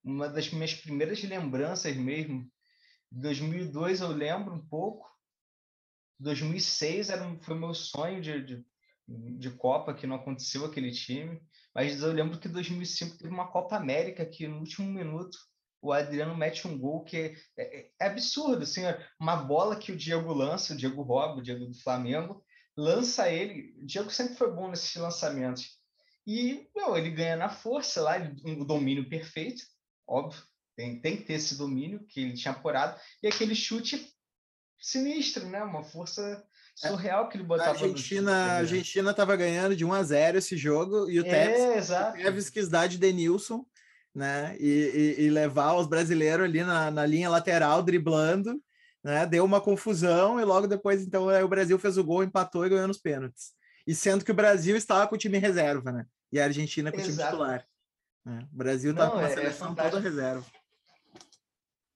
uma 0.03 0.29
das 0.29 0.51
minhas 0.51 0.75
primeiras 0.75 1.23
lembranças 1.23 1.95
mesmo, 1.95 2.47
2002 3.11 4.01
eu 4.01 4.09
lembro 4.09 4.53
um 4.53 4.67
pouco, 4.67 5.09
2006 6.21 7.09
era, 7.09 7.37
foi 7.41 7.57
meu 7.57 7.73
sonho 7.73 8.21
de, 8.21 8.43
de, 8.43 8.65
de 9.07 9.49
Copa, 9.51 9.93
que 9.93 10.07
não 10.07 10.15
aconteceu 10.15 10.65
aquele 10.65 10.91
time. 10.91 11.41
Mas 11.73 12.01
eu 12.01 12.11
lembro 12.11 12.39
que 12.39 12.47
em 12.47 12.51
2005 12.51 13.17
teve 13.17 13.33
uma 13.33 13.51
Copa 13.51 13.75
América 13.75 14.25
que 14.25 14.47
no 14.47 14.59
último 14.59 14.87
minuto 14.91 15.37
o 15.81 15.91
Adriano 15.91 16.37
mete 16.37 16.67
um 16.67 16.77
gol 16.77 17.03
que 17.03 17.17
é, 17.17 17.35
é, 17.57 17.91
é 17.99 18.05
absurdo, 18.05 18.63
assim, 18.63 18.81
uma 19.19 19.35
bola 19.35 19.75
que 19.75 19.91
o 19.91 19.97
Diego 19.97 20.31
lança, 20.31 20.73
o 20.73 20.77
Diego 20.77 21.01
rouba, 21.01 21.39
o 21.39 21.41
Diego 21.41 21.65
do 21.65 21.73
Flamengo, 21.81 22.45
lança 22.77 23.29
ele. 23.29 23.73
O 23.81 23.85
Diego 23.85 24.11
sempre 24.11 24.35
foi 24.35 24.51
bom 24.53 24.69
nesses 24.69 24.95
lançamentos. 24.95 25.79
E 26.27 26.69
meu, 26.75 26.95
ele 26.95 27.09
ganha 27.09 27.35
na 27.35 27.49
força 27.49 27.99
lá, 28.01 28.17
um 28.45 28.63
domínio 28.63 29.09
perfeito, 29.09 29.63
óbvio, 30.07 30.43
tem, 30.75 31.01
tem 31.01 31.17
que 31.17 31.23
ter 31.23 31.33
esse 31.33 31.57
domínio 31.57 32.05
que 32.07 32.21
ele 32.21 32.33
tinha 32.33 32.53
apurado, 32.53 32.99
e 33.23 33.27
aquele 33.27 33.55
chute 33.55 34.07
sinistro, 34.81 35.47
né? 35.47 35.63
Uma 35.63 35.83
força 35.83 36.43
é, 36.83 36.87
surreal 36.87 37.29
que 37.29 37.37
ele 37.37 37.43
botava. 37.43 37.69
A 37.69 37.73
Argentina, 37.73 38.31
a 38.31 38.57
Argentina 38.57 39.11
estava 39.11 39.35
ganhando 39.35 39.75
de 39.75 39.85
1 39.85 39.93
a 39.93 40.03
0 40.03 40.37
esse 40.39 40.57
jogo 40.57 41.09
e 41.09 41.19
o 41.19 41.25
é, 41.25 41.29
Tevez, 41.29 41.89
o 41.89 42.11
Tevez 42.13 42.49
quis 42.49 42.67
dar 42.67 42.87
de 42.87 42.97
Denilson, 42.97 43.63
né? 44.13 44.57
E, 44.59 45.15
e, 45.19 45.23
e, 45.25 45.29
levar 45.29 45.75
os 45.75 45.87
brasileiros 45.87 46.45
ali 46.45 46.63
na, 46.63 46.89
na 46.89 47.05
linha 47.05 47.29
lateral 47.29 47.83
driblando, 47.83 48.59
né? 49.03 49.25
Deu 49.27 49.45
uma 49.45 49.61
confusão 49.61 50.39
e 50.39 50.43
logo 50.43 50.65
depois 50.67 51.03
então 51.03 51.27
o 51.27 51.47
Brasil 51.47 51.77
fez 51.77 51.97
o 51.97 52.03
gol, 52.03 52.23
empatou 52.23 52.65
e 52.65 52.69
ganhou 52.69 52.87
nos 52.87 52.97
pênaltis. 52.97 53.51
E 53.85 53.93
sendo 53.93 54.25
que 54.25 54.31
o 54.31 54.35
Brasil 54.35 54.75
estava 54.75 55.07
com 55.07 55.15
o 55.15 55.17
time 55.17 55.37
reserva, 55.37 55.91
né? 55.91 56.05
E 56.31 56.39
a 56.39 56.45
Argentina 56.45 56.91
com 56.91 56.99
Exato. 56.99 57.11
o 57.11 57.15
time 57.15 57.29
titular. 57.29 57.67
Né? 58.25 58.47
O 58.53 58.55
Brasil 58.55 58.91
estava 58.91 59.11
com 59.11 59.17
a 59.17 59.23
é, 59.23 59.25
é 59.25 59.35
seleção 59.35 59.75
é 59.77 59.89
toda 59.89 59.99
reserva. 59.99 60.45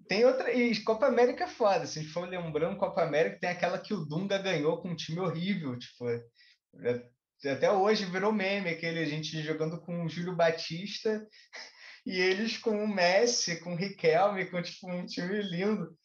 Tem 0.07 0.25
outra. 0.25 0.53
E 0.53 0.83
Copa 0.83 1.07
América 1.07 1.45
é 1.45 1.47
foda. 1.47 1.85
Se 1.85 1.99
a 1.99 2.01
gente 2.01 2.13
for 2.13 2.27
lembrando, 2.27 2.77
Copa 2.77 3.03
América 3.03 3.39
tem 3.39 3.49
aquela 3.49 3.79
que 3.79 3.93
o 3.93 4.05
Dunga 4.05 4.37
ganhou 4.37 4.81
com 4.81 4.89
um 4.89 4.95
time 4.95 5.19
horrível. 5.19 5.77
Tipo, 5.77 6.09
é, 6.09 7.49
até 7.49 7.71
hoje 7.71 8.05
virou 8.05 8.31
meme 8.31 8.69
aquele 8.69 8.99
a 8.99 9.05
gente 9.05 9.41
jogando 9.41 9.79
com 9.81 10.03
o 10.05 10.09
Júlio 10.09 10.35
Batista 10.35 11.25
e 12.05 12.19
eles 12.19 12.57
com 12.57 12.83
o 12.83 12.87
Messi, 12.87 13.59
com 13.61 13.73
o 13.73 13.77
Riquelme, 13.77 14.45
com 14.45 14.61
tipo, 14.61 14.91
um 14.91 15.05
time 15.05 15.41
lindo. 15.41 15.97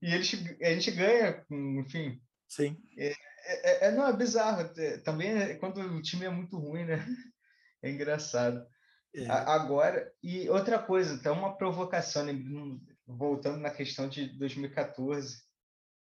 E 0.00 0.14
eles, 0.14 0.32
a 0.62 0.70
gente 0.70 0.90
ganha, 0.92 1.44
enfim. 1.50 2.20
Sim. 2.48 2.76
É, 2.96 3.12
é, 3.44 3.86
é 3.86 3.90
não, 3.90 4.06
é 4.06 4.16
bizarro. 4.16 4.72
Também 5.04 5.30
é 5.30 5.54
quando 5.54 5.80
o 5.80 6.02
time 6.02 6.24
é 6.24 6.30
muito 6.30 6.58
ruim, 6.58 6.84
né? 6.84 6.96
É 7.80 7.88
engraçado. 7.88 8.66
É. 9.14 9.24
Agora, 9.30 10.12
e 10.20 10.48
outra 10.50 10.80
coisa, 10.80 11.22
tem 11.22 11.30
uma 11.30 11.56
provocação, 11.56 12.26
voltando 13.08 13.58
na 13.58 13.70
questão 13.70 14.08
de 14.08 14.28
2014, 14.38 15.42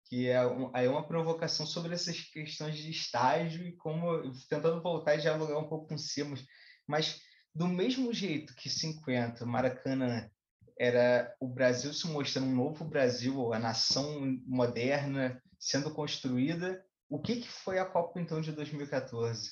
que 0.05 0.29
é 0.29 0.47
um, 0.47 0.71
aí 0.75 0.87
é 0.87 0.91
uma 0.91 1.07
provocação 1.07 1.67
sobre 1.67 1.95
essas 1.95 2.21
questões 2.21 2.77
de 2.77 2.91
estágio 2.91 3.67
e 3.67 3.73
como 3.77 4.23
tentando 4.49 4.81
voltar 4.81 5.17
e 5.17 5.21
dialogar 5.21 5.59
um 5.59 5.69
pouco 5.69 5.89
com 5.89 5.99
Simos, 5.99 6.47
mas 6.87 7.21
do 7.55 7.67
mesmo 7.67 8.13
jeito 8.13 8.55
que 8.55 8.71
50, 8.71 9.45
Maracanã 9.45 10.31
era 10.79 11.35
o 11.41 11.49
Brasil 11.49 11.93
se 11.93 12.07
mostrando 12.07 12.47
um 12.49 12.55
novo 12.55 12.85
Brasil, 12.85 13.53
a 13.53 13.59
nação 13.59 14.21
moderna 14.47 15.43
sendo 15.59 15.93
construída, 15.93 16.85
o 17.09 17.21
que, 17.21 17.37
que 17.37 17.49
foi 17.49 17.79
a 17.79 17.85
Copa 17.85 18.21
então 18.21 18.41
de 18.41 18.53
2014? 18.53 19.51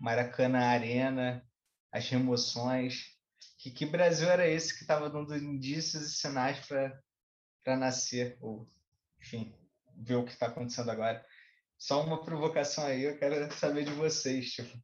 Maracanã 0.00 0.58
Arena, 0.58 1.44
as 1.90 2.08
remoções, 2.08 3.16
que, 3.62 3.70
que 3.70 3.86
Brasil 3.86 4.28
era 4.28 4.48
esse 4.48 4.74
que 4.74 4.82
estava 4.82 5.08
dando 5.08 5.36
indícios 5.36 6.02
e 6.02 6.16
sinais 6.16 6.66
para 6.66 7.76
nascer, 7.76 8.36
ou, 8.40 8.68
enfim, 9.20 9.54
ver 9.96 10.16
o 10.16 10.24
que 10.24 10.32
está 10.32 10.46
acontecendo 10.46 10.90
agora. 10.90 11.24
Só 11.78 12.02
uma 12.02 12.20
provocação 12.24 12.84
aí, 12.84 13.04
eu 13.04 13.16
quero 13.16 13.52
saber 13.52 13.84
de 13.84 13.92
vocês. 13.92 14.50
Tipo. 14.50 14.76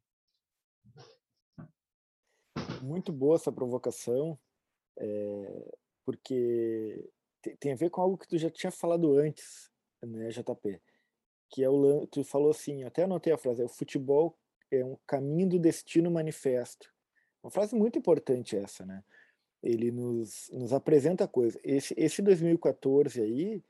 Muito 2.81 3.11
boa 3.11 3.35
essa 3.35 3.51
provocação, 3.51 4.39
é, 4.97 5.77
porque 6.05 7.11
tem 7.59 7.73
a 7.73 7.75
ver 7.75 7.89
com 7.89 7.99
algo 7.99 8.17
que 8.17 8.29
tu 8.29 8.37
já 8.37 8.49
tinha 8.49 8.71
falado 8.71 9.17
antes, 9.17 9.69
né, 10.01 10.29
JP? 10.29 10.81
Que 11.49 11.65
é 11.65 11.69
o 11.69 12.07
tu 12.07 12.23
falou 12.23 12.51
assim, 12.51 12.85
até 12.85 13.03
anotei 13.03 13.33
a 13.33 13.37
frase, 13.37 13.61
é 13.61 13.65
o 13.65 13.69
futebol 13.69 14.37
é 14.71 14.85
um 14.85 14.95
caminho 15.05 15.49
do 15.49 15.59
destino 15.59 16.09
manifesto. 16.09 16.89
Uma 17.43 17.51
frase 17.51 17.75
muito 17.75 17.97
importante 17.97 18.55
essa, 18.55 18.85
né? 18.85 19.03
Ele 19.61 19.91
nos, 19.91 20.49
nos 20.53 20.73
apresenta 20.73 21.25
a 21.25 21.27
coisa. 21.27 21.59
Esse, 21.63 21.93
esse 21.97 22.21
2014 22.21 23.21
aí, 23.21 23.63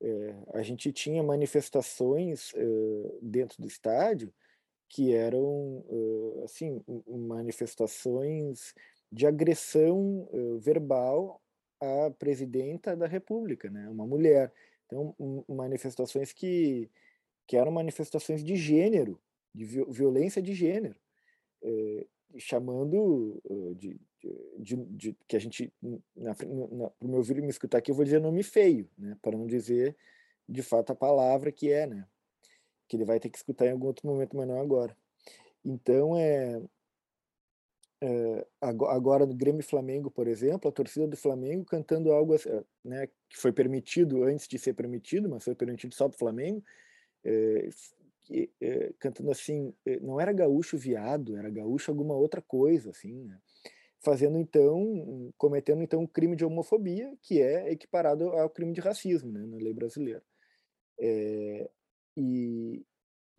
é, 0.00 0.34
a 0.54 0.62
gente 0.62 0.92
tinha 0.92 1.22
manifestações 1.22 2.52
é, 2.54 3.18
dentro 3.20 3.60
do 3.60 3.66
estádio 3.66 4.32
que 4.88 5.12
eram, 5.14 5.84
é, 5.88 6.44
assim, 6.44 6.82
manifestações 7.08 8.74
de 9.10 9.26
agressão 9.26 10.28
verbal 10.58 11.40
à 11.80 12.10
presidenta 12.10 12.96
da 12.96 13.06
República, 13.06 13.70
né? 13.70 13.88
Uma 13.88 14.06
mulher. 14.06 14.52
Então, 14.86 15.14
manifestações 15.48 16.32
que, 16.32 16.90
que 17.46 17.56
eram 17.56 17.70
manifestações 17.70 18.42
de 18.42 18.56
gênero, 18.56 19.20
de 19.54 19.64
violência 19.64 20.42
de 20.42 20.52
gênero 20.52 20.98
chamando 22.38 23.40
de, 23.76 24.00
de, 24.58 24.76
de, 24.76 25.16
que 25.26 25.36
a 25.36 25.38
gente, 25.38 25.72
para 26.36 26.46
o 27.00 27.08
meu 27.08 27.22
filho 27.24 27.42
me 27.42 27.50
escutar 27.50 27.78
aqui, 27.78 27.90
eu 27.90 27.94
vou 27.94 28.04
dizer 28.04 28.20
nome 28.20 28.42
feio, 28.42 28.88
né, 28.98 29.16
para 29.20 29.36
não 29.36 29.46
dizer 29.46 29.96
de 30.48 30.62
fato 30.62 30.90
a 30.90 30.94
palavra 30.94 31.50
que 31.50 31.70
é, 31.70 31.86
né, 31.86 32.06
que 32.88 32.96
ele 32.96 33.04
vai 33.04 33.18
ter 33.18 33.30
que 33.30 33.38
escutar 33.38 33.66
em 33.66 33.72
algum 33.72 33.86
outro 33.86 34.06
momento, 34.06 34.36
mas 34.36 34.46
não 34.46 34.60
agora. 34.60 34.96
Então, 35.64 36.16
é, 36.16 36.60
é 38.02 38.46
agora 38.60 39.24
no 39.24 39.34
Grêmio 39.34 39.62
Flamengo, 39.62 40.10
por 40.10 40.28
exemplo, 40.28 40.68
a 40.68 40.72
torcida 40.72 41.06
do 41.06 41.16
Flamengo 41.16 41.64
cantando 41.64 42.12
algo 42.12 42.34
né, 42.84 43.06
que 43.28 43.38
foi 43.38 43.52
permitido 43.52 44.24
antes 44.24 44.46
de 44.46 44.58
ser 44.58 44.74
permitido, 44.74 45.28
mas 45.28 45.44
foi 45.44 45.54
permitido 45.54 45.94
só 45.94 46.08
para 46.08 46.16
o 46.16 46.18
Flamengo, 46.18 46.62
é, 47.24 47.68
é, 48.60 48.92
cantando 48.98 49.30
assim, 49.30 49.74
eh, 49.86 49.98
não 50.00 50.20
era 50.20 50.32
gaúcho 50.32 50.76
viado, 50.78 51.36
era 51.36 51.50
gaúcho 51.50 51.90
alguma 51.90 52.14
outra 52.14 52.40
coisa, 52.42 52.90
assim, 52.90 53.24
né? 53.24 53.38
fazendo 54.04 54.38
então, 54.38 55.32
cometendo 55.38 55.82
então 55.82 56.00
um 56.02 56.06
crime 56.06 56.36
de 56.36 56.44
homofobia 56.44 57.16
que 57.22 57.40
é 57.40 57.72
equiparado 57.72 58.28
ao 58.30 58.50
crime 58.50 58.72
de 58.72 58.80
racismo, 58.80 59.32
né, 59.32 59.44
na 59.46 59.56
lei 59.56 59.72
brasileira. 59.72 60.22
É, 61.00 61.70
e, 62.16 62.84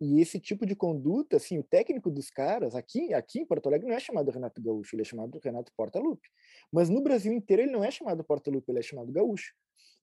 e 0.00 0.20
esse 0.20 0.40
tipo 0.40 0.66
de 0.66 0.74
conduta, 0.74 1.36
assim, 1.36 1.58
o 1.58 1.62
técnico 1.62 2.10
dos 2.10 2.28
caras, 2.30 2.74
aqui, 2.74 3.14
aqui 3.14 3.40
em 3.40 3.46
Porto 3.46 3.68
Alegre 3.68 3.88
não 3.88 3.94
é 3.94 4.00
chamado 4.00 4.30
Renato 4.30 4.60
Gaúcho, 4.60 4.96
ele 4.96 5.02
é 5.02 5.04
chamado 5.04 5.38
Renato 5.42 5.72
Portaluppi. 5.76 6.28
Mas 6.72 6.90
no 6.90 7.00
Brasil 7.00 7.32
inteiro 7.32 7.62
ele 7.62 7.72
não 7.72 7.84
é 7.84 7.90
chamado 7.90 8.24
Portaluppi, 8.24 8.70
ele 8.70 8.80
é 8.80 8.82
chamado 8.82 9.12
Gaúcho. 9.12 9.54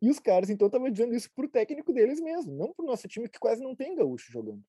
E 0.01 0.09
os 0.09 0.19
caras, 0.19 0.49
então, 0.49 0.67
estavam 0.67 0.89
dizendo 0.89 1.15
isso 1.15 1.29
pro 1.33 1.47
técnico 1.47 1.93
deles 1.93 2.19
mesmo, 2.19 2.53
não 2.53 2.73
pro 2.73 2.85
nosso 2.85 3.07
time 3.07 3.29
que 3.29 3.39
quase 3.39 3.61
não 3.61 3.75
tem 3.75 3.95
gaúcho 3.95 4.31
jogando. 4.31 4.61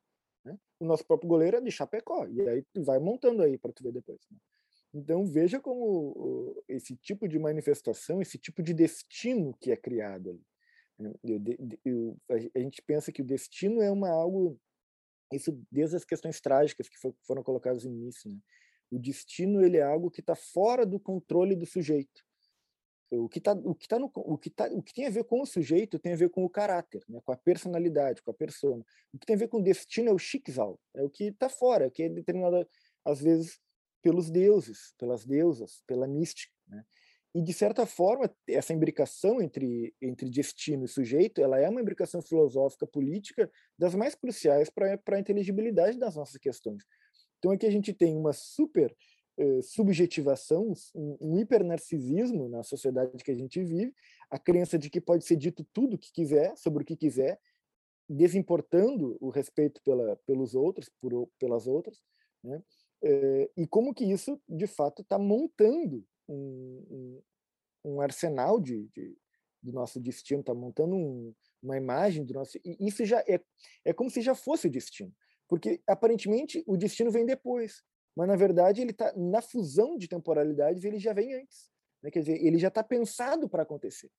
Né? 0.44 0.58
O 0.78 0.84
nosso 0.84 1.06
próprio 1.06 1.28
goleiro 1.28 1.56
é 1.56 1.60
de 1.60 1.70
Chapecó, 1.70 2.26
e 2.26 2.40
aí 2.48 2.62
tu 2.72 2.82
vai 2.82 2.98
montando 2.98 3.42
aí 3.42 3.56
para 3.56 3.72
tu 3.72 3.82
ver 3.82 3.92
depois. 3.92 4.20
Né? 4.30 4.38
Então 4.92 5.26
veja 5.26 5.58
como 5.58 6.62
esse 6.68 6.96
tipo 6.96 7.26
de 7.26 7.38
manifestação, 7.38 8.22
esse 8.22 8.38
tipo 8.38 8.62
de 8.62 8.72
destino 8.72 9.56
que 9.60 9.72
é 9.72 9.76
criado 9.76 10.30
ali. 10.30 10.46
Né? 10.98 11.12
Eu, 11.24 11.40
eu, 11.84 12.16
a 12.54 12.58
gente 12.60 12.80
pensa 12.82 13.10
que 13.10 13.22
o 13.22 13.24
destino 13.24 13.82
é 13.82 13.90
uma 13.90 14.08
algo 14.08 14.58
isso 15.32 15.58
desde 15.70 15.96
as 15.96 16.04
questões 16.04 16.40
trágicas 16.40 16.88
que 16.88 16.96
foram 17.26 17.42
colocadas 17.42 17.84
no 17.84 17.90
início. 17.90 18.30
Né? 18.30 18.38
O 18.90 18.98
destino 18.98 19.64
ele 19.64 19.78
é 19.78 19.82
algo 19.82 20.10
que 20.10 20.20
está 20.20 20.36
fora 20.36 20.86
do 20.86 21.00
controle 21.00 21.56
do 21.56 21.66
sujeito. 21.66 22.24
O 23.10 23.28
que, 23.28 23.40
tá, 23.40 23.52
o, 23.52 23.74
que 23.74 23.86
tá 23.86 23.98
no, 23.98 24.10
o, 24.14 24.36
que 24.36 24.50
tá, 24.50 24.66
o 24.72 24.82
que 24.82 24.92
tem 24.92 25.06
a 25.06 25.10
ver 25.10 25.24
com 25.24 25.40
o 25.40 25.46
sujeito 25.46 25.98
tem 25.98 26.14
a 26.14 26.16
ver 26.16 26.30
com 26.30 26.44
o 26.44 26.50
caráter, 26.50 27.04
né? 27.08 27.20
com 27.24 27.32
a 27.32 27.36
personalidade, 27.36 28.22
com 28.22 28.30
a 28.30 28.34
persona. 28.34 28.84
O 29.12 29.18
que 29.18 29.26
tem 29.26 29.36
a 29.36 29.38
ver 29.38 29.48
com 29.48 29.58
o 29.58 29.62
destino 29.62 30.08
é 30.08 30.12
o 30.12 30.18
Schicksal, 30.18 30.80
é 30.94 31.02
o 31.02 31.10
que 31.10 31.24
está 31.24 31.48
fora, 31.48 31.90
que 31.90 32.02
é 32.02 32.08
determinado, 32.08 32.66
às 33.04 33.20
vezes, 33.20 33.60
pelos 34.02 34.30
deuses, 34.30 34.94
pelas 34.98 35.24
deusas, 35.24 35.82
pela 35.86 36.08
mística. 36.08 36.52
Né? 36.66 36.84
E, 37.34 37.42
de 37.42 37.52
certa 37.52 37.84
forma, 37.84 38.32
essa 38.48 38.72
imbricação 38.72 39.42
entre, 39.42 39.94
entre 40.00 40.30
destino 40.30 40.84
e 40.84 40.88
sujeito, 40.88 41.40
ela 41.40 41.58
é 41.58 41.68
uma 41.68 41.80
imbricação 41.80 42.22
filosófica, 42.22 42.86
política, 42.86 43.50
das 43.78 43.94
mais 43.94 44.14
cruciais 44.14 44.70
para 44.70 45.00
a 45.08 45.18
inteligibilidade 45.18 45.98
das 45.98 46.14
nossas 46.14 46.36
questões. 46.36 46.84
Então, 47.38 47.50
aqui 47.50 47.66
a 47.66 47.70
gente 47.70 47.92
tem 47.92 48.16
uma 48.16 48.32
super 48.32 48.94
eh, 49.36 49.62
subjetivação, 49.62 50.72
um, 50.94 51.16
um 51.20 51.38
hipernarcisismo 51.38 52.48
na 52.48 52.62
sociedade 52.62 53.22
que 53.22 53.30
a 53.30 53.34
gente 53.34 53.62
vive, 53.62 53.94
a 54.30 54.38
crença 54.38 54.78
de 54.78 54.88
que 54.88 55.00
pode 55.00 55.24
ser 55.24 55.36
dito 55.36 55.64
tudo 55.72 55.94
o 55.94 55.98
que 55.98 56.12
quiser, 56.12 56.56
sobre 56.56 56.82
o 56.82 56.86
que 56.86 56.96
quiser, 56.96 57.40
desimportando 58.08 59.16
o 59.20 59.30
respeito 59.30 59.82
pela, 59.82 60.16
pelos 60.26 60.54
outros, 60.54 60.88
por, 61.00 61.28
pelas 61.38 61.66
outras, 61.66 62.00
né? 62.42 62.62
Eh, 63.02 63.50
e 63.56 63.66
como 63.66 63.92
que 63.92 64.04
isso, 64.04 64.40
de 64.48 64.66
fato, 64.66 65.02
está 65.02 65.18
montando 65.18 66.04
um, 66.28 67.22
um, 67.84 67.92
um 67.92 68.00
arsenal 68.00 68.60
de, 68.60 68.88
de, 68.94 69.16
do 69.62 69.72
nosso 69.72 70.00
destino, 70.00 70.40
está 70.40 70.54
montando 70.54 70.94
um, 70.94 71.34
uma 71.62 71.76
imagem 71.76 72.24
do 72.24 72.34
nosso. 72.34 72.58
E 72.64 72.76
isso 72.80 73.04
já 73.04 73.20
é, 73.26 73.40
é 73.84 73.92
como 73.92 74.10
se 74.10 74.22
já 74.22 74.34
fosse 74.34 74.68
o 74.68 74.70
destino, 74.70 75.12
porque 75.48 75.82
aparentemente 75.86 76.62
o 76.66 76.76
destino 76.76 77.10
vem 77.10 77.26
depois, 77.26 77.82
mas 78.16 78.28
na 78.28 78.36
verdade 78.36 78.80
ele 78.80 78.92
está 78.92 79.12
na 79.16 79.42
fusão 79.42 79.96
de 79.96 80.08
temporalidades, 80.08 80.84
ele 80.84 80.98
já 80.98 81.12
vem 81.12 81.34
antes. 81.34 81.70
Né? 82.02 82.10
Quer 82.10 82.20
dizer, 82.20 82.44
ele 82.44 82.58
já 82.58 82.68
está 82.68 82.82
pensado 82.82 83.48
para 83.48 83.62
acontecer. 83.62 84.10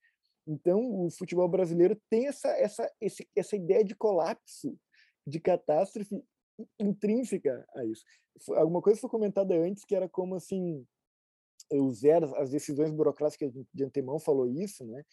Então, 0.47 1.05
o 1.05 1.09
futebol 1.09 1.47
brasileiro 1.47 1.99
tem 2.09 2.27
essa, 2.27 2.49
essa, 2.49 2.91
esse, 3.01 3.27
essa 3.35 3.55
ideia 3.55 3.83
de 3.83 3.95
colapso, 3.95 4.77
de 5.25 5.39
catástrofe 5.39 6.23
intrínseca 6.79 7.65
a 7.75 7.83
isso. 7.85 8.03
Alguma 8.55 8.81
coisa 8.81 8.99
foi 8.99 9.09
comentada 9.09 9.55
antes 9.55 9.83
que 9.83 9.95
era 9.95 10.07
como 10.07 10.35
assim 10.35 10.85
o 11.71 11.91
zero, 11.91 12.35
as 12.35 12.51
decisões 12.51 12.91
burocráticas 12.91 13.51
de 13.73 13.83
antemão 13.83 14.19
falou 14.19 14.47
isso, 14.47 14.85
né? 14.85 15.03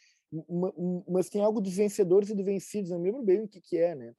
Mas 1.09 1.30
tem 1.30 1.43
algo 1.43 1.61
dos 1.61 1.74
vencedores 1.74 2.28
e 2.28 2.35
dos 2.35 2.45
vencidos, 2.45 2.91
não 2.91 3.01
lembro 3.01 3.22
bem 3.22 3.41
o 3.41 3.49
que, 3.49 3.61
que 3.61 3.78
é, 3.78 3.95
né? 3.95 4.14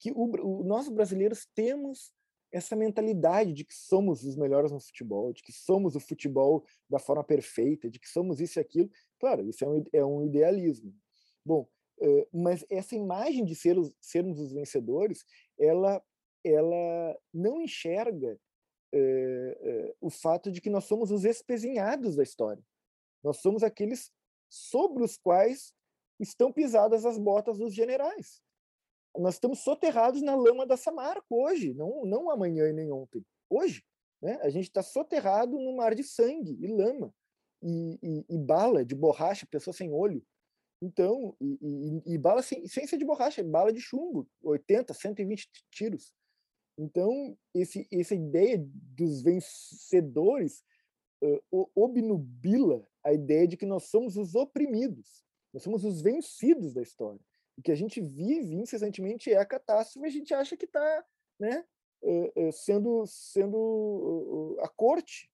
Que 0.00 0.10
o, 0.10 0.24
o, 0.24 0.64
nós 0.64 0.88
brasileiros 0.88 1.46
temos 1.54 2.12
essa 2.52 2.76
mentalidade 2.76 3.52
de 3.52 3.64
que 3.64 3.74
somos 3.74 4.24
os 4.24 4.36
melhores 4.36 4.72
no 4.72 4.80
futebol, 4.80 5.32
de 5.32 5.42
que 5.42 5.52
somos 5.52 5.96
o 5.96 6.00
futebol 6.00 6.64
da 6.88 6.98
forma 6.98 7.24
perfeita, 7.24 7.90
de 7.90 7.98
que 7.98 8.08
somos 8.08 8.40
isso 8.40 8.58
e 8.58 8.60
aquilo. 8.60 8.90
Claro, 9.18 9.48
isso 9.48 9.64
é 9.64 9.68
um, 9.68 9.84
é 9.92 10.04
um 10.04 10.24
idealismo. 10.24 10.94
Bom, 11.44 11.68
mas 12.32 12.64
essa 12.68 12.94
imagem 12.94 13.44
de 13.44 13.54
ser 13.54 13.78
os, 13.78 13.92
sermos 14.00 14.38
os 14.38 14.52
vencedores, 14.52 15.24
ela, 15.58 16.02
ela 16.44 17.18
não 17.32 17.60
enxerga 17.60 18.38
é, 18.92 19.58
é, 19.60 19.94
o 20.00 20.10
fato 20.10 20.50
de 20.50 20.60
que 20.60 20.70
nós 20.70 20.84
somos 20.84 21.10
os 21.10 21.24
espezinhados 21.24 22.16
da 22.16 22.22
história. 22.22 22.62
Nós 23.22 23.38
somos 23.38 23.62
aqueles 23.62 24.12
sobre 24.48 25.02
os 25.02 25.16
quais 25.16 25.74
estão 26.20 26.52
pisadas 26.52 27.04
as 27.04 27.18
botas 27.18 27.58
dos 27.58 27.74
generais. 27.74 28.40
Nós 29.18 29.34
estamos 29.34 29.60
soterrados 29.60 30.22
na 30.22 30.34
lama 30.34 30.66
da 30.66 30.76
Samarco 30.76 31.42
hoje, 31.42 31.74
não, 31.74 32.04
não 32.04 32.30
amanhã 32.30 32.68
e 32.68 32.72
nem 32.72 32.90
ontem. 32.92 33.24
Hoje, 33.48 33.82
né? 34.20 34.38
a 34.42 34.50
gente 34.50 34.64
está 34.64 34.82
soterrado 34.82 35.58
no 35.58 35.76
mar 35.76 35.94
de 35.94 36.02
sangue 36.02 36.56
e 36.60 36.66
lama 36.66 37.14
e, 37.62 37.98
e, 38.02 38.34
e 38.34 38.38
bala 38.38 38.84
de 38.84 38.94
borracha, 38.94 39.46
pessoa 39.46 39.74
sem 39.74 39.92
olho. 39.92 40.24
Então, 40.82 41.34
e, 41.40 42.02
e 42.14 42.18
bala 42.18 42.42
sem, 42.42 42.66
sem 42.66 42.86
ser 42.86 42.98
de 42.98 43.04
borracha, 43.04 43.42
bala 43.42 43.72
de 43.72 43.80
chumbo, 43.80 44.28
80, 44.42 44.92
120 44.92 45.48
tiros. 45.70 46.12
Então, 46.78 47.36
esse, 47.54 47.88
essa 47.90 48.14
ideia 48.14 48.62
dos 48.62 49.22
vencedores 49.22 50.62
uh, 51.22 51.70
obnubila 51.74 52.86
a 53.02 53.12
ideia 53.12 53.48
de 53.48 53.56
que 53.56 53.64
nós 53.64 53.84
somos 53.84 54.16
os 54.16 54.34
oprimidos, 54.34 55.24
nós 55.54 55.62
somos 55.62 55.84
os 55.84 56.02
vencidos 56.02 56.74
da 56.74 56.82
história. 56.82 57.20
O 57.58 57.62
que 57.62 57.72
a 57.72 57.74
gente 57.74 58.00
vive 58.00 58.54
incessantemente 58.54 59.32
é 59.32 59.38
a 59.38 59.46
catástrofe, 59.46 60.06
a 60.06 60.10
gente 60.10 60.34
acha 60.34 60.56
que 60.56 60.66
está 60.66 61.04
né, 61.40 61.64
uh, 62.02 62.48
uh, 62.48 62.52
sendo, 62.52 63.06
sendo 63.06 64.56
a 64.60 64.68
corte. 64.68 65.30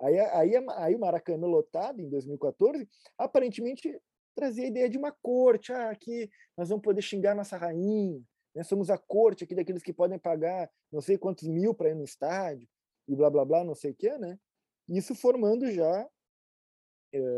Aí, 0.00 0.18
aí, 0.18 0.52
aí 0.76 0.94
o 0.94 0.98
Maracanã 0.98 1.46
lotado, 1.46 2.00
em 2.00 2.08
2014, 2.08 2.86
aparentemente 3.16 3.98
trazia 4.34 4.64
a 4.64 4.68
ideia 4.68 4.90
de 4.90 4.98
uma 4.98 5.10
corte, 5.10 5.72
ah, 5.72 5.90
aqui 5.90 6.30
nós 6.56 6.68
vamos 6.68 6.82
poder 6.82 7.00
xingar 7.00 7.34
nossa 7.34 7.56
rainha, 7.56 8.22
né? 8.54 8.62
Somos 8.62 8.90
a 8.90 8.98
corte 8.98 9.44
aqui 9.44 9.54
daqueles 9.54 9.82
que 9.82 9.94
podem 9.94 10.18
pagar 10.18 10.70
não 10.92 11.00
sei 11.00 11.16
quantos 11.16 11.48
mil 11.48 11.74
para 11.74 11.88
ir 11.88 11.94
no 11.94 12.04
estádio 12.04 12.68
e 13.08 13.16
blá 13.16 13.30
blá 13.30 13.44
blá, 13.46 13.64
não 13.64 13.74
sei 13.74 13.92
o 13.92 13.94
quê, 13.94 14.18
né? 14.18 14.38
Isso 14.86 15.14
formando 15.14 15.70
já 15.70 16.08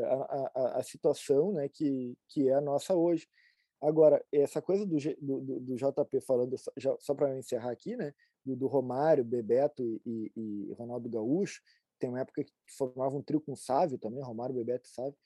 a, 0.06 0.50
a, 0.54 0.78
a, 0.78 0.82
situação 0.82 1.52
né, 1.52 1.68
que, 1.68 2.16
que 2.28 2.48
é 2.48 2.54
a 2.54 2.60
nossa 2.60 2.94
hoje. 2.94 3.28
Agora, 3.80 4.24
essa 4.32 4.60
coisa 4.60 4.84
do, 4.84 4.96
do, 5.20 5.60
do 5.60 5.76
JP 5.76 6.20
falando, 6.20 6.56
só, 6.58 6.96
só 6.98 7.14
para 7.14 7.36
encerrar 7.36 7.70
aqui, 7.70 7.96
né, 7.96 8.12
do, 8.44 8.56
do 8.56 8.66
Romário, 8.66 9.24
Bebeto 9.24 9.82
e, 10.04 10.32
e, 10.36 10.72
Ronaldo 10.72 11.08
Gaúcho, 11.08 11.62
tem 11.98 12.10
uma 12.10 12.20
época 12.20 12.44
que 12.44 12.52
formavam 12.76 13.20
um 13.20 13.22
trio 13.22 13.40
com 13.40 13.54
Sávio 13.54 13.98
também, 13.98 14.22
Romário, 14.22 14.54
Bebeto 14.54 14.88
e 14.88 14.92
Sávio. 14.92 15.16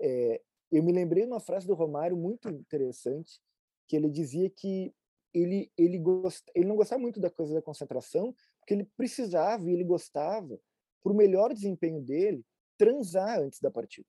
É, 0.00 0.40
eu 0.70 0.82
me 0.82 0.92
lembrei 0.92 1.24
de 1.24 1.30
uma 1.30 1.40
frase 1.40 1.66
do 1.66 1.74
Romário 1.74 2.16
muito 2.16 2.48
interessante, 2.48 3.40
que 3.88 3.96
ele 3.96 4.10
dizia 4.10 4.50
que 4.50 4.94
ele, 5.32 5.70
ele, 5.76 5.98
gost, 5.98 6.44
ele 6.54 6.66
não 6.66 6.76
gostava 6.76 7.00
muito 7.00 7.20
da 7.20 7.30
coisa 7.30 7.54
da 7.54 7.62
concentração, 7.62 8.34
porque 8.60 8.74
ele 8.74 8.84
precisava 8.96 9.68
e 9.68 9.72
ele 9.72 9.84
gostava, 9.84 10.58
para 11.02 11.12
o 11.12 11.16
melhor 11.16 11.52
desempenho 11.52 12.00
dele, 12.00 12.44
transar 12.76 13.40
antes 13.40 13.60
da 13.60 13.70
partida. 13.70 14.06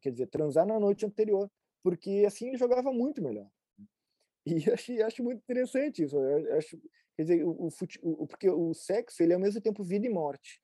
Quer 0.00 0.12
dizer, 0.12 0.28
transar 0.28 0.64
na 0.66 0.78
noite 0.78 1.04
anterior, 1.04 1.50
porque 1.82 2.24
assim 2.26 2.48
ele 2.48 2.58
jogava 2.58 2.92
muito 2.92 3.22
melhor. 3.22 3.48
E 4.44 4.68
acho, 4.72 5.04
acho 5.04 5.22
muito 5.22 5.38
interessante 5.38 6.02
isso. 6.02 6.18
Acho, 6.58 6.76
quer 7.16 7.22
dizer, 7.22 7.44
o, 7.44 7.52
o, 7.52 7.68
o, 8.02 8.26
porque 8.26 8.50
o 8.50 8.74
sexo 8.74 9.22
ele 9.22 9.32
é 9.32 9.36
ao 9.36 9.40
mesmo 9.40 9.60
tempo 9.60 9.84
vida 9.84 10.04
e 10.04 10.10
morte. 10.10 10.60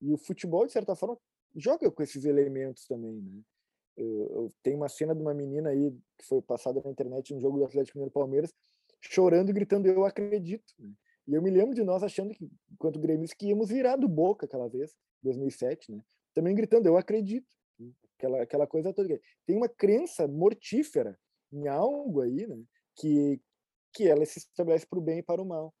E 0.00 0.12
o 0.12 0.18
futebol, 0.18 0.66
de 0.66 0.72
certa 0.72 0.96
forma, 0.96 1.16
joga 1.54 1.88
com 1.92 2.02
esses 2.02 2.24
elementos 2.24 2.86
também, 2.86 3.20
né? 3.20 3.40
Eu, 3.96 4.30
eu 4.32 4.52
tenho 4.62 4.78
uma 4.78 4.88
cena 4.88 5.14
de 5.14 5.20
uma 5.20 5.34
menina 5.34 5.70
aí 5.70 5.92
que 6.18 6.26
foi 6.26 6.40
passada 6.42 6.80
na 6.82 6.90
internet 6.90 7.34
no 7.34 7.40
jogo 7.40 7.58
do 7.58 7.64
Atlético 7.64 7.98
Mineiro 7.98 8.12
Palmeiras, 8.12 8.52
chorando, 9.00 9.52
gritando, 9.52 9.86
eu 9.86 10.04
acredito. 10.04 10.74
Né? 10.78 10.90
E 11.28 11.34
eu 11.34 11.42
me 11.42 11.50
lembro 11.50 11.74
de 11.74 11.84
nós 11.84 12.02
achando 12.02 12.34
que, 12.34 12.50
enquanto 12.72 12.98
Grêmio, 12.98 13.28
que 13.36 13.46
íamos 13.46 13.68
virar 13.68 13.96
do 13.96 14.08
Boca 14.08 14.46
aquela 14.46 14.68
vez, 14.68 14.94
2007, 15.22 15.92
né? 15.92 16.02
Também 16.34 16.54
gritando, 16.54 16.86
eu 16.86 16.96
acredito. 16.96 17.46
Aquela, 18.20 18.42
aquela 18.42 18.66
coisa 18.66 18.92
toda. 18.92 19.18
Tem 19.46 19.56
uma 19.56 19.68
crença 19.68 20.28
mortífera 20.28 21.18
em 21.50 21.66
algo 21.68 22.20
aí, 22.20 22.46
né? 22.46 22.62
Que, 22.94 23.40
que 23.94 24.06
ela 24.06 24.24
se 24.26 24.38
estabelece 24.38 24.86
para 24.86 24.98
o 24.98 25.02
bem 25.02 25.18
e 25.18 25.22
para 25.22 25.40
o 25.40 25.46
mal. 25.46 25.74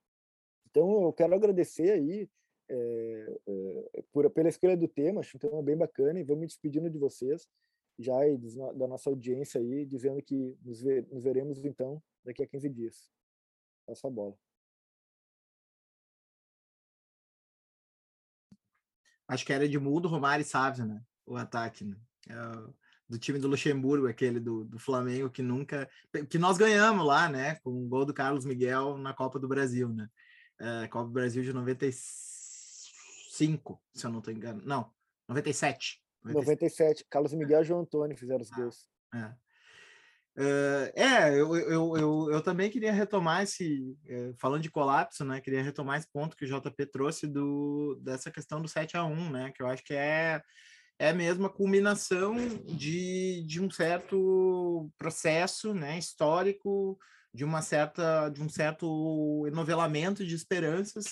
Então, 0.70 1.02
eu 1.02 1.12
quero 1.12 1.34
agradecer 1.34 1.90
aí 1.90 2.28
é, 2.70 3.40
é, 3.46 4.02
por, 4.10 4.30
pela 4.30 4.48
escolha 4.48 4.76
do 4.76 4.88
tema, 4.88 5.20
acho 5.20 5.36
um 5.36 5.40
tema 5.40 5.62
bem 5.62 5.76
bacana, 5.76 6.18
e 6.18 6.24
vou 6.24 6.36
me 6.36 6.46
despedindo 6.46 6.88
de 6.88 6.98
vocês, 6.98 7.46
já 7.98 8.26
e 8.26 8.38
da 8.38 8.88
nossa 8.88 9.10
audiência 9.10 9.60
aí, 9.60 9.84
dizendo 9.84 10.22
que 10.22 10.56
nos, 10.62 10.80
ver, 10.80 11.06
nos 11.08 11.22
veremos 11.22 11.62
então 11.64 12.02
daqui 12.24 12.42
a 12.42 12.46
15 12.46 12.68
dias. 12.70 13.10
Passa 13.86 14.06
a 14.06 14.10
bola. 14.10 14.34
Acho 19.28 19.44
que 19.44 19.52
era 19.52 19.68
de 19.68 19.78
Mudo, 19.78 20.08
Romário 20.08 20.42
e 20.42 20.46
Sávio, 20.46 20.86
né? 20.86 21.04
O 21.26 21.36
ataque, 21.36 21.84
né? 21.84 22.00
É 22.28 22.80
do 23.10 23.18
time 23.18 23.38
do 23.40 23.48
Luxemburgo, 23.48 24.06
aquele 24.06 24.38
do, 24.38 24.64
do 24.64 24.78
Flamengo, 24.78 25.28
que 25.28 25.42
nunca. 25.42 25.90
que 26.30 26.38
nós 26.38 26.56
ganhamos 26.56 27.04
lá, 27.04 27.28
né? 27.28 27.56
Com 27.56 27.70
o 27.70 27.88
gol 27.88 28.06
do 28.06 28.14
Carlos 28.14 28.44
Miguel 28.44 28.96
na 28.96 29.12
Copa 29.12 29.36
do 29.36 29.48
Brasil, 29.48 29.88
né? 29.88 30.08
É, 30.60 30.86
Copa 30.86 31.06
do 31.06 31.12
Brasil 31.12 31.42
de 31.42 31.52
95, 31.52 33.82
se 33.92 34.06
eu 34.06 34.12
não 34.12 34.20
estou 34.20 34.32
enganado. 34.32 34.64
Não, 34.64 34.92
97. 35.28 36.00
97. 36.22 37.04
Carlos 37.10 37.32
Miguel 37.32 37.62
e 37.62 37.64
João 37.64 37.80
Antônio 37.80 38.16
fizeram 38.16 38.42
os 38.42 38.52
ah, 38.52 38.56
gols. 38.56 38.88
É. 39.12 39.34
Uh, 40.36 40.92
é, 40.94 41.30
eu, 41.30 41.56
eu, 41.56 41.96
eu, 41.96 42.28
eu, 42.30 42.40
também 42.40 42.70
queria 42.70 42.92
retomar 42.92 43.42
esse, 43.42 43.98
uh, 44.06 44.32
falando 44.38 44.62
de 44.62 44.70
colapso, 44.70 45.24
né? 45.24 45.40
Queria 45.40 45.64
retomar 45.64 45.98
esse 45.98 46.06
ponto 46.12 46.36
que 46.36 46.44
o 46.44 46.48
JP 46.48 46.86
trouxe 46.86 47.26
do, 47.26 47.98
dessa 48.00 48.30
questão 48.30 48.62
do 48.62 48.68
7 48.68 48.96
a 48.96 49.04
1 49.04 49.30
né? 49.30 49.50
Que 49.52 49.60
eu 49.60 49.66
acho 49.66 49.82
que 49.82 49.94
é, 49.94 50.40
é 51.00 51.14
mesmo 51.14 51.46
a 51.46 51.50
culminação 51.50 52.36
de, 52.66 53.42
de 53.46 53.58
um 53.58 53.70
certo 53.70 54.92
processo 54.98 55.72
né, 55.72 55.98
histórico, 55.98 56.98
de 57.32 57.42
uma 57.42 57.62
certa 57.62 58.28
de 58.28 58.42
um 58.42 58.50
certo 58.50 59.46
enovelamento 59.46 60.26
de 60.26 60.34
esperanças 60.34 61.06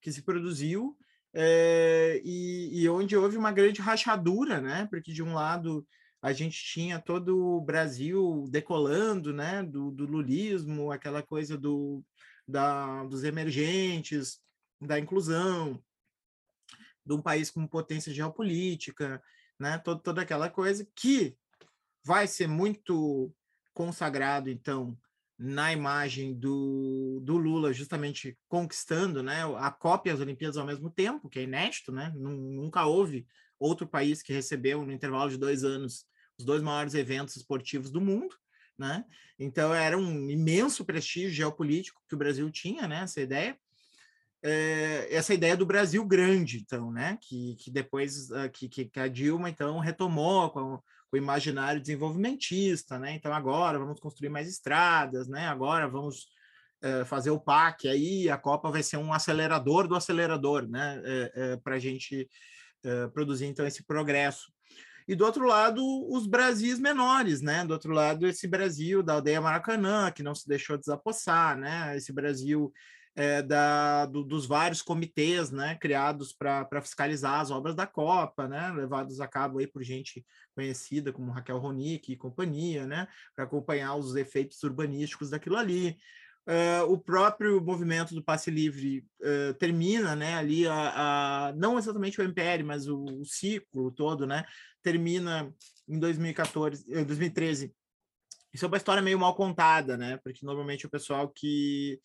que 0.00 0.12
se 0.12 0.22
produziu 0.22 0.96
é, 1.34 2.22
e, 2.24 2.80
e 2.80 2.88
onde 2.88 3.16
houve 3.16 3.36
uma 3.36 3.50
grande 3.50 3.80
rachadura, 3.80 4.60
né? 4.60 4.86
Porque 4.88 5.12
de 5.12 5.20
um 5.20 5.34
lado 5.34 5.84
a 6.22 6.32
gente 6.32 6.62
tinha 6.62 7.00
todo 7.00 7.36
o 7.36 7.60
Brasil 7.60 8.46
decolando, 8.48 9.32
né, 9.32 9.64
do, 9.64 9.90
do 9.90 10.06
lulismo, 10.06 10.92
aquela 10.92 11.24
coisa 11.24 11.58
do, 11.58 12.04
da, 12.46 13.02
dos 13.04 13.24
emergentes, 13.24 14.38
da 14.80 14.96
inclusão, 14.96 15.82
de 17.04 17.14
um 17.14 17.22
país 17.22 17.50
com 17.50 17.66
potência 17.66 18.12
geopolítica, 18.12 19.22
né, 19.58 19.78
todo, 19.78 20.00
toda 20.00 20.22
aquela 20.22 20.48
coisa 20.48 20.86
que 20.94 21.36
vai 22.04 22.26
ser 22.26 22.46
muito 22.46 23.32
consagrado, 23.72 24.50
então, 24.50 24.96
na 25.38 25.72
imagem 25.72 26.34
do, 26.34 27.20
do 27.22 27.36
Lula 27.36 27.72
justamente 27.72 28.38
conquistando 28.48 29.22
né, 29.22 29.42
a 29.58 29.70
cópia 29.70 30.12
às 30.12 30.20
Olimpíadas 30.20 30.56
ao 30.56 30.66
mesmo 30.66 30.90
tempo, 30.90 31.28
que 31.28 31.40
é 31.40 31.42
inédito, 31.42 31.90
né? 31.90 32.12
Nunca 32.14 32.86
houve 32.86 33.26
outro 33.58 33.86
país 33.86 34.22
que 34.22 34.32
recebeu 34.32 34.84
no 34.84 34.92
intervalo 34.92 35.30
de 35.30 35.38
dois 35.38 35.64
anos 35.64 36.06
os 36.38 36.44
dois 36.44 36.62
maiores 36.62 36.94
eventos 36.94 37.36
esportivos 37.36 37.90
do 37.90 38.00
mundo, 38.00 38.34
né? 38.78 39.04
Então 39.38 39.74
era 39.74 39.96
um 39.96 40.30
imenso 40.30 40.84
prestígio 40.84 41.30
geopolítico 41.30 42.02
que 42.08 42.14
o 42.14 42.18
Brasil 42.18 42.48
tinha, 42.50 42.86
né? 42.86 43.02
Essa 43.02 43.20
ideia, 43.20 43.58
é, 44.46 45.08
essa 45.10 45.32
ideia 45.32 45.56
do 45.56 45.64
Brasil 45.64 46.04
grande, 46.04 46.58
então, 46.58 46.92
né? 46.92 47.16
Que, 47.22 47.56
que 47.56 47.70
depois 47.70 48.30
uh, 48.30 48.50
que, 48.52 48.68
que 48.68 49.00
a 49.00 49.08
Dilma 49.08 49.48
então 49.48 49.78
retomou 49.78 50.50
com, 50.50 50.78
o 51.10 51.16
imaginário 51.16 51.80
desenvolvimentista, 51.80 52.98
né? 52.98 53.14
Então 53.14 53.32
agora 53.32 53.78
vamos 53.78 53.98
construir 53.98 54.28
mais 54.28 54.46
estradas, 54.46 55.28
né? 55.28 55.48
Agora 55.48 55.88
vamos 55.88 56.26
uh, 56.84 57.06
fazer 57.06 57.30
o 57.30 57.40
PAC, 57.40 57.88
aí 57.88 58.28
a 58.28 58.36
Copa 58.36 58.70
vai 58.70 58.82
ser 58.82 58.98
um 58.98 59.14
acelerador 59.14 59.88
do 59.88 59.94
acelerador, 59.96 60.68
né? 60.68 61.00
Uh, 61.56 61.60
Para 61.62 61.76
a 61.76 61.78
gente 61.78 62.28
produzir 63.14 63.46
então 63.46 63.66
esse 63.66 63.82
progresso 63.82 64.52
e 65.08 65.14
do 65.14 65.24
outro 65.24 65.46
lado, 65.46 65.82
os 66.10 66.26
Brasis 66.26 66.78
menores, 66.78 67.40
né? 67.40 67.64
Do 67.64 67.72
outro 67.72 67.92
lado, 67.92 68.26
esse 68.26 68.46
Brasil 68.46 69.02
da 69.02 69.14
aldeia 69.14 69.40
Maracanã, 69.40 70.10
que 70.10 70.22
não 70.22 70.34
se 70.34 70.46
deixou 70.46 70.78
desapossar, 70.78 71.58
né? 71.58 71.96
Esse 71.96 72.12
Brasil 72.12 72.72
é, 73.16 73.42
da, 73.42 74.06
do, 74.06 74.24
dos 74.24 74.46
vários 74.46 74.82
comitês 74.82 75.50
né, 75.50 75.76
criados 75.76 76.32
para 76.32 76.82
fiscalizar 76.82 77.40
as 77.40 77.50
obras 77.50 77.74
da 77.74 77.86
Copa, 77.86 78.48
né, 78.48 78.72
levados 78.72 79.20
a 79.20 79.28
cabo 79.28 79.58
aí 79.58 79.66
por 79.66 79.82
gente 79.82 80.24
conhecida 80.54 81.12
como 81.12 81.30
Raquel 81.30 81.58
Ronick 81.58 82.12
e 82.12 82.16
companhia, 82.16 82.86
né, 82.86 83.06
para 83.34 83.44
acompanhar 83.44 83.94
os 83.94 84.16
efeitos 84.16 84.62
urbanísticos 84.62 85.30
daquilo 85.30 85.56
ali. 85.56 85.96
Uh, 86.46 86.92
o 86.92 86.98
próprio 86.98 87.58
movimento 87.58 88.14
do 88.14 88.22
passe 88.22 88.50
livre 88.50 89.06
uh, 89.22 89.54
termina, 89.54 90.14
né, 90.14 90.34
ali 90.34 90.66
a, 90.66 91.48
a, 91.48 91.52
não 91.54 91.78
exatamente 91.78 92.20
o 92.20 92.24
MPL, 92.24 92.62
mas 92.64 92.86
o, 92.86 93.02
o, 93.02 93.24
ciclo 93.24 93.90
todo, 93.90 94.26
né, 94.26 94.44
termina 94.82 95.50
em 95.88 95.98
2014, 95.98 96.84
2013. 97.06 97.72
Isso 98.52 98.64
é 98.64 98.68
uma 98.68 98.76
história 98.76 99.02
meio 99.02 99.18
mal 99.18 99.34
contada, 99.34 99.96
né, 99.96 100.18
porque 100.22 100.44
normalmente 100.44 100.84
o 100.84 100.90
pessoal 100.90 101.30
que 101.30 101.98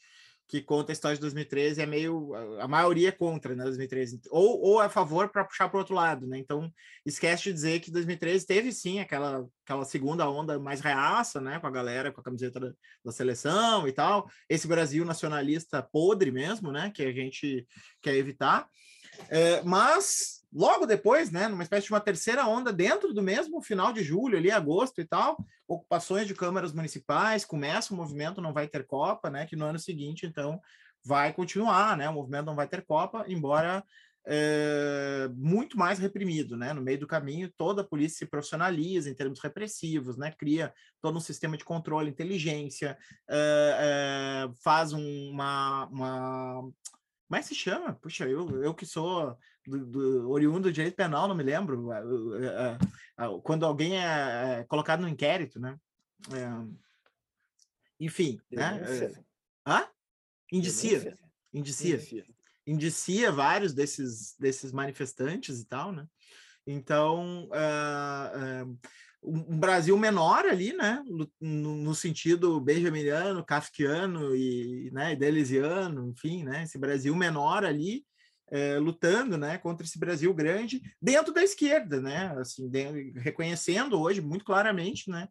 que 0.49 0.61
conta 0.63 0.91
a 0.91 0.93
história 0.93 1.15
de 1.15 1.21
2013 1.21 1.79
é 1.79 1.85
meio 1.85 2.33
a 2.59 2.67
maioria 2.67 3.09
é 3.09 3.11
contra, 3.11 3.55
né, 3.55 3.63
2013, 3.63 4.19
ou, 4.31 4.59
ou 4.59 4.79
a 4.79 4.89
favor 4.89 5.29
para 5.29 5.45
puxar 5.45 5.69
para 5.69 5.77
o 5.77 5.79
outro 5.79 5.93
lado, 5.93 6.25
né? 6.25 6.39
Então, 6.39 6.73
esquece 7.05 7.43
de 7.43 7.53
dizer 7.53 7.79
que 7.79 7.91
2013 7.91 8.47
teve 8.47 8.71
sim 8.71 8.99
aquela 8.99 9.47
aquela 9.63 9.85
segunda 9.85 10.27
onda 10.27 10.57
mais 10.57 10.81
reaça, 10.81 11.39
né, 11.39 11.59
com 11.59 11.67
a 11.67 11.71
galera 11.71 12.11
com 12.11 12.19
a 12.19 12.23
camiseta 12.23 12.59
da, 12.59 12.73
da, 13.05 13.11
seleção 13.11 13.87
e 13.87 13.91
tal. 13.91 14.27
Esse 14.49 14.67
Brasil 14.67 15.05
nacionalista 15.05 15.83
podre 15.83 16.31
mesmo, 16.31 16.71
né, 16.71 16.91
que 16.93 17.03
a 17.03 17.11
gente 17.11 17.67
quer 18.01 18.15
evitar. 18.15 18.67
É, 19.29 19.61
mas 19.61 20.38
logo 20.51 20.85
depois, 20.85 21.31
né, 21.31 21.47
numa 21.47 21.63
espécie 21.63 21.87
de 21.87 21.93
uma 21.93 21.99
terceira 21.99 22.47
onda 22.47 22.73
dentro 22.73 23.13
do 23.13 23.21
mesmo 23.21 23.61
final 23.61 23.93
de 23.93 24.03
julho, 24.03 24.37
ali 24.37 24.51
agosto 24.51 24.99
e 24.99 25.05
tal, 25.05 25.37
ocupações 25.67 26.27
de 26.27 26.33
câmaras 26.33 26.73
municipais, 26.73 27.45
começa 27.45 27.93
o 27.93 27.97
movimento 27.97 28.41
não 28.41 28.53
vai 28.53 28.67
ter 28.67 28.85
Copa, 28.85 29.29
né, 29.29 29.45
que 29.45 29.55
no 29.55 29.65
ano 29.65 29.79
seguinte 29.79 30.25
então 30.25 30.59
vai 31.03 31.31
continuar, 31.33 31.95
né, 31.95 32.09
o 32.09 32.13
movimento 32.13 32.45
não 32.45 32.55
vai 32.55 32.67
ter 32.67 32.85
Copa, 32.85 33.25
embora 33.27 33.83
é, 34.27 35.29
muito 35.35 35.77
mais 35.77 35.97
reprimido, 35.97 36.55
né? 36.55 36.71
No 36.73 36.81
meio 36.81 36.99
do 36.99 37.07
caminho, 37.07 37.51
toda 37.57 37.81
a 37.81 37.85
polícia 37.85 38.19
se 38.19 38.25
profissionaliza 38.27 39.09
em 39.09 39.13
termos 39.15 39.39
repressivos, 39.39 40.17
né? 40.17 40.31
Cria 40.37 40.71
todo 41.01 41.17
um 41.17 41.21
sistema 41.21 41.57
de 41.57 41.63
controle, 41.63 42.11
inteligência, 42.11 42.95
é, 43.27 44.45
é, 44.47 44.51
faz 44.61 44.93
uma, 44.93 45.85
uma 45.87 46.61
como 47.29 47.37
é 47.37 47.39
que 47.39 47.47
se 47.47 47.55
chama? 47.55 47.93
Puxa, 47.93 48.27
eu, 48.27 48.63
eu 48.63 48.73
que 48.73 48.85
sou 48.85 49.37
do, 49.69 49.85
do 49.85 50.29
oriundo 50.29 50.61
do 50.61 50.73
direito 50.73 50.95
penal, 50.95 51.27
não 51.27 51.35
me 51.35 51.43
lembro. 51.43 51.89
Quando 53.43 53.65
alguém 53.65 53.97
é, 53.97 54.59
é 54.59 54.63
colocado 54.63 55.01
no 55.01 55.07
inquérito, 55.07 55.59
né? 55.59 55.77
É, 56.33 56.89
enfim, 57.99 58.39
né? 58.51 58.81
É, 58.83 59.13
hã? 59.65 59.87
Indicia. 60.51 61.17
Indicia. 61.53 61.95
Indicia. 61.95 62.25
Indicia 62.65 63.31
vários 63.31 63.73
desses, 63.73 64.35
desses 64.37 64.71
manifestantes 64.71 65.59
e 65.59 65.65
tal, 65.65 65.91
né? 65.91 66.07
Então, 66.67 67.47
uh, 67.47 68.67
uh, 68.67 68.79
um 69.23 69.59
Brasil 69.59 69.97
menor 69.97 70.45
ali, 70.45 70.73
né? 70.73 71.03
No, 71.39 71.75
no 71.75 71.95
sentido 71.95 72.59
benjaminiano, 72.61 73.43
kafkiano 73.43 74.35
e 74.35 74.91
né, 74.91 75.15
deleuziano, 75.15 76.09
enfim, 76.09 76.43
né? 76.43 76.63
Esse 76.63 76.77
Brasil 76.77 77.15
menor 77.15 77.65
ali 77.65 78.05
é, 78.51 78.77
lutando, 78.77 79.37
né? 79.37 79.57
Contra 79.57 79.85
esse 79.85 79.99
Brasil 79.99 80.33
grande 80.33 80.81
dentro 81.01 81.33
da 81.33 81.43
esquerda, 81.43 82.01
né? 82.01 82.35
Assim, 82.37 82.69
de, 82.69 83.11
reconhecendo 83.17 83.99
hoje 83.99 84.21
muito 84.21 84.45
claramente, 84.45 85.09
né? 85.09 85.27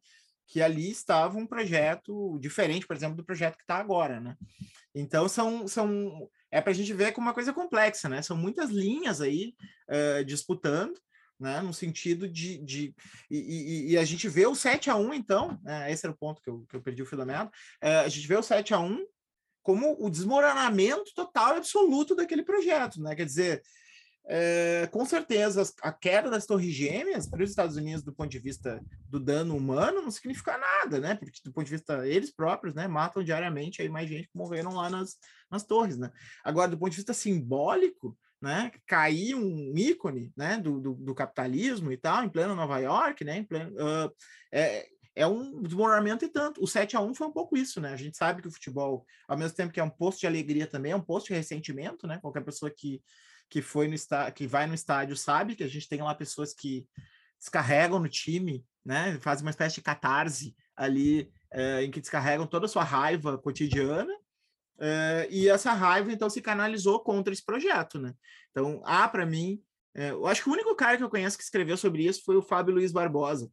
Que 0.46 0.62
ali 0.62 0.90
estava 0.90 1.38
um 1.38 1.46
projeto 1.46 2.38
diferente, 2.40 2.86
por 2.86 2.96
exemplo, 2.96 3.16
do 3.16 3.24
projeto 3.24 3.56
que 3.56 3.64
está 3.64 3.76
agora, 3.76 4.20
né? 4.20 4.36
Então 4.94 5.28
são, 5.28 5.68
são 5.68 6.28
é 6.50 6.60
para 6.60 6.70
a 6.70 6.74
gente 6.74 6.92
ver 6.92 7.12
como 7.12 7.26
uma 7.26 7.34
coisa 7.34 7.52
complexa, 7.52 8.08
né? 8.08 8.22
São 8.22 8.36
muitas 8.36 8.70
linhas 8.70 9.20
aí 9.20 9.54
uh, 9.88 10.24
disputando 10.24 10.98
né? 11.38 11.60
No 11.62 11.72
sentido 11.72 12.28
de. 12.28 12.58
de 12.58 12.94
e, 13.30 13.38
e, 13.38 13.92
e, 13.92 13.98
a 13.98 14.04
gente 14.04 14.28
vê 14.28 14.46
o 14.46 14.54
7 14.54 14.90
a 14.90 14.96
1 14.96 15.14
então, 15.14 15.58
né? 15.62 15.90
esse 15.92 16.04
era 16.04 16.12
o 16.12 16.16
ponto 16.16 16.42
que 16.42 16.50
eu, 16.50 16.66
que 16.68 16.76
eu 16.76 16.82
perdi 16.82 17.02
o 17.02 17.26
meada. 17.26 17.50
É, 17.80 18.00
a 18.00 18.08
gente 18.08 18.26
vê 18.26 18.36
o 18.36 18.42
7 18.42 18.74
a 18.74 18.80
1 18.80 19.04
como 19.68 20.02
o 20.02 20.08
desmoronamento 20.08 21.12
total 21.14 21.52
e 21.52 21.58
absoluto 21.58 22.14
daquele 22.14 22.42
projeto, 22.42 23.02
né? 23.02 23.14
Quer 23.14 23.26
dizer, 23.26 23.62
é, 24.26 24.88
com 24.90 25.04
certeza 25.04 25.62
a 25.82 25.92
queda 25.92 26.30
das 26.30 26.46
torres 26.46 26.72
gêmeas 26.72 27.28
para 27.28 27.44
os 27.44 27.50
Estados 27.50 27.76
Unidos 27.76 28.02
do 28.02 28.14
ponto 28.14 28.30
de 28.30 28.38
vista 28.38 28.82
do 29.10 29.20
dano 29.20 29.54
humano 29.54 30.00
não 30.00 30.10
significa 30.10 30.56
nada, 30.56 30.98
né? 30.98 31.16
Porque 31.16 31.42
do 31.44 31.52
ponto 31.52 31.66
de 31.66 31.72
vista 31.72 32.08
eles 32.08 32.34
próprios, 32.34 32.74
né, 32.74 32.88
matam 32.88 33.22
diariamente 33.22 33.82
aí 33.82 33.90
mais 33.90 34.08
gente 34.08 34.28
que 34.28 34.38
morreram 34.38 34.72
lá 34.72 34.88
nas, 34.88 35.18
nas 35.50 35.64
torres, 35.64 35.98
né? 35.98 36.10
Agora 36.42 36.70
do 36.70 36.78
ponto 36.78 36.90
de 36.90 36.96
vista 36.96 37.12
simbólico, 37.12 38.16
né, 38.40 38.72
cair 38.86 39.34
um 39.34 39.74
ícone 39.76 40.32
né, 40.34 40.56
do, 40.56 40.80
do, 40.80 40.94
do, 40.94 41.14
capitalismo 41.14 41.92
e 41.92 41.96
tal, 41.98 42.24
em 42.24 42.30
pleno 42.30 42.54
Nova 42.54 42.78
York, 42.78 43.22
né, 43.22 43.36
em 43.36 43.44
pleno, 43.44 43.70
uh, 43.72 44.10
é, 44.50 44.88
é 45.18 45.26
um 45.26 45.62
desmoronamento 45.62 46.24
e 46.24 46.28
tanto. 46.28 46.62
O 46.62 46.66
7 46.66 46.96
a 46.96 47.00
1 47.00 47.14
foi 47.14 47.26
um 47.26 47.32
pouco 47.32 47.56
isso, 47.56 47.80
né? 47.80 47.92
A 47.92 47.96
gente 47.96 48.16
sabe 48.16 48.42
que 48.42 48.48
o 48.48 48.50
futebol, 48.50 49.04
ao 49.26 49.36
mesmo 49.36 49.56
tempo 49.56 49.72
que 49.72 49.80
é 49.80 49.84
um 49.84 49.90
posto 49.90 50.20
de 50.20 50.26
alegria 50.26 50.66
também, 50.66 50.92
é 50.92 50.96
um 50.96 51.00
posto 51.00 51.28
de 51.28 51.34
ressentimento, 51.34 52.06
né? 52.06 52.18
Qualquer 52.18 52.44
pessoa 52.44 52.70
que, 52.70 53.02
que 53.50 53.60
foi 53.60 53.88
no 53.88 53.94
estádio, 53.94 54.34
que 54.34 54.46
vai 54.46 54.66
no 54.66 54.74
estádio 54.74 55.16
sabe 55.16 55.54
que 55.56 55.64
a 55.64 55.68
gente 55.68 55.88
tem 55.88 56.00
lá 56.02 56.14
pessoas 56.14 56.54
que 56.54 56.86
descarregam 57.38 57.98
no 57.98 58.08
time, 58.08 58.64
né? 58.84 59.18
Fazem 59.20 59.44
uma 59.44 59.50
espécie 59.50 59.76
de 59.76 59.82
catarse 59.82 60.54
ali, 60.76 61.30
é, 61.52 61.82
em 61.82 61.90
que 61.90 62.00
descarregam 62.00 62.46
toda 62.46 62.66
a 62.66 62.68
sua 62.68 62.84
raiva 62.84 63.36
cotidiana 63.38 64.12
Uh, 64.78 65.26
e 65.28 65.48
essa 65.48 65.72
raiva, 65.72 66.12
então, 66.12 66.30
se 66.30 66.40
canalizou 66.40 67.00
contra 67.00 67.32
esse 67.32 67.44
projeto, 67.44 67.98
né? 67.98 68.14
Então, 68.52 68.80
há 68.84 69.08
para 69.08 69.26
mim, 69.26 69.60
uh, 69.96 70.00
eu 70.00 70.26
acho 70.28 70.42
que 70.42 70.48
o 70.48 70.52
único 70.52 70.74
cara 70.76 70.96
que 70.96 71.02
eu 71.02 71.10
conheço 71.10 71.36
que 71.36 71.42
escreveu 71.42 71.76
sobre 71.76 72.06
isso 72.06 72.22
foi 72.24 72.36
o 72.36 72.42
Fábio 72.42 72.74
Luiz 72.74 72.92
Barbosa, 72.92 73.50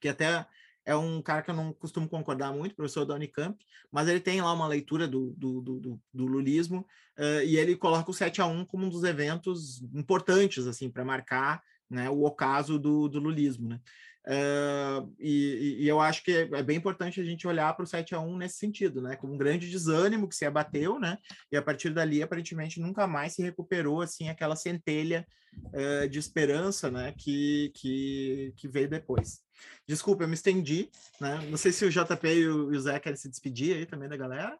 que 0.00 0.08
até 0.08 0.46
é 0.88 0.96
um 0.96 1.20
cara 1.20 1.42
que 1.42 1.50
eu 1.50 1.54
não 1.54 1.70
costumo 1.70 2.08
concordar 2.08 2.50
muito, 2.50 2.74
professor 2.74 3.04
da 3.04 3.14
Unicamp, 3.14 3.62
mas 3.92 4.08
ele 4.08 4.20
tem 4.20 4.40
lá 4.40 4.50
uma 4.54 4.66
leitura 4.66 5.06
do, 5.06 5.34
do, 5.36 5.60
do, 5.60 6.00
do 6.14 6.24
lulismo 6.26 6.86
uh, 7.18 7.42
e 7.44 7.58
ele 7.58 7.76
coloca 7.76 8.10
o 8.10 8.14
7 8.14 8.40
a 8.40 8.46
1 8.46 8.64
como 8.64 8.86
um 8.86 8.88
dos 8.88 9.04
eventos 9.04 9.82
importantes 9.94 10.66
assim 10.66 10.88
para 10.88 11.04
marcar 11.04 11.62
né, 11.90 12.08
o 12.08 12.24
ocaso 12.24 12.78
do, 12.78 13.06
do 13.06 13.20
lulismo. 13.20 13.68
Né? 13.68 13.80
Uh, 14.26 15.14
e, 15.18 15.76
e, 15.80 15.88
eu 15.88 16.00
acho 16.00 16.24
que 16.24 16.32
é, 16.32 16.62
bem 16.62 16.78
importante 16.78 17.20
a 17.20 17.24
gente 17.24 17.46
olhar 17.46 17.74
para 17.76 17.82
o 17.82 17.86
7 17.86 18.14
a 18.14 18.20
1 18.20 18.38
nesse 18.38 18.56
sentido, 18.56 19.02
né? 19.02 19.16
Como 19.16 19.34
um 19.34 19.38
grande 19.38 19.70
desânimo 19.70 20.28
que 20.28 20.36
se 20.36 20.44
abateu, 20.44 20.98
né? 20.98 21.16
E 21.50 21.56
a 21.56 21.62
partir 21.62 21.90
dali, 21.90 22.22
aparentemente, 22.22 22.80
nunca 22.80 23.06
mais 23.06 23.34
se 23.34 23.42
recuperou 23.42 24.02
assim 24.02 24.28
aquela 24.28 24.54
centelha 24.54 25.26
uh, 25.66 26.06
de 26.08 26.18
esperança, 26.18 26.90
né? 26.90 27.14
Que, 27.16 27.72
que, 27.74 28.52
que 28.56 28.68
veio 28.68 28.88
depois. 28.88 29.47
Desculpa, 29.86 30.24
eu 30.24 30.28
me 30.28 30.34
estendi, 30.34 30.90
né? 31.20 31.38
Não 31.48 31.56
sei 31.56 31.72
se 31.72 31.84
o 31.84 31.90
JP 31.90 32.28
e 32.28 32.48
o, 32.48 32.78
Zé 32.80 32.98
querem 33.00 33.16
se 33.16 33.28
despedir 33.28 33.76
aí 33.76 33.86
também 33.86 34.08
da 34.08 34.16
galera. 34.16 34.58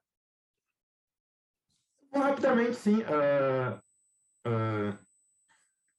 Rapidamente, 2.13 2.77
sim. 2.77 3.03
Uh, 3.03 3.79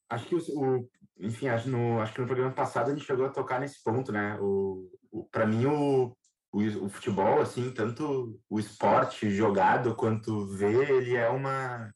acho 0.09 0.25
que 0.25 0.35
o, 0.35 0.39
o 0.57 0.89
enfim, 1.19 1.49
acho, 1.49 1.69
no, 1.69 1.99
acho 1.99 2.13
que 2.13 2.21
no 2.21 2.27
programa 2.27 2.53
passado 2.53 2.89
a 2.89 2.93
gente 2.93 3.05
chegou 3.05 3.25
a 3.25 3.29
tocar 3.29 3.59
nesse 3.59 3.83
ponto, 3.83 4.11
né? 4.11 4.37
O, 4.39 4.89
o 5.11 5.25
para 5.25 5.45
mim, 5.45 5.65
o, 5.65 6.15
o, 6.51 6.85
o, 6.85 6.89
futebol, 6.89 7.41
assim, 7.41 7.71
tanto 7.71 8.39
o 8.49 8.59
esporte 8.59 9.29
jogado 9.29 9.95
quanto 9.95 10.47
ver, 10.47 10.89
ele 10.89 11.15
é 11.15 11.29
uma 11.29 11.93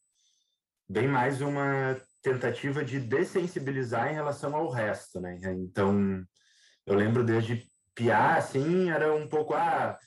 bem 0.89 1.07
mais 1.07 1.41
uma 1.41 1.97
tentativa 2.21 2.83
de 2.83 2.99
dessensibilizar 2.99 4.11
em 4.11 4.15
relação 4.15 4.55
ao 4.55 4.69
resto, 4.69 5.19
né? 5.21 5.39
Então, 5.41 6.23
eu 6.85 6.95
lembro 6.95 7.23
desde 7.23 7.65
piar, 7.95 8.37
assim, 8.37 8.89
era 8.89 9.13
um 9.13 9.27
pouco, 9.27 9.53
ah, 9.53 9.97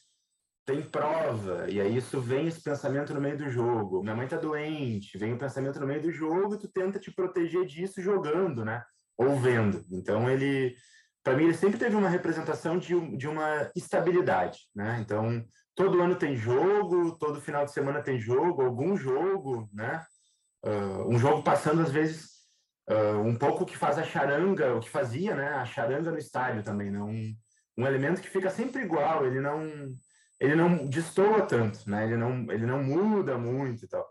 tem 0.65 0.83
prova, 0.83 1.71
e 1.71 1.81
aí 1.81 1.97
isso 1.97 2.21
vem 2.21 2.49
esse 2.49 2.61
pensamento 2.63 3.15
no 3.15 3.21
meio 3.21 3.39
do 3.39 3.49
jogo. 3.49 4.03
Minha 4.03 4.17
mãe 4.17 4.27
tá 4.27 4.37
doente, 4.37 5.17
vem 5.17 5.33
o 5.35 5.39
pensamento 5.39 5.79
no 5.79 5.87
meio 5.87 6.03
do 6.03 6.11
jogo 6.11 6.55
e 6.55 6.59
tu 6.59 6.69
tenta 6.69 6.99
te 6.99 7.13
proteger 7.13 7.65
disso 7.65 8.03
jogando, 8.03 8.65
né? 8.65 8.83
ou 9.17 9.37
vendo. 9.37 9.85
Então, 9.91 10.29
ele, 10.29 10.75
para 11.25 11.37
mim, 11.37 11.45
ele 11.45 11.55
sempre 11.55 11.79
teve 11.79 11.97
uma 11.97 12.09
representação 12.09 12.79
de, 12.79 13.17
de 13.17 13.27
uma 13.27 13.71
estabilidade, 13.75 14.61
né? 14.75 14.99
Então, 15.01 15.45
todo 15.75 16.01
ano 16.01 16.17
tem 16.17 16.37
jogo, 16.37 17.17
todo 17.19 17.41
final 17.41 17.65
de 17.65 17.73
semana 17.73 18.03
tem 18.03 18.19
jogo, 18.19 18.63
algum 18.63 18.97
jogo, 18.97 19.69
né? 19.73 20.05
Uh, 20.65 21.09
um 21.09 21.19
jogo 21.19 21.43
passando, 21.43 21.83
às 21.83 21.91
vezes, 21.91 22.36
uh, 22.91 23.21
um 23.21 23.35
pouco 23.37 23.65
o 23.65 23.67
que 23.67 23.77
faz 23.77 23.99
a 23.99 24.05
charanga, 24.05 24.75
o 24.75 24.81
que 24.81 24.91
fazia, 24.91 25.35
né? 25.35 25.49
A 25.49 25.65
charanga 25.65 26.11
no 26.11 26.19
estádio 26.19 26.63
também, 26.63 26.91
né? 26.91 27.01
Um, 27.01 27.35
um 27.79 27.87
elemento 27.87 28.21
que 28.21 28.29
fica 28.29 28.51
sempre 28.51 28.83
igual, 28.83 29.27
ele 29.27 29.41
não 29.41 29.63
ele 30.39 30.55
não 30.55 30.87
destoa 30.87 31.43
tanto, 31.43 31.89
né? 31.89 32.05
Ele 32.05 32.17
não 32.17 32.51
ele 32.51 32.67
não 32.67 32.83
muda 32.83 33.39
muito 33.39 33.85
e 33.85 33.89
tal. 33.89 34.07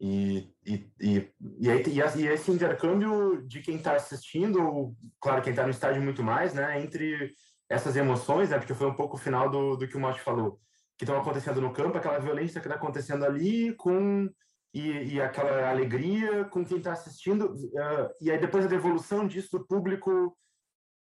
E, 0.00 0.48
e, 0.64 0.92
e, 1.00 1.32
e, 1.58 1.70
aí, 1.70 1.82
e, 1.86 2.26
esse 2.28 2.50
intercâmbio 2.52 3.44
de 3.48 3.60
quem 3.60 3.76
está 3.76 3.96
assistindo, 3.96 4.94
claro, 5.20 5.42
quem 5.42 5.50
está 5.50 5.64
no 5.64 5.70
estádio 5.70 6.00
muito 6.00 6.22
mais, 6.22 6.54
né, 6.54 6.80
entre 6.80 7.32
essas 7.68 7.96
emoções, 7.96 8.50
né, 8.50 8.58
porque 8.58 8.74
foi 8.74 8.86
um 8.86 8.94
pouco 8.94 9.16
o 9.16 9.18
final 9.18 9.50
do, 9.50 9.76
do 9.76 9.88
que 9.88 9.96
o 9.96 10.00
Mote 10.00 10.20
falou, 10.20 10.60
que 10.96 11.04
estão 11.04 11.20
acontecendo 11.20 11.60
no 11.60 11.72
campo, 11.72 11.98
aquela 11.98 12.20
violência 12.20 12.60
que 12.60 12.68
está 12.68 12.76
acontecendo 12.76 13.24
ali, 13.24 13.74
com 13.74 14.28
e, 14.72 15.14
e 15.14 15.20
aquela 15.20 15.68
alegria 15.68 16.44
com 16.46 16.64
quem 16.64 16.78
está 16.78 16.92
assistindo, 16.92 17.54
uh, 17.54 18.10
e 18.20 18.30
aí 18.30 18.38
depois 18.38 18.64
a 18.64 18.68
devolução 18.68 19.26
disso 19.26 19.58
do 19.58 19.66
público 19.66 20.36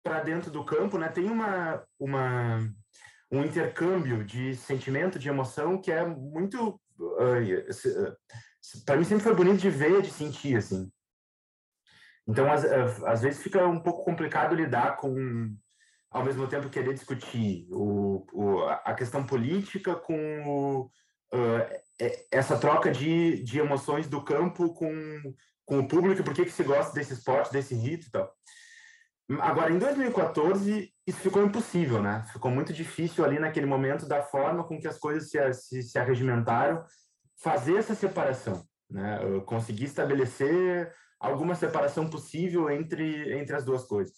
para 0.02 0.20
dentro 0.20 0.50
do 0.50 0.64
campo, 0.64 0.98
né, 0.98 1.08
tem 1.08 1.28
uma, 1.28 1.84
uma, 1.98 2.58
um 3.30 3.42
intercâmbio 3.42 4.24
de 4.24 4.54
sentimento, 4.54 5.18
de 5.18 5.28
emoção 5.28 5.80
que 5.80 5.90
é 5.90 6.06
muito. 6.06 6.80
Uh, 6.98 8.16
para 8.84 8.96
mim 8.96 9.04
sempre 9.04 9.24
foi 9.24 9.34
bonito 9.34 9.58
de 9.58 9.70
ver, 9.70 10.02
de 10.02 10.10
sentir, 10.10 10.56
assim. 10.56 10.90
Então, 12.26 12.50
às, 12.50 12.64
às 13.04 13.22
vezes 13.22 13.42
fica 13.42 13.66
um 13.66 13.80
pouco 13.80 14.04
complicado 14.04 14.54
lidar 14.54 14.96
com, 14.96 15.54
ao 16.10 16.24
mesmo 16.24 16.48
tempo, 16.48 16.70
querer 16.70 16.94
discutir 16.94 17.68
o, 17.70 18.26
o 18.32 18.60
a 18.62 18.94
questão 18.94 19.24
política 19.24 19.94
com 19.94 20.42
o, 20.46 20.90
essa 22.30 22.58
troca 22.58 22.90
de, 22.90 23.42
de 23.42 23.58
emoções 23.58 24.06
do 24.06 24.22
campo 24.22 24.74
com, 24.74 25.34
com 25.64 25.78
o 25.80 25.88
público, 25.88 26.22
por 26.22 26.34
que, 26.34 26.48
se 26.50 26.62
gosta 26.62 26.92
desse 26.92 27.14
esporte, 27.14 27.52
desse 27.52 27.74
rito 27.74 28.06
e 28.06 28.10
tal. 28.10 28.32
Agora, 29.40 29.72
em 29.72 29.78
2014, 29.78 30.92
isso 31.06 31.18
ficou 31.18 31.44
impossível, 31.44 32.00
né? 32.00 32.24
Ficou 32.32 32.50
muito 32.50 32.72
difícil 32.72 33.24
ali 33.24 33.38
naquele 33.40 33.66
momento, 33.66 34.06
da 34.06 34.22
forma 34.22 34.62
com 34.62 34.78
que 34.78 34.86
as 34.86 34.98
coisas 34.98 35.30
se, 35.30 35.52
se, 35.52 35.82
se 35.82 35.98
arregimentaram 35.98 36.84
fazer 37.42 37.76
essa 37.76 37.94
separação, 37.94 38.64
né? 38.88 39.18
conseguir 39.44 39.84
estabelecer 39.84 40.92
alguma 41.18 41.54
separação 41.54 42.08
possível 42.08 42.70
entre, 42.70 43.38
entre 43.38 43.56
as 43.56 43.64
duas 43.64 43.84
coisas. 43.84 44.14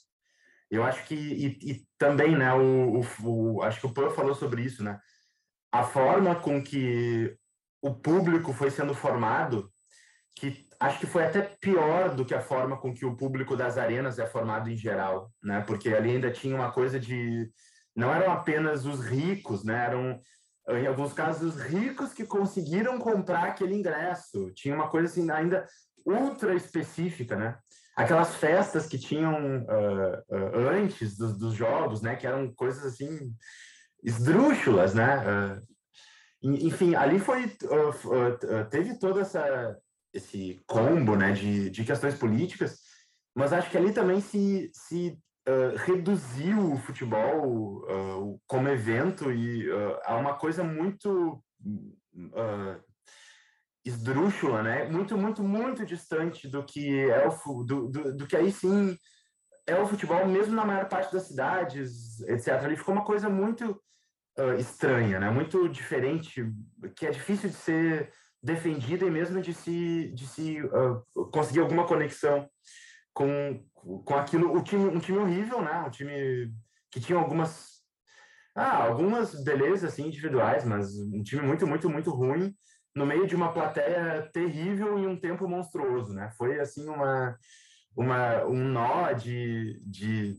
Eu 0.71 0.83
acho 0.85 1.07
que, 1.07 1.15
e, 1.15 1.71
e 1.71 1.87
também, 1.97 2.37
né, 2.37 2.53
o, 2.53 3.01
o, 3.01 3.05
o, 3.25 3.63
acho 3.63 3.81
que 3.81 3.87
o 3.87 3.93
Pan 3.93 4.11
falou 4.11 4.35
sobre 4.35 4.63
isso, 4.63 4.85
né? 4.85 5.01
A 5.73 5.85
forma 5.85 6.35
com 6.35 6.63
que 6.63 7.37
o 7.83 7.95
público 7.95 8.53
foi 8.53 8.71
sendo 8.71 8.95
formado, 8.95 9.71
que 10.37 10.67
acho 10.81 11.01
que 11.01 11.07
foi 11.07 11.25
até 11.25 11.43
pior 11.43 12.15
do 12.15 12.25
que 12.25 12.35
a 12.35 12.41
forma 12.41 12.77
com 12.77 12.95
que 12.95 13.05
o 13.05 13.17
público 13.17 13.57
das 13.57 13.77
arenas 13.77 14.19
é 14.19 14.27
formado 14.27 14.71
em 14.71 14.77
geral, 14.77 15.31
né? 15.43 15.63
Porque 15.67 15.89
ali 15.91 16.13
ainda 16.13 16.31
tinha 16.31 16.55
uma 16.55 16.71
coisa 16.71 16.99
de 16.99 17.51
não 17.95 18.15
eram 18.15 18.33
apenas 18.33 18.87
os 18.87 19.01
ricos, 19.05 19.65
né? 19.65 19.87
Eram 19.87 20.21
em 20.71 20.87
alguns 20.87 21.13
casos, 21.13 21.57
ricos 21.61 22.13
que 22.13 22.25
conseguiram 22.25 22.99
comprar 22.99 23.45
aquele 23.45 23.75
ingresso. 23.75 24.53
Tinha 24.53 24.75
uma 24.75 24.89
coisa 24.89 25.09
assim 25.09 25.31
ainda 25.31 25.67
ultra 26.05 26.55
específica, 26.55 27.37
né? 27.37 27.59
Aquelas 27.97 28.37
festas 28.37 28.87
que 28.87 28.99
tinham 28.99 29.63
uh, 29.63 30.37
uh, 30.37 30.69
antes 30.71 31.17
dos, 31.17 31.37
dos, 31.39 31.55
jogos, 31.55 32.03
né? 32.03 32.17
Que 32.17 32.27
eram 32.27 32.53
coisas 32.55 32.85
assim 32.85 33.33
esdrúxulas, 34.03 34.95
né? 34.95 35.19
Uh, 35.19 35.69
enfim, 36.43 36.95
ali 36.95 37.19
foi 37.19 37.53
teve 38.71 38.99
todo 38.99 39.21
essa 39.21 39.77
esse 40.13 40.61
combo, 40.67 41.17
né? 41.17 41.33
De, 41.33 41.71
de 41.71 41.85
questões 41.85 42.15
políticas, 42.15 42.79
mas 43.35 43.53
acho 43.53 43.71
que 43.71 43.77
ali 43.79 43.93
também 43.93 44.21
se, 44.21 44.71
se 44.73 45.19
uh, 45.49 45.77
reduziu 45.77 46.73
o 46.73 46.79
futebol 46.79 47.85
uh, 47.85 48.41
como 48.47 48.69
evento 48.69 49.33
e 49.33 49.71
uh, 49.71 49.99
a 50.05 50.17
uma 50.17 50.35
coisa 50.35 50.63
muito 50.63 51.43
esdrúxula, 53.85 54.63
né? 54.63 54.89
Muito, 54.89 55.17
muito, 55.17 55.43
muito 55.43 55.87
distante 55.87 56.49
do 56.49 56.65
que 56.65 57.09
é 57.09 57.29
o 57.29 57.63
do, 57.63 57.89
do, 57.89 58.17
do, 58.17 58.27
que 58.27 58.37
aí 58.37 58.51
sim 58.51 58.97
é 59.69 59.79
o 59.79 59.87
futebol, 59.87 60.27
mesmo 60.27 60.55
na 60.55 60.65
maior 60.65 60.89
parte 60.89 61.13
das 61.13 61.25
cidades, 61.25 62.21
etc. 62.23 62.49
Ali 62.65 62.77
ficou 62.77 62.95
uma 62.95 63.05
coisa 63.05 63.29
muito 63.29 63.81
estranha, 64.59 65.19
né? 65.19 65.31
Muito 65.31 65.69
diferente, 65.69 66.45
que 66.97 67.07
é 67.07 67.11
difícil 67.11 67.51
de 67.51 67.57
ser 67.57 68.13
defendida 68.43 69.05
e 69.05 69.11
mesmo 69.11 69.41
de 69.41 69.53
se 69.53 70.13
de 70.15 70.27
se 70.27 70.59
conseguir 71.33 71.61
alguma 71.61 71.87
conexão 71.87 72.49
com, 73.13 73.65
com 73.75 74.15
aquilo, 74.15 74.57
o 74.57 74.63
time, 74.63 74.85
um 74.85 75.01
time 75.01 75.19
horrível, 75.19 75.61
né? 75.61 75.85
Um 75.87 75.91
time 75.91 76.55
que 76.91 77.01
tinha 77.01 77.19
algumas 77.19 77.79
ah, 78.55 78.85
algumas 78.85 79.43
belezas 79.43 79.93
assim 79.93 80.07
individuais, 80.07 80.65
mas 80.65 80.97
um 80.97 81.23
time 81.23 81.43
muito, 81.43 81.67
muito, 81.67 81.89
muito 81.89 82.11
ruim 82.11 82.55
no 82.95 83.07
meio 83.07 83.27
de 83.27 83.37
uma 83.37 83.53
plateia 83.53 84.29
terrível 84.33 84.99
e 84.99 85.07
um 85.07 85.19
tempo 85.19 85.49
monstruoso, 85.49 86.13
né? 86.13 86.31
Foi 86.37 86.59
assim 86.59 86.89
uma 86.89 87.37
uma 87.99 88.45
um 88.45 88.65
nó 88.65 89.13
de, 89.13 89.83
de 89.85 90.39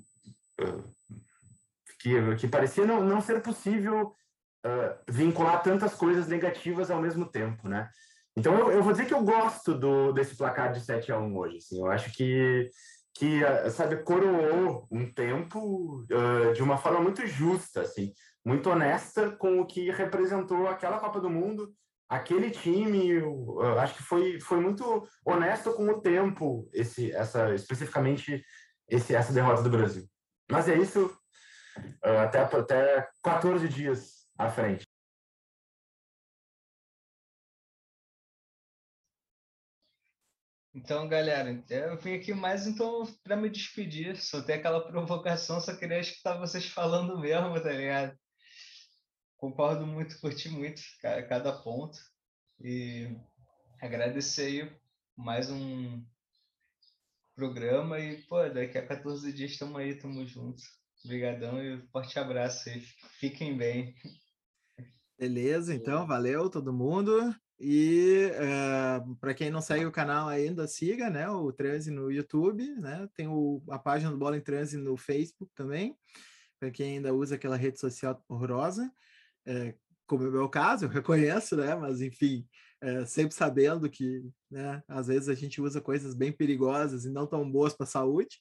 uh, 0.61 0.83
que, 1.99 2.35
que 2.37 2.47
parecia 2.47 2.85
não, 2.85 3.03
não 3.03 3.19
ser 3.19 3.41
possível 3.41 4.15
uh, 4.65 5.11
vincular 5.11 5.61
tantas 5.61 5.93
coisas 5.93 6.29
negativas 6.29 6.89
ao 6.89 7.01
mesmo 7.01 7.25
tempo, 7.25 7.67
né? 7.67 7.89
Então, 8.37 8.57
eu, 8.57 8.71
eu 8.71 8.81
vou 8.81 8.93
dizer 8.93 9.05
que 9.05 9.13
eu 9.13 9.21
gosto 9.21 9.73
do, 9.77 10.13
desse 10.13 10.37
placar 10.37 10.71
de 10.71 10.79
7 10.79 11.11
a 11.11 11.19
1 11.19 11.37
hoje. 11.37 11.57
Assim. 11.57 11.79
Eu 11.81 11.91
acho 11.91 12.13
que, 12.13 12.69
que 13.13 13.41
sabe, 13.71 13.97
coroou 14.03 14.87
um 14.89 15.11
tempo 15.11 16.05
uh, 16.05 16.53
de 16.53 16.63
uma 16.63 16.77
forma 16.77 17.01
muito 17.01 17.27
justa, 17.27 17.81
assim, 17.81 18.13
muito 18.45 18.69
honesta 18.69 19.31
com 19.31 19.59
o 19.59 19.65
que 19.65 19.91
representou 19.91 20.65
aquela 20.69 20.97
Copa 20.97 21.19
do 21.19 21.29
Mundo, 21.29 21.73
aquele 22.09 22.49
time. 22.49 23.21
Uh, 23.21 23.77
acho 23.79 23.95
que 23.95 24.03
foi, 24.03 24.39
foi 24.39 24.59
muito 24.59 25.07
honesto 25.23 25.73
com 25.73 25.87
o 25.87 26.01
tempo, 26.01 26.67
esse, 26.73 27.11
essa, 27.11 27.53
especificamente 27.53 28.43
esse, 28.89 29.15
essa 29.15 29.31
derrota 29.31 29.61
do 29.61 29.69
Brasil. 29.69 30.09
Mas 30.51 30.67
é 30.67 30.75
isso, 30.75 31.05
uh, 32.03 32.17
até, 32.23 32.39
até 32.39 33.07
14 33.23 33.69
dias 33.69 34.27
à 34.37 34.49
frente. 34.49 34.83
Então, 40.73 41.09
galera, 41.09 41.61
eu 41.69 41.97
vim 41.97 42.15
aqui 42.15 42.33
mais 42.33 42.65
então 42.65 43.03
para 43.23 43.35
me 43.35 43.49
despedir. 43.49 44.15
Só 44.15 44.41
tem 44.41 44.55
aquela 44.55 44.87
provocação, 44.87 45.59
só 45.59 45.75
queria 45.75 45.99
escutar 45.99 46.37
vocês 46.39 46.67
falando 46.67 47.19
mesmo, 47.19 47.61
tá 47.61 47.71
ligado? 47.71 48.17
Concordo 49.39 49.87
muito, 49.87 50.19
curti 50.19 50.49
muito 50.49 50.81
cada 51.01 51.53
ponto. 51.53 51.97
E 52.61 53.15
agradecer 53.81 54.41
aí 54.41 54.71
mais 55.15 55.49
um 55.49 56.03
programa 57.33 57.97
e, 57.99 58.21
pô, 58.23 58.37
daqui 58.49 58.77
a 58.77 58.85
14 58.85 59.31
dias 59.31 59.51
estamos 59.51 59.79
aí, 59.79 59.91
estamos 59.91 60.29
juntos. 60.29 60.65
Obrigadão 61.05 61.63
e 61.63 61.77
um 61.77 61.87
forte 61.87 62.19
abraço 62.19 62.67
aí. 62.67 62.81
Fiquem 63.17 63.57
bem. 63.57 63.95
Beleza, 65.17 65.73
então, 65.73 66.05
valeu 66.05 66.49
todo 66.49 66.73
mundo. 66.73 67.33
E 67.57 68.31
uh, 68.33 68.43
eh, 68.43 69.15
para 69.21 69.33
quem 69.33 69.49
não 69.49 69.61
segue 69.61 69.85
o 69.85 69.91
canal 69.91 70.27
ainda, 70.27 70.67
siga, 70.67 71.09
né? 71.09 71.29
O 71.29 71.51
Transe 71.53 71.91
no 71.91 72.11
YouTube, 72.11 72.75
né? 72.75 73.07
Tem 73.13 73.27
o, 73.27 73.61
a 73.69 73.79
página 73.79 74.11
do 74.11 74.17
Bola 74.17 74.37
em 74.37 74.41
Transe 74.41 74.77
no 74.77 74.97
Facebook 74.97 75.53
também, 75.55 75.97
para 76.59 76.71
quem 76.71 76.97
ainda 76.97 77.13
usa 77.13 77.35
aquela 77.35 77.55
rede 77.55 77.79
social 77.79 78.21
horrorosa, 78.27 78.89
é, 79.49 79.75
como 80.07 80.23
é 80.23 80.29
o 80.29 80.31
meu 80.31 80.49
caso, 80.49 80.85
eu 80.85 80.89
reconheço, 80.89 81.55
né? 81.55 81.75
Mas 81.75 82.01
enfim, 82.01 82.47
é, 82.81 83.05
sempre 83.05 83.35
sabendo 83.35 83.89
que, 83.89 84.23
né? 84.49 84.81
Às 84.87 85.07
vezes 85.07 85.29
a 85.29 85.33
gente 85.33 85.61
usa 85.61 85.81
coisas 85.81 86.15
bem 86.15 86.31
perigosas 86.31 87.05
e 87.05 87.09
não 87.09 87.27
tão 87.27 87.49
boas 87.49 87.73
para 87.73 87.85
a 87.85 87.87
saúde. 87.87 88.37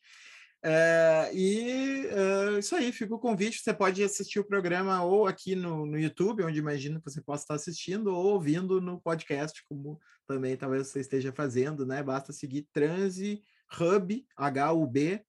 É, 0.63 1.31
e 1.33 2.07
é, 2.07 2.59
isso 2.59 2.75
aí, 2.75 2.93
fica 2.93 3.15
o 3.15 3.19
convite. 3.19 3.61
Você 3.61 3.73
pode 3.73 4.03
assistir 4.03 4.39
o 4.41 4.47
programa 4.47 5.03
ou 5.03 5.27
aqui 5.27 5.55
no, 5.55 5.87
no 5.87 5.99
YouTube, 5.99 6.43
onde 6.45 6.59
imagino 6.59 7.01
que 7.01 7.11
você 7.11 7.23
possa 7.23 7.45
estar 7.45 7.55
assistindo, 7.55 8.09
ou 8.09 8.35
ouvindo 8.35 8.81
no 8.81 9.01
podcast, 9.01 9.63
como 9.69 9.99
também 10.27 10.57
talvez 10.57 10.89
você 10.89 11.01
esteja 11.01 11.33
fazendo, 11.33 11.87
né? 11.87 12.03
Basta 12.03 12.33
seguir 12.33 12.67
Transi 12.73 13.43
Hub, 13.81 14.27
H-U-B, 14.37 15.23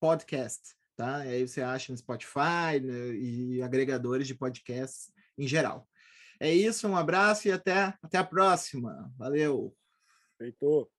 podcast, 0.00 0.60
tá? 0.96 1.16
Aí 1.18 1.46
você 1.46 1.60
acha 1.60 1.92
no 1.92 1.98
Spotify 1.98 2.80
né, 2.82 3.14
e 3.14 3.62
agregadores 3.62 4.26
de 4.26 4.34
podcasts 4.34 5.12
em 5.40 5.48
geral. 5.48 5.88
É 6.38 6.52
isso, 6.52 6.88
um 6.88 6.96
abraço 6.96 7.48
e 7.48 7.52
até, 7.52 7.94
até 8.02 8.18
a 8.18 8.24
próxima. 8.24 9.12
Valeu! 9.16 9.74
Feito! 10.38 10.90